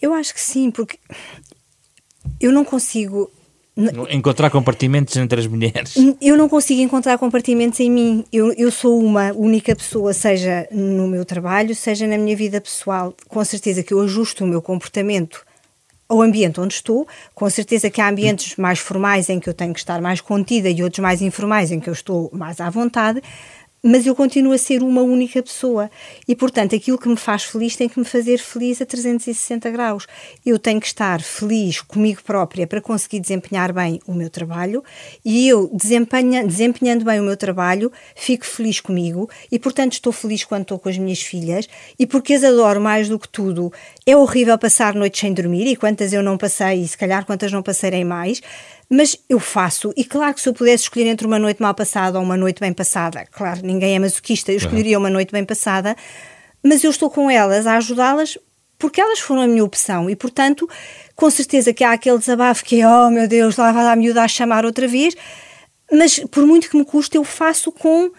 Eu 0.00 0.12
acho 0.12 0.34
que 0.34 0.40
sim, 0.40 0.70
porque 0.70 0.98
eu 2.38 2.52
não 2.52 2.64
consigo 2.64 3.30
Encontrar 4.08 4.48
compartimentos 4.48 5.14
entre 5.16 5.38
as 5.38 5.46
mulheres. 5.46 5.94
Eu 6.20 6.36
não 6.36 6.48
consigo 6.48 6.80
encontrar 6.80 7.18
compartimentos 7.18 7.78
em 7.78 7.90
mim. 7.90 8.24
Eu, 8.32 8.52
eu 8.54 8.70
sou 8.70 8.98
uma 8.98 9.32
única 9.32 9.76
pessoa, 9.76 10.14
seja 10.14 10.66
no 10.72 11.06
meu 11.06 11.26
trabalho, 11.26 11.74
seja 11.74 12.06
na 12.06 12.16
minha 12.16 12.34
vida 12.34 12.58
pessoal. 12.58 13.14
Com 13.28 13.44
certeza 13.44 13.82
que 13.82 13.92
eu 13.92 14.00
ajusto 14.00 14.44
o 14.44 14.46
meu 14.46 14.62
comportamento 14.62 15.44
ao 16.08 16.22
ambiente 16.22 16.60
onde 16.60 16.74
estou. 16.74 17.06
Com 17.34 17.50
certeza 17.50 17.90
que 17.90 18.00
há 18.00 18.08
ambientes 18.08 18.56
mais 18.56 18.78
formais 18.78 19.28
em 19.28 19.38
que 19.38 19.48
eu 19.48 19.54
tenho 19.54 19.74
que 19.74 19.80
estar 19.80 20.00
mais 20.00 20.20
contida 20.20 20.70
e 20.70 20.82
outros 20.82 21.00
mais 21.00 21.20
informais 21.20 21.70
em 21.70 21.78
que 21.78 21.90
eu 21.90 21.94
estou 21.94 22.30
mais 22.32 22.60
à 22.60 22.70
vontade. 22.70 23.22
Mas 23.86 24.04
eu 24.04 24.14
continuo 24.14 24.52
a 24.52 24.58
ser 24.58 24.82
uma 24.82 25.02
única 25.02 25.40
pessoa. 25.40 25.88
E, 26.26 26.34
portanto, 26.34 26.74
aquilo 26.74 26.98
que 26.98 27.08
me 27.08 27.16
faz 27.16 27.44
feliz 27.44 27.76
tem 27.76 27.88
que 27.88 27.98
me 27.98 28.04
fazer 28.04 28.38
feliz 28.38 28.82
a 28.82 28.86
360 28.86 29.70
graus. 29.70 30.06
Eu 30.44 30.58
tenho 30.58 30.80
que 30.80 30.88
estar 30.88 31.22
feliz 31.22 31.80
comigo 31.80 32.20
própria 32.24 32.66
para 32.66 32.80
conseguir 32.80 33.20
desempenhar 33.20 33.72
bem 33.72 34.00
o 34.06 34.12
meu 34.12 34.28
trabalho 34.28 34.82
e 35.24 35.48
eu, 35.48 35.70
desempenha, 35.72 36.44
desempenhando 36.44 37.04
bem 37.04 37.20
o 37.20 37.22
meu 37.22 37.36
trabalho, 37.36 37.92
fico 38.16 38.44
feliz 38.44 38.80
comigo 38.80 39.30
e, 39.52 39.58
portanto, 39.58 39.92
estou 39.92 40.12
feliz 40.12 40.44
quando 40.44 40.62
estou 40.62 40.78
com 40.78 40.88
as 40.88 40.98
minhas 40.98 41.22
filhas 41.22 41.68
e 41.96 42.06
porque 42.06 42.34
as 42.34 42.42
adoro 42.42 42.80
mais 42.80 43.08
do 43.08 43.18
que 43.18 43.28
tudo. 43.28 43.72
É 44.04 44.16
horrível 44.16 44.58
passar 44.58 44.94
noites 44.94 45.20
sem 45.20 45.32
dormir 45.32 45.66
e 45.66 45.76
quantas 45.76 46.12
eu 46.12 46.22
não 46.22 46.36
passei 46.36 46.82
e 46.82 46.88
se 46.88 46.98
calhar 46.98 47.24
quantas 47.24 47.52
não 47.52 47.62
passarei 47.62 48.04
mais, 48.04 48.42
mas 48.88 49.18
eu 49.28 49.40
faço, 49.40 49.92
e 49.96 50.04
claro 50.04 50.34
que 50.34 50.40
se 50.40 50.48
eu 50.48 50.54
pudesse 50.54 50.84
escolher 50.84 51.08
entre 51.08 51.26
uma 51.26 51.38
noite 51.38 51.60
mal 51.60 51.74
passada 51.74 52.18
ou 52.18 52.24
uma 52.24 52.36
noite 52.36 52.60
bem 52.60 52.72
passada, 52.72 53.26
claro, 53.32 53.60
ninguém 53.64 53.96
é 53.96 53.98
masoquista, 53.98 54.52
eu 54.52 54.56
escolheria 54.56 54.98
uma 54.98 55.10
noite 55.10 55.32
bem 55.32 55.44
passada, 55.44 55.96
mas 56.62 56.84
eu 56.84 56.90
estou 56.90 57.10
com 57.10 57.30
elas 57.30 57.66
a 57.66 57.76
ajudá-las 57.76 58.38
porque 58.78 59.00
elas 59.00 59.18
foram 59.18 59.42
a 59.42 59.46
minha 59.46 59.64
opção 59.64 60.08
e, 60.08 60.14
portanto, 60.14 60.68
com 61.14 61.30
certeza 61.30 61.72
que 61.72 61.82
há 61.82 61.92
aquele 61.92 62.18
desabafo 62.18 62.64
que 62.64 62.80
é, 62.80 62.88
oh 62.88 63.10
meu 63.10 63.26
Deus, 63.26 63.56
lá 63.56 63.72
vai 63.72 63.86
a 63.86 63.96
miúda 63.96 64.22
a 64.22 64.28
chamar 64.28 64.64
outra 64.64 64.86
vez, 64.86 65.16
mas 65.90 66.18
por 66.30 66.46
muito 66.46 66.68
que 66.68 66.76
me 66.76 66.84
custe, 66.84 67.16
eu 67.16 67.24
faço 67.24 67.72
com, 67.72 68.10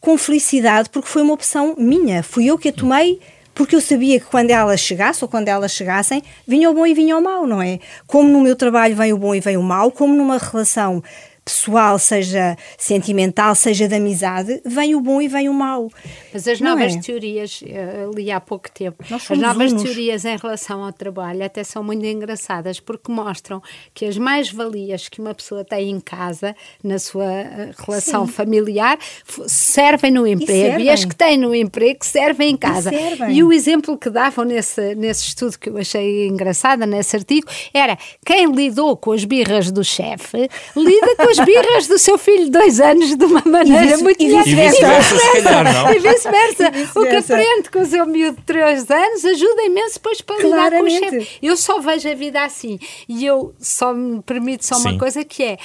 com 0.00 0.18
felicidade 0.18 0.90
porque 0.90 1.08
foi 1.08 1.22
uma 1.22 1.34
opção 1.34 1.74
minha, 1.78 2.22
fui 2.22 2.46
eu 2.46 2.58
que 2.58 2.68
a 2.68 2.72
tomei 2.72 3.20
porque 3.62 3.76
eu 3.76 3.80
sabia 3.80 4.18
que 4.18 4.26
quando 4.26 4.50
ela 4.50 4.76
chegasse 4.76 5.22
ou 5.22 5.28
quando 5.28 5.46
elas 5.46 5.70
chegassem, 5.70 6.20
vinha 6.44 6.68
o 6.68 6.74
bom 6.74 6.84
e 6.84 6.94
vinha 6.94 7.16
o 7.16 7.22
mau, 7.22 7.46
não 7.46 7.62
é? 7.62 7.78
Como 8.08 8.28
no 8.28 8.40
meu 8.40 8.56
trabalho 8.56 8.96
vem 8.96 9.12
o 9.12 9.16
bom 9.16 9.36
e 9.36 9.40
vem 9.40 9.56
o 9.56 9.62
mau, 9.62 9.92
como 9.92 10.16
numa 10.16 10.36
relação 10.36 11.00
pessoal, 11.44 11.98
seja 11.98 12.56
sentimental, 12.78 13.54
seja 13.54 13.88
de 13.88 13.94
amizade, 13.94 14.60
vem 14.64 14.94
o 14.94 15.00
bom 15.00 15.20
e 15.20 15.26
vem 15.26 15.48
o 15.48 15.54
mau. 15.54 15.90
Mas 16.32 16.46
as 16.46 16.60
novas 16.60 16.94
é? 16.94 17.00
teorias, 17.00 17.62
eh, 17.66 18.08
li 18.14 18.30
há 18.30 18.40
pouco 18.40 18.70
tempo, 18.70 19.02
as 19.02 19.38
novas 19.38 19.72
unos. 19.72 19.82
teorias 19.82 20.24
em 20.24 20.36
relação 20.36 20.84
ao 20.84 20.92
trabalho 20.92 21.44
até 21.44 21.64
são 21.64 21.82
muito 21.82 22.04
engraçadas 22.06 22.78
porque 22.78 23.10
mostram 23.10 23.60
que 23.92 24.04
as 24.04 24.16
mais-valias 24.16 25.08
que 25.08 25.20
uma 25.20 25.34
pessoa 25.34 25.64
tem 25.64 25.90
em 25.90 25.98
casa, 25.98 26.54
na 26.82 26.98
sua 26.98 27.24
eh, 27.24 27.70
relação 27.76 28.24
Sim. 28.26 28.32
familiar, 28.32 28.98
servem 29.46 30.12
no 30.12 30.26
emprego 30.26 30.52
e, 30.52 30.62
servem. 30.62 30.86
e, 30.86 30.90
as 30.90 31.04
que 31.04 31.16
têm 31.16 31.36
no 31.36 31.54
emprego 31.54 32.04
servem 32.04 32.50
em 32.50 32.56
casa. 32.56 32.92
E, 32.94 33.38
e 33.38 33.44
o 33.44 33.52
exemplo 33.52 33.98
que 33.98 34.10
davam 34.10 34.44
nesse, 34.44 34.94
nesse 34.94 35.26
estudo 35.28 35.58
que 35.58 35.68
eu 35.68 35.76
achei 35.76 36.28
engraçado, 36.28 36.86
nesse 36.86 37.16
artigo, 37.16 37.48
era 37.74 37.98
quem 38.24 38.52
lidou 38.52 38.96
com 38.96 39.10
as 39.10 39.24
birras 39.24 39.72
do 39.72 39.82
chefe, 39.82 40.48
lida 40.76 41.16
com 41.16 41.31
as 41.32 41.44
birras 41.44 41.86
do 41.86 41.98
seu 41.98 42.18
filho 42.18 42.44
de 42.44 42.50
dois 42.50 42.80
anos 42.80 43.16
de 43.16 43.24
uma 43.24 43.42
maneira 43.44 43.98
e 43.98 44.02
muito 44.02 44.18
vice-versa. 44.18 44.86
E 45.94 45.98
vice-versa. 45.98 46.70
Vice 46.70 46.98
o 46.98 47.02
que 47.02 47.16
aprende 47.16 47.70
com 47.70 47.80
o 47.80 47.86
seu 47.86 48.06
miúdo 48.06 48.36
de 48.36 48.42
três 48.44 48.90
anos 48.90 49.24
ajuda 49.24 49.62
imenso 49.62 49.94
depois 49.94 50.20
para 50.20 50.42
lidar 50.42 50.70
com 50.70 50.82
o 50.82 50.90
chefe. 50.90 51.38
Eu 51.42 51.56
só 51.56 51.80
vejo 51.80 52.08
a 52.08 52.14
vida 52.14 52.42
assim. 52.42 52.78
E 53.08 53.24
eu 53.24 53.54
só 53.58 53.92
me 53.92 54.22
permito 54.22 54.66
só 54.66 54.76
Sim. 54.76 54.88
uma 54.88 54.98
coisa 54.98 55.24
que 55.24 55.42
é, 55.42 55.56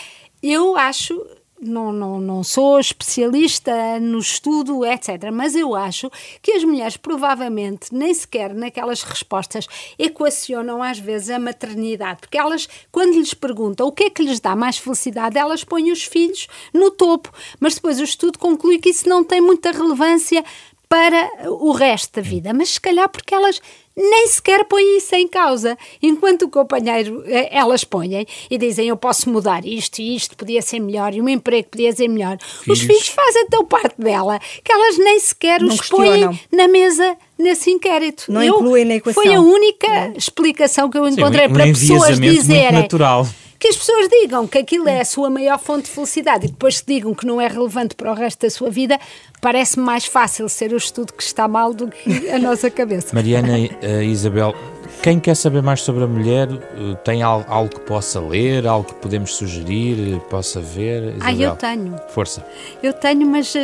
eu 0.41 0.77
acho 0.77 1.25
não, 1.59 1.91
não, 1.91 2.19
não 2.19 2.43
sou 2.43 2.79
especialista 2.79 3.99
no 3.99 4.19
estudo, 4.19 4.85
etc. 4.85 5.31
Mas 5.31 5.55
eu 5.55 5.75
acho 5.75 6.09
que 6.41 6.51
as 6.51 6.63
mulheres 6.63 6.97
provavelmente 6.97 7.93
nem 7.93 8.13
sequer 8.13 8.53
naquelas 8.53 9.03
respostas 9.03 9.67
equacionam 9.97 10.81
às 10.81 10.99
vezes 10.99 11.29
a 11.29 11.39
maternidade, 11.39 12.19
porque 12.21 12.37
elas, 12.37 12.67
quando 12.91 13.15
lhes 13.15 13.33
perguntam 13.33 13.87
o 13.87 13.91
que 13.91 14.05
é 14.05 14.09
que 14.09 14.23
lhes 14.23 14.39
dá 14.39 14.55
mais 14.55 14.77
felicidade, 14.77 15.37
elas 15.37 15.63
põem 15.63 15.91
os 15.91 16.03
filhos 16.03 16.47
no 16.73 16.91
topo. 16.91 17.31
Mas 17.59 17.75
depois 17.75 17.99
o 17.99 18.03
estudo 18.03 18.37
conclui 18.37 18.79
que 18.79 18.89
isso 18.89 19.09
não 19.09 19.23
tem 19.23 19.41
muita 19.41 19.71
relevância 19.71 20.43
para 20.87 21.49
o 21.49 21.71
resto 21.71 22.15
da 22.15 22.21
vida. 22.21 22.53
Mas 22.53 22.69
se 22.69 22.81
calhar 22.81 23.09
porque 23.09 23.33
elas 23.33 23.61
nem 23.97 24.27
sequer 24.27 24.63
põem 24.65 24.97
isso 24.97 25.15
em 25.15 25.27
causa. 25.27 25.75
Enquanto 26.01 26.43
o 26.43 26.49
companheiro, 26.49 27.23
eh, 27.25 27.49
elas 27.51 27.83
põem 27.83 28.27
e 28.49 28.57
dizem 28.57 28.87
eu 28.87 28.95
posso 28.95 29.27
mudar 29.29 29.65
isto 29.65 29.99
e 29.99 30.15
isto 30.15 30.37
podia 30.37 30.61
ser 30.61 30.79
melhor 30.79 31.15
e 31.15 31.19
o 31.19 31.23
meu 31.23 31.33
emprego 31.33 31.69
podia 31.69 31.91
ser 31.91 32.07
melhor. 32.07 32.37
Filhos. 32.39 32.79
Os 32.79 32.85
filhos 32.85 33.07
fazem 33.07 33.47
tão 33.47 33.65
parte 33.65 33.99
dela 33.99 34.39
que 34.63 34.71
elas 34.71 34.97
nem 34.99 35.19
sequer 35.19 35.61
não 35.61 35.73
os 35.73 35.81
põem 35.89 36.39
na 36.51 36.67
mesa 36.67 37.17
nesse 37.37 37.71
inquérito. 37.71 38.31
Não 38.31 38.43
eu, 38.43 38.55
incluem 38.55 38.85
na 38.85 38.95
equação. 38.95 39.23
Foi 39.23 39.33
a 39.33 39.41
única 39.41 39.87
não. 39.87 40.17
explicação 40.17 40.89
que 40.89 40.97
eu 40.97 41.07
encontrei 41.07 41.47
Sim, 41.47 41.51
um, 41.51 41.55
para 41.55 41.65
pessoas 41.65 42.19
dizerem. 42.19 42.81
Natural 42.81 43.27
que 43.59 43.67
as 43.67 43.77
pessoas 43.77 44.07
digam 44.09 44.47
que 44.47 44.57
aquilo 44.57 44.87
é 44.87 45.01
a 45.01 45.05
sua 45.05 45.29
maior 45.29 45.59
fonte 45.59 45.85
de 45.85 45.91
felicidade 45.91 46.45
e 46.45 46.49
depois 46.49 46.83
digam 46.85 47.13
que 47.13 47.25
não 47.25 47.41
é 47.41 47.47
relevante 47.47 47.95
para 47.95 48.11
o 48.11 48.13
resto 48.13 48.41
da 48.41 48.49
sua 48.49 48.69
vida, 48.69 48.99
parece-me 49.41 49.85
mais 49.85 50.05
fácil 50.05 50.47
ser 50.49 50.73
o 50.73 50.77
estudo 50.77 51.13
que 51.13 51.23
está 51.23 51.47
mal 51.47 51.73
do 51.73 51.87
que 51.87 52.29
a 52.29 52.37
nossa 52.39 52.69
cabeça. 52.69 53.15
Mariana 53.15 53.57
uh, 53.57 54.03
Isabel, 54.03 54.53
quem 55.01 55.19
quer 55.19 55.35
saber 55.35 55.61
mais 55.61 55.81
sobre 55.81 56.03
a 56.03 56.07
mulher, 56.07 56.49
eh, 56.51 56.95
tem 57.03 57.21
algo, 57.21 57.69
que 57.69 57.79
possa 57.81 58.19
ler, 58.19 58.67
algo 58.67 58.87
que 58.87 58.95
podemos 58.95 59.35
sugerir, 59.35 60.15
eh, 60.15 60.19
possa 60.29 60.59
ver? 60.59 61.15
Isabel? 61.15 61.21
Ah, 61.21 61.33
eu 61.33 61.55
tenho. 61.55 61.95
Força. 62.09 62.45
Eu 62.81 62.93
tenho, 62.93 63.27
mas 63.27 63.53
uh, 63.55 63.59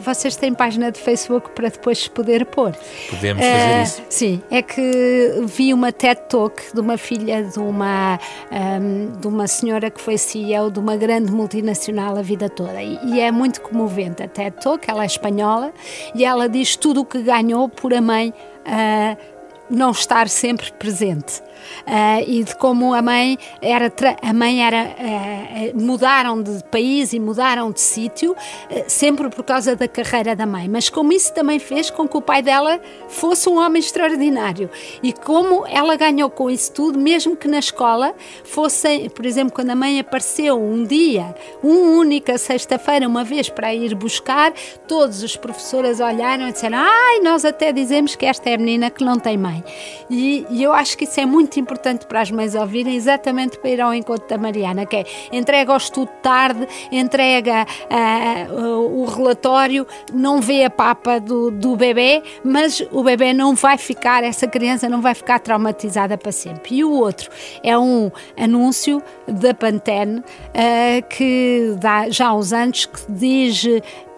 vocês 0.00 0.36
têm 0.36 0.52
página 0.54 0.92
de 0.92 1.00
Facebook 1.00 1.50
para 1.50 1.68
depois 1.68 2.06
poder 2.08 2.46
pôr. 2.46 2.72
Podemos 3.10 3.44
fazer 3.44 3.78
uh, 3.78 3.82
isso. 3.82 4.02
Sim, 4.08 4.42
é 4.50 4.62
que 4.62 5.42
vi 5.46 5.72
uma 5.72 5.92
TED 5.92 6.20
Talk 6.28 6.62
de 6.72 6.80
uma 6.80 6.96
filha 6.96 7.42
de 7.42 7.58
uma, 7.58 8.18
um, 8.50 8.56
ehm, 8.56 9.12
de 9.20 9.26
uma 9.26 9.46
senhora 9.46 9.90
que 9.90 10.00
foi 10.00 10.18
CEO 10.18 10.70
de 10.70 10.78
uma 10.78 10.96
grande 10.96 11.32
multinacional 11.32 12.16
a 12.16 12.22
vida 12.22 12.48
toda. 12.48 12.82
E, 12.82 12.98
e 13.04 13.20
é 13.20 13.30
muito 13.30 13.60
comovente 13.60 14.22
a 14.22 14.28
TED 14.28 14.56
Talk, 14.62 14.88
ela 14.88 15.02
é 15.02 15.06
espanhola, 15.06 15.72
e 16.14 16.24
ela 16.24 16.48
diz 16.48 16.76
tudo 16.76 17.00
o 17.00 17.04
que 17.04 17.22
ganhou 17.22 17.68
por 17.68 17.92
a 17.94 18.00
mãe. 18.00 18.32
Uh, 18.66 19.33
não 19.70 19.90
estar 19.90 20.28
sempre 20.28 20.72
presente 20.72 21.42
uh, 21.86 22.24
e 22.26 22.42
de 22.44 22.56
como 22.56 22.94
a 22.94 23.02
mãe 23.02 23.38
era 23.60 23.92
a 24.22 24.32
mãe 24.32 24.64
era 24.64 24.94
uh, 24.98 25.82
mudaram 25.82 26.42
de 26.42 26.62
país 26.64 27.12
e 27.12 27.20
mudaram 27.20 27.70
de 27.70 27.80
sítio 27.80 28.32
uh, 28.32 28.84
sempre 28.86 29.28
por 29.28 29.44
causa 29.44 29.76
da 29.76 29.88
carreira 29.88 30.34
da 30.34 30.46
mãe. 30.46 30.68
Mas 30.68 30.88
como 30.88 31.12
isso 31.12 31.32
também 31.32 31.58
fez 31.58 31.90
com 31.90 32.08
que 32.08 32.16
o 32.16 32.22
pai 32.22 32.42
dela 32.42 32.80
fosse 33.08 33.48
um 33.48 33.58
homem 33.58 33.80
extraordinário. 33.80 34.70
E 35.02 35.12
como 35.12 35.66
ela 35.66 35.96
ganhou 35.96 36.30
com 36.30 36.50
isso 36.50 36.72
tudo 36.72 36.98
mesmo 36.98 37.36
que 37.36 37.48
na 37.48 37.58
escola 37.58 38.14
fossem 38.44 39.08
por 39.10 39.26
exemplo 39.26 39.54
quando 39.54 39.70
a 39.70 39.74
mãe 39.74 40.00
apareceu 40.00 40.60
um 40.60 40.84
dia 40.84 41.34
uma 41.62 41.98
única 41.98 42.38
sexta-feira 42.38 43.06
uma 43.06 43.24
vez 43.24 43.48
para 43.48 43.74
ir 43.74 43.94
buscar 43.94 44.52
todos 44.86 45.22
os 45.22 45.36
professores 45.36 46.00
olharam 46.00 46.48
e 46.48 46.52
disseram 46.52 46.78
ai 46.78 47.20
nós 47.20 47.44
até 47.44 47.72
dizemos 47.72 48.16
que 48.16 48.26
esta 48.26 48.50
é 48.50 48.54
a 48.54 48.58
menina 48.58 48.90
que 48.90 49.04
não 49.04 49.18
tem 49.18 49.36
mãe. 49.36 49.62
E, 50.08 50.46
e 50.50 50.62
eu 50.62 50.72
acho 50.72 50.96
que 50.96 51.04
isso 51.04 51.20
é 51.20 51.26
muito 51.26 51.43
importante 51.58 52.06
para 52.06 52.20
as 52.20 52.30
mães 52.30 52.54
ouvirem, 52.54 52.94
exatamente 52.94 53.58
para 53.58 53.70
ir 53.70 53.80
ao 53.80 53.94
encontro 53.94 54.28
da 54.28 54.38
Mariana, 54.38 54.86
que 54.86 54.96
é 54.96 55.04
entrega 55.32 55.72
o 55.72 55.76
estudo 55.76 56.10
tarde, 56.22 56.66
entrega 56.90 57.66
uh, 57.90 59.00
o 59.00 59.04
relatório, 59.04 59.86
não 60.12 60.40
vê 60.40 60.64
a 60.64 60.70
papa 60.70 61.18
do, 61.18 61.50
do 61.50 61.76
bebê, 61.76 62.22
mas 62.44 62.80
o 62.90 63.02
bebê 63.02 63.32
não 63.32 63.54
vai 63.54 63.78
ficar, 63.78 64.24
essa 64.24 64.46
criança 64.46 64.88
não 64.88 65.00
vai 65.00 65.14
ficar 65.14 65.38
traumatizada 65.38 66.16
para 66.16 66.32
sempre. 66.32 66.76
E 66.76 66.84
o 66.84 66.90
outro 66.90 67.30
é 67.62 67.78
um 67.78 68.10
anúncio 68.36 69.02
da 69.26 69.54
Pantene 69.54 70.20
uh, 70.20 71.08
que 71.08 71.74
dá 71.78 72.08
já 72.08 72.28
há 72.28 72.34
uns 72.34 72.52
anos 72.52 72.86
que 72.86 73.00
diz 73.08 73.64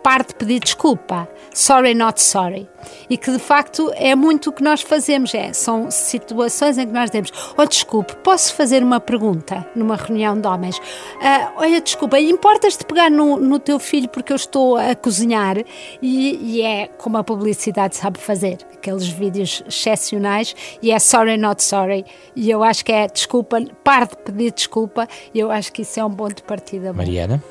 parte 0.06 0.28
de 0.28 0.34
pedir 0.36 0.60
desculpa. 0.60 1.28
Sorry, 1.52 1.92
not 1.92 2.22
sorry. 2.22 2.68
E 3.10 3.16
que 3.16 3.32
de 3.32 3.40
facto 3.40 3.90
é 3.96 4.14
muito 4.14 4.50
o 4.50 4.52
que 4.52 4.62
nós 4.62 4.80
fazemos. 4.80 5.34
É, 5.34 5.52
são 5.52 5.90
situações 5.90 6.78
em 6.78 6.86
que 6.86 6.92
nós 6.92 7.10
dizemos: 7.10 7.32
Oh, 7.58 7.64
desculpe, 7.66 8.14
posso 8.18 8.54
fazer 8.54 8.84
uma 8.84 9.00
pergunta 9.00 9.66
numa 9.74 9.96
reunião 9.96 10.40
de 10.40 10.46
homens? 10.46 10.78
Uh, 10.78 11.50
olha, 11.56 11.80
desculpa, 11.80 12.20
importas 12.20 12.76
de 12.76 12.86
pegar 12.86 13.10
no, 13.10 13.36
no 13.40 13.58
teu 13.58 13.80
filho 13.80 14.08
porque 14.08 14.32
eu 14.32 14.36
estou 14.36 14.76
a 14.76 14.94
cozinhar? 14.94 15.58
E, 16.00 16.38
e 16.40 16.62
é 16.62 16.86
como 16.86 17.16
a 17.16 17.24
publicidade 17.24 17.96
sabe 17.96 18.20
fazer 18.20 18.58
aqueles 18.72 19.08
vídeos 19.08 19.64
excepcionais 19.66 20.54
e 20.80 20.92
é 20.92 21.00
sorry, 21.00 21.36
not 21.36 21.60
sorry. 21.60 22.04
E 22.36 22.48
eu 22.48 22.62
acho 22.62 22.84
que 22.84 22.92
é 22.92 23.08
desculpa, 23.08 23.58
pare 23.82 24.06
de 24.06 24.16
pedir 24.18 24.52
desculpa. 24.52 25.08
E 25.34 25.40
eu 25.40 25.50
acho 25.50 25.72
que 25.72 25.82
isso 25.82 25.98
é 25.98 26.04
um 26.04 26.14
ponto 26.14 26.36
de 26.36 26.42
partida. 26.44 26.92
Mariana? 26.92 27.42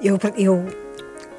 Eu, 0.00 0.20
eu 0.36 0.83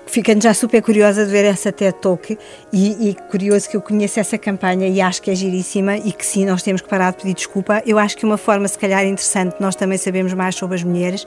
ficando 0.06 0.44
já 0.44 0.54
super 0.54 0.82
curiosa 0.82 1.26
de 1.26 1.32
ver 1.32 1.46
essa 1.46 1.72
TED 1.72 1.98
Talk 2.00 2.38
e, 2.72 3.10
e, 3.10 3.16
curioso 3.30 3.70
que 3.70 3.76
eu 3.76 3.82
conheça 3.82 4.20
essa 4.20 4.38
campanha 4.38 4.88
e 4.88 5.02
acho 5.02 5.22
que 5.22 5.32
é 5.32 5.36
giríssima 5.36 5.98
e 5.98 6.12
que 6.12 6.26
sim, 6.26 6.46
nós 6.46 6.62
temos 6.62 6.82
que 6.82 6.88
parar 6.88 7.12
de 7.12 7.18
pedir 7.18 7.34
desculpa. 7.34 7.82
Eu 7.86 7.98
acho 7.98 8.16
que 8.16 8.26
uma 8.26 8.38
forma, 8.38 8.68
se 8.68 8.78
calhar, 8.78 9.04
interessante, 9.06 9.56
nós 9.60 9.76
também 9.76 9.98
sabemos 9.98 10.34
mais 10.34 10.56
sobre 10.56 10.76
as 10.76 10.84
mulheres, 10.84 11.26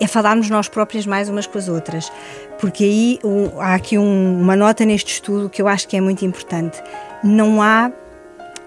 é 0.00 0.06
falarmos 0.06 0.48
nós 0.48 0.68
próprias 0.68 1.06
mais 1.06 1.28
umas 1.28 1.46
com 1.46 1.58
as 1.58 1.68
outras. 1.68 2.10
Porque 2.58 2.84
aí 2.84 3.18
um, 3.22 3.60
há 3.60 3.74
aqui 3.74 3.98
um, 3.98 4.40
uma 4.40 4.56
nota 4.56 4.84
neste 4.84 5.12
estudo 5.12 5.50
que 5.50 5.60
eu 5.60 5.68
acho 5.68 5.86
que 5.86 5.96
é 5.96 6.00
muito 6.00 6.24
importante. 6.24 6.82
Não 7.22 7.62
há 7.62 7.92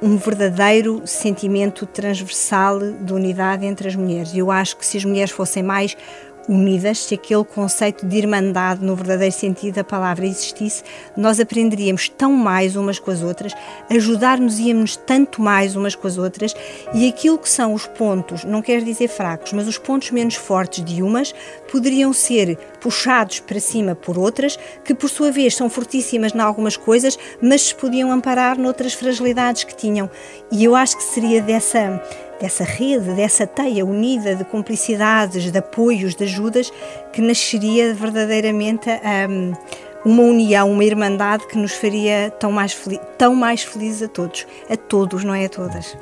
um 0.01 0.17
verdadeiro 0.17 1.01
sentimento 1.05 1.85
transversal 1.85 2.79
de 2.79 3.13
unidade 3.13 3.65
entre 3.65 3.87
as 3.87 3.95
mulheres. 3.95 4.35
Eu 4.35 4.51
acho 4.51 4.75
que 4.75 4.85
se 4.85 4.97
as 4.97 5.05
mulheres 5.05 5.31
fossem 5.31 5.63
mais 5.63 5.95
unidas, 6.47 6.99
se 6.99 7.15
aquele 7.15 7.43
conceito 7.43 8.05
de 8.05 8.17
irmandade, 8.17 8.83
no 8.83 8.95
verdadeiro 8.95 9.33
sentido 9.33 9.75
da 9.75 9.83
palavra, 9.83 10.25
existisse, 10.25 10.83
nós 11.15 11.39
aprenderíamos 11.39 12.09
tão 12.09 12.33
mais 12.33 12.75
umas 12.75 12.99
com 12.99 13.11
as 13.11 13.21
outras, 13.21 13.53
ajudar-nos-íamos 13.89 14.95
tanto 14.95 15.41
mais 15.41 15.75
umas 15.75 15.95
com 15.95 16.07
as 16.07 16.17
outras, 16.17 16.53
e 16.93 17.07
aquilo 17.07 17.37
que 17.37 17.49
são 17.49 17.73
os 17.73 17.87
pontos, 17.87 18.43
não 18.43 18.61
quero 18.61 18.83
dizer 18.83 19.07
fracos, 19.07 19.53
mas 19.53 19.67
os 19.67 19.77
pontos 19.77 20.11
menos 20.11 20.35
fortes 20.35 20.83
de 20.83 21.01
umas, 21.01 21.33
poderiam 21.71 22.13
ser 22.13 22.57
puxados 22.79 23.39
para 23.39 23.59
cima 23.59 23.95
por 23.95 24.17
outras, 24.17 24.57
que 24.83 24.93
por 24.93 25.09
sua 25.09 25.31
vez 25.31 25.55
são 25.55 25.69
fortíssimas 25.69 26.33
em 26.33 26.39
algumas 26.39 26.77
coisas, 26.77 27.17
mas 27.41 27.61
se 27.61 27.75
podiam 27.75 28.11
amparar 28.11 28.57
noutras 28.57 28.93
fragilidades 28.93 29.63
que 29.63 29.75
tinham. 29.75 30.09
E 30.51 30.63
eu 30.63 30.75
acho 30.75 30.97
que 30.97 31.03
seria 31.03 31.41
dessa 31.41 32.01
dessa 32.43 32.65
rede, 32.65 33.13
dessa 33.13 33.47
teia 33.47 33.85
unida 33.85 34.35
de 34.35 34.43
cumplicidades, 34.43 35.49
de 35.49 35.57
apoios, 35.57 36.13
de 36.13 36.25
ajudas, 36.25 36.73
que 37.13 37.21
nasceria 37.21 37.93
verdadeiramente 37.93 38.89
um, 39.29 39.53
uma 40.03 40.23
união, 40.23 40.69
uma 40.69 40.83
irmandade 40.83 41.47
que 41.47 41.57
nos 41.57 41.71
faria 41.71 42.29
tão 42.37 42.51
mais, 42.51 42.77
tão 43.17 43.33
mais 43.33 43.63
felizes 43.63 44.03
a 44.03 44.07
todos. 44.09 44.45
A 44.69 44.75
todos, 44.75 45.23
não 45.23 45.33
é 45.33 45.45
a 45.45 45.49
todas. 45.49 45.95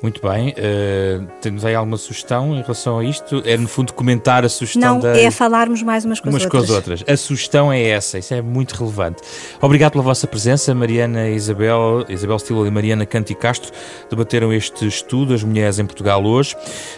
Muito 0.00 0.22
bem. 0.22 0.50
Uh, 0.50 1.26
temos 1.40 1.64
aí 1.64 1.74
alguma 1.74 1.96
sugestão 1.96 2.54
em 2.54 2.62
relação 2.62 2.98
a 2.98 3.04
isto? 3.04 3.42
É, 3.44 3.56
no 3.56 3.66
fundo, 3.66 3.92
comentar 3.92 4.44
a 4.44 4.48
sugestão 4.48 4.94
Não, 4.94 5.00
da... 5.00 5.18
é 5.18 5.28
falarmos 5.30 5.82
mais 5.82 6.04
umas 6.04 6.20
com, 6.20 6.28
umas 6.28 6.44
as 6.44 6.48
com 6.48 6.56
as 6.56 6.70
outras. 6.70 7.04
A 7.06 7.16
sugestão 7.16 7.72
é 7.72 7.82
essa, 7.82 8.16
isso 8.16 8.32
é 8.32 8.40
muito 8.40 8.76
relevante. 8.76 9.22
Obrigado 9.60 9.92
pela 9.92 10.04
vossa 10.04 10.26
presença, 10.28 10.72
Mariana 10.72 11.28
Isabel, 11.28 12.04
Isabel 12.08 12.38
Stilo 12.38 12.64
e 12.66 12.70
Mariana 12.70 13.04
Canti 13.04 13.34
Castro, 13.34 13.72
debateram 14.08 14.52
este 14.52 14.86
estudo, 14.86 15.34
As 15.34 15.42
Mulheres 15.42 15.80
em 15.80 15.86
Portugal 15.86 16.24
hoje. 16.24 16.54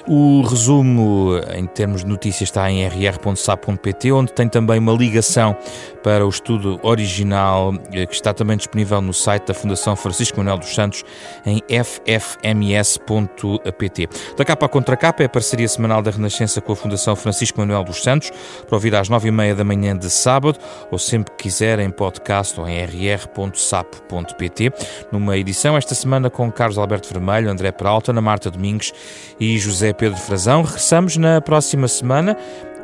O 0.07 0.43
resumo, 0.43 1.41
em 1.55 1.67
termos 1.67 2.05
de 2.05 2.11
notícias, 2.11 2.51
está 2.51 2.71
em 2.71 2.87
rr.sap.pt, 2.87 4.13
onde 4.13 4.33
tem 4.33 4.47
também 4.47 4.79
uma 4.79 4.93
ligação 4.93 5.57
para 6.03 6.27
o 6.27 6.29
estudo 6.29 6.79
original, 6.83 7.75
eh, 7.93 8.05
que 8.05 8.15
está 8.15 8.35
também 8.35 8.57
disponível 8.57 9.01
no 9.01 9.13
site 9.13 9.47
da 9.47 9.55
Fundação 9.55 9.97
Francisco 9.97 10.39
Manuel 10.39 10.59
dos 10.59 10.75
Santos, 10.75 11.05
em 11.47 11.63
ffms 11.69 12.90
renascença.pt. 12.99 14.09
Da 14.37 14.45
capa 14.45 14.67
à 14.67 14.69
contra 14.69 14.97
capa 14.97 15.23
é 15.23 15.27
a 15.27 15.29
parceria 15.29 15.69
semanal 15.69 16.03
da 16.03 16.11
Renascença 16.11 16.61
com 16.61 16.73
a 16.73 16.77
Fundação 16.77 17.15
Francisco 17.15 17.61
Manuel 17.61 17.85
dos 17.85 18.03
Santos, 18.03 18.31
para 18.67 18.77
ouvir 18.77 18.95
às 18.95 19.09
nove 19.09 19.29
e 19.29 19.33
meia 19.33 19.55
da 19.55 19.65
manhã 19.65 19.97
de 19.97 20.11
sábado, 20.11 20.59
ou 20.91 20.99
sempre 20.99 21.33
que 21.33 21.45
quiser 21.45 21.79
em 21.79 21.91
podcast 21.91 22.59
ou 22.59 22.69
em 22.69 22.85
rr.sapo.pt. 22.85 24.73
Numa 25.13 25.37
edição 25.37 25.77
esta 25.77 25.95
semana 25.95 26.31
com 26.31 26.51
Carlos 26.51 26.79
Alberto 26.79 27.13
Vermelho, 27.13 27.51
André 27.51 27.71
Peralta, 27.73 28.11
Ana 28.13 28.21
Marta 28.21 28.51
Domingos 28.51 28.93
e 29.39 29.59
José 29.59 29.93
Pedro 29.93 30.19
Frazão. 30.19 30.63
Regressamos 30.63 31.17
na 31.17 31.41
próxima 31.41 31.89
semana 31.89 32.37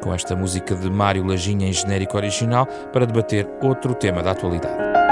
com 0.03 0.15
esta 0.15 0.37
música 0.37 0.75
de 0.75 0.91
Mário 0.91 1.25
Lajinha 1.27 1.69
em 1.69 1.73
genérico 1.73 2.17
original 2.17 2.67
para 2.93 3.07
debater 3.07 3.49
outro 3.63 3.95
tema 3.95 4.23
da 4.23 4.33
atualidade. 4.33 5.06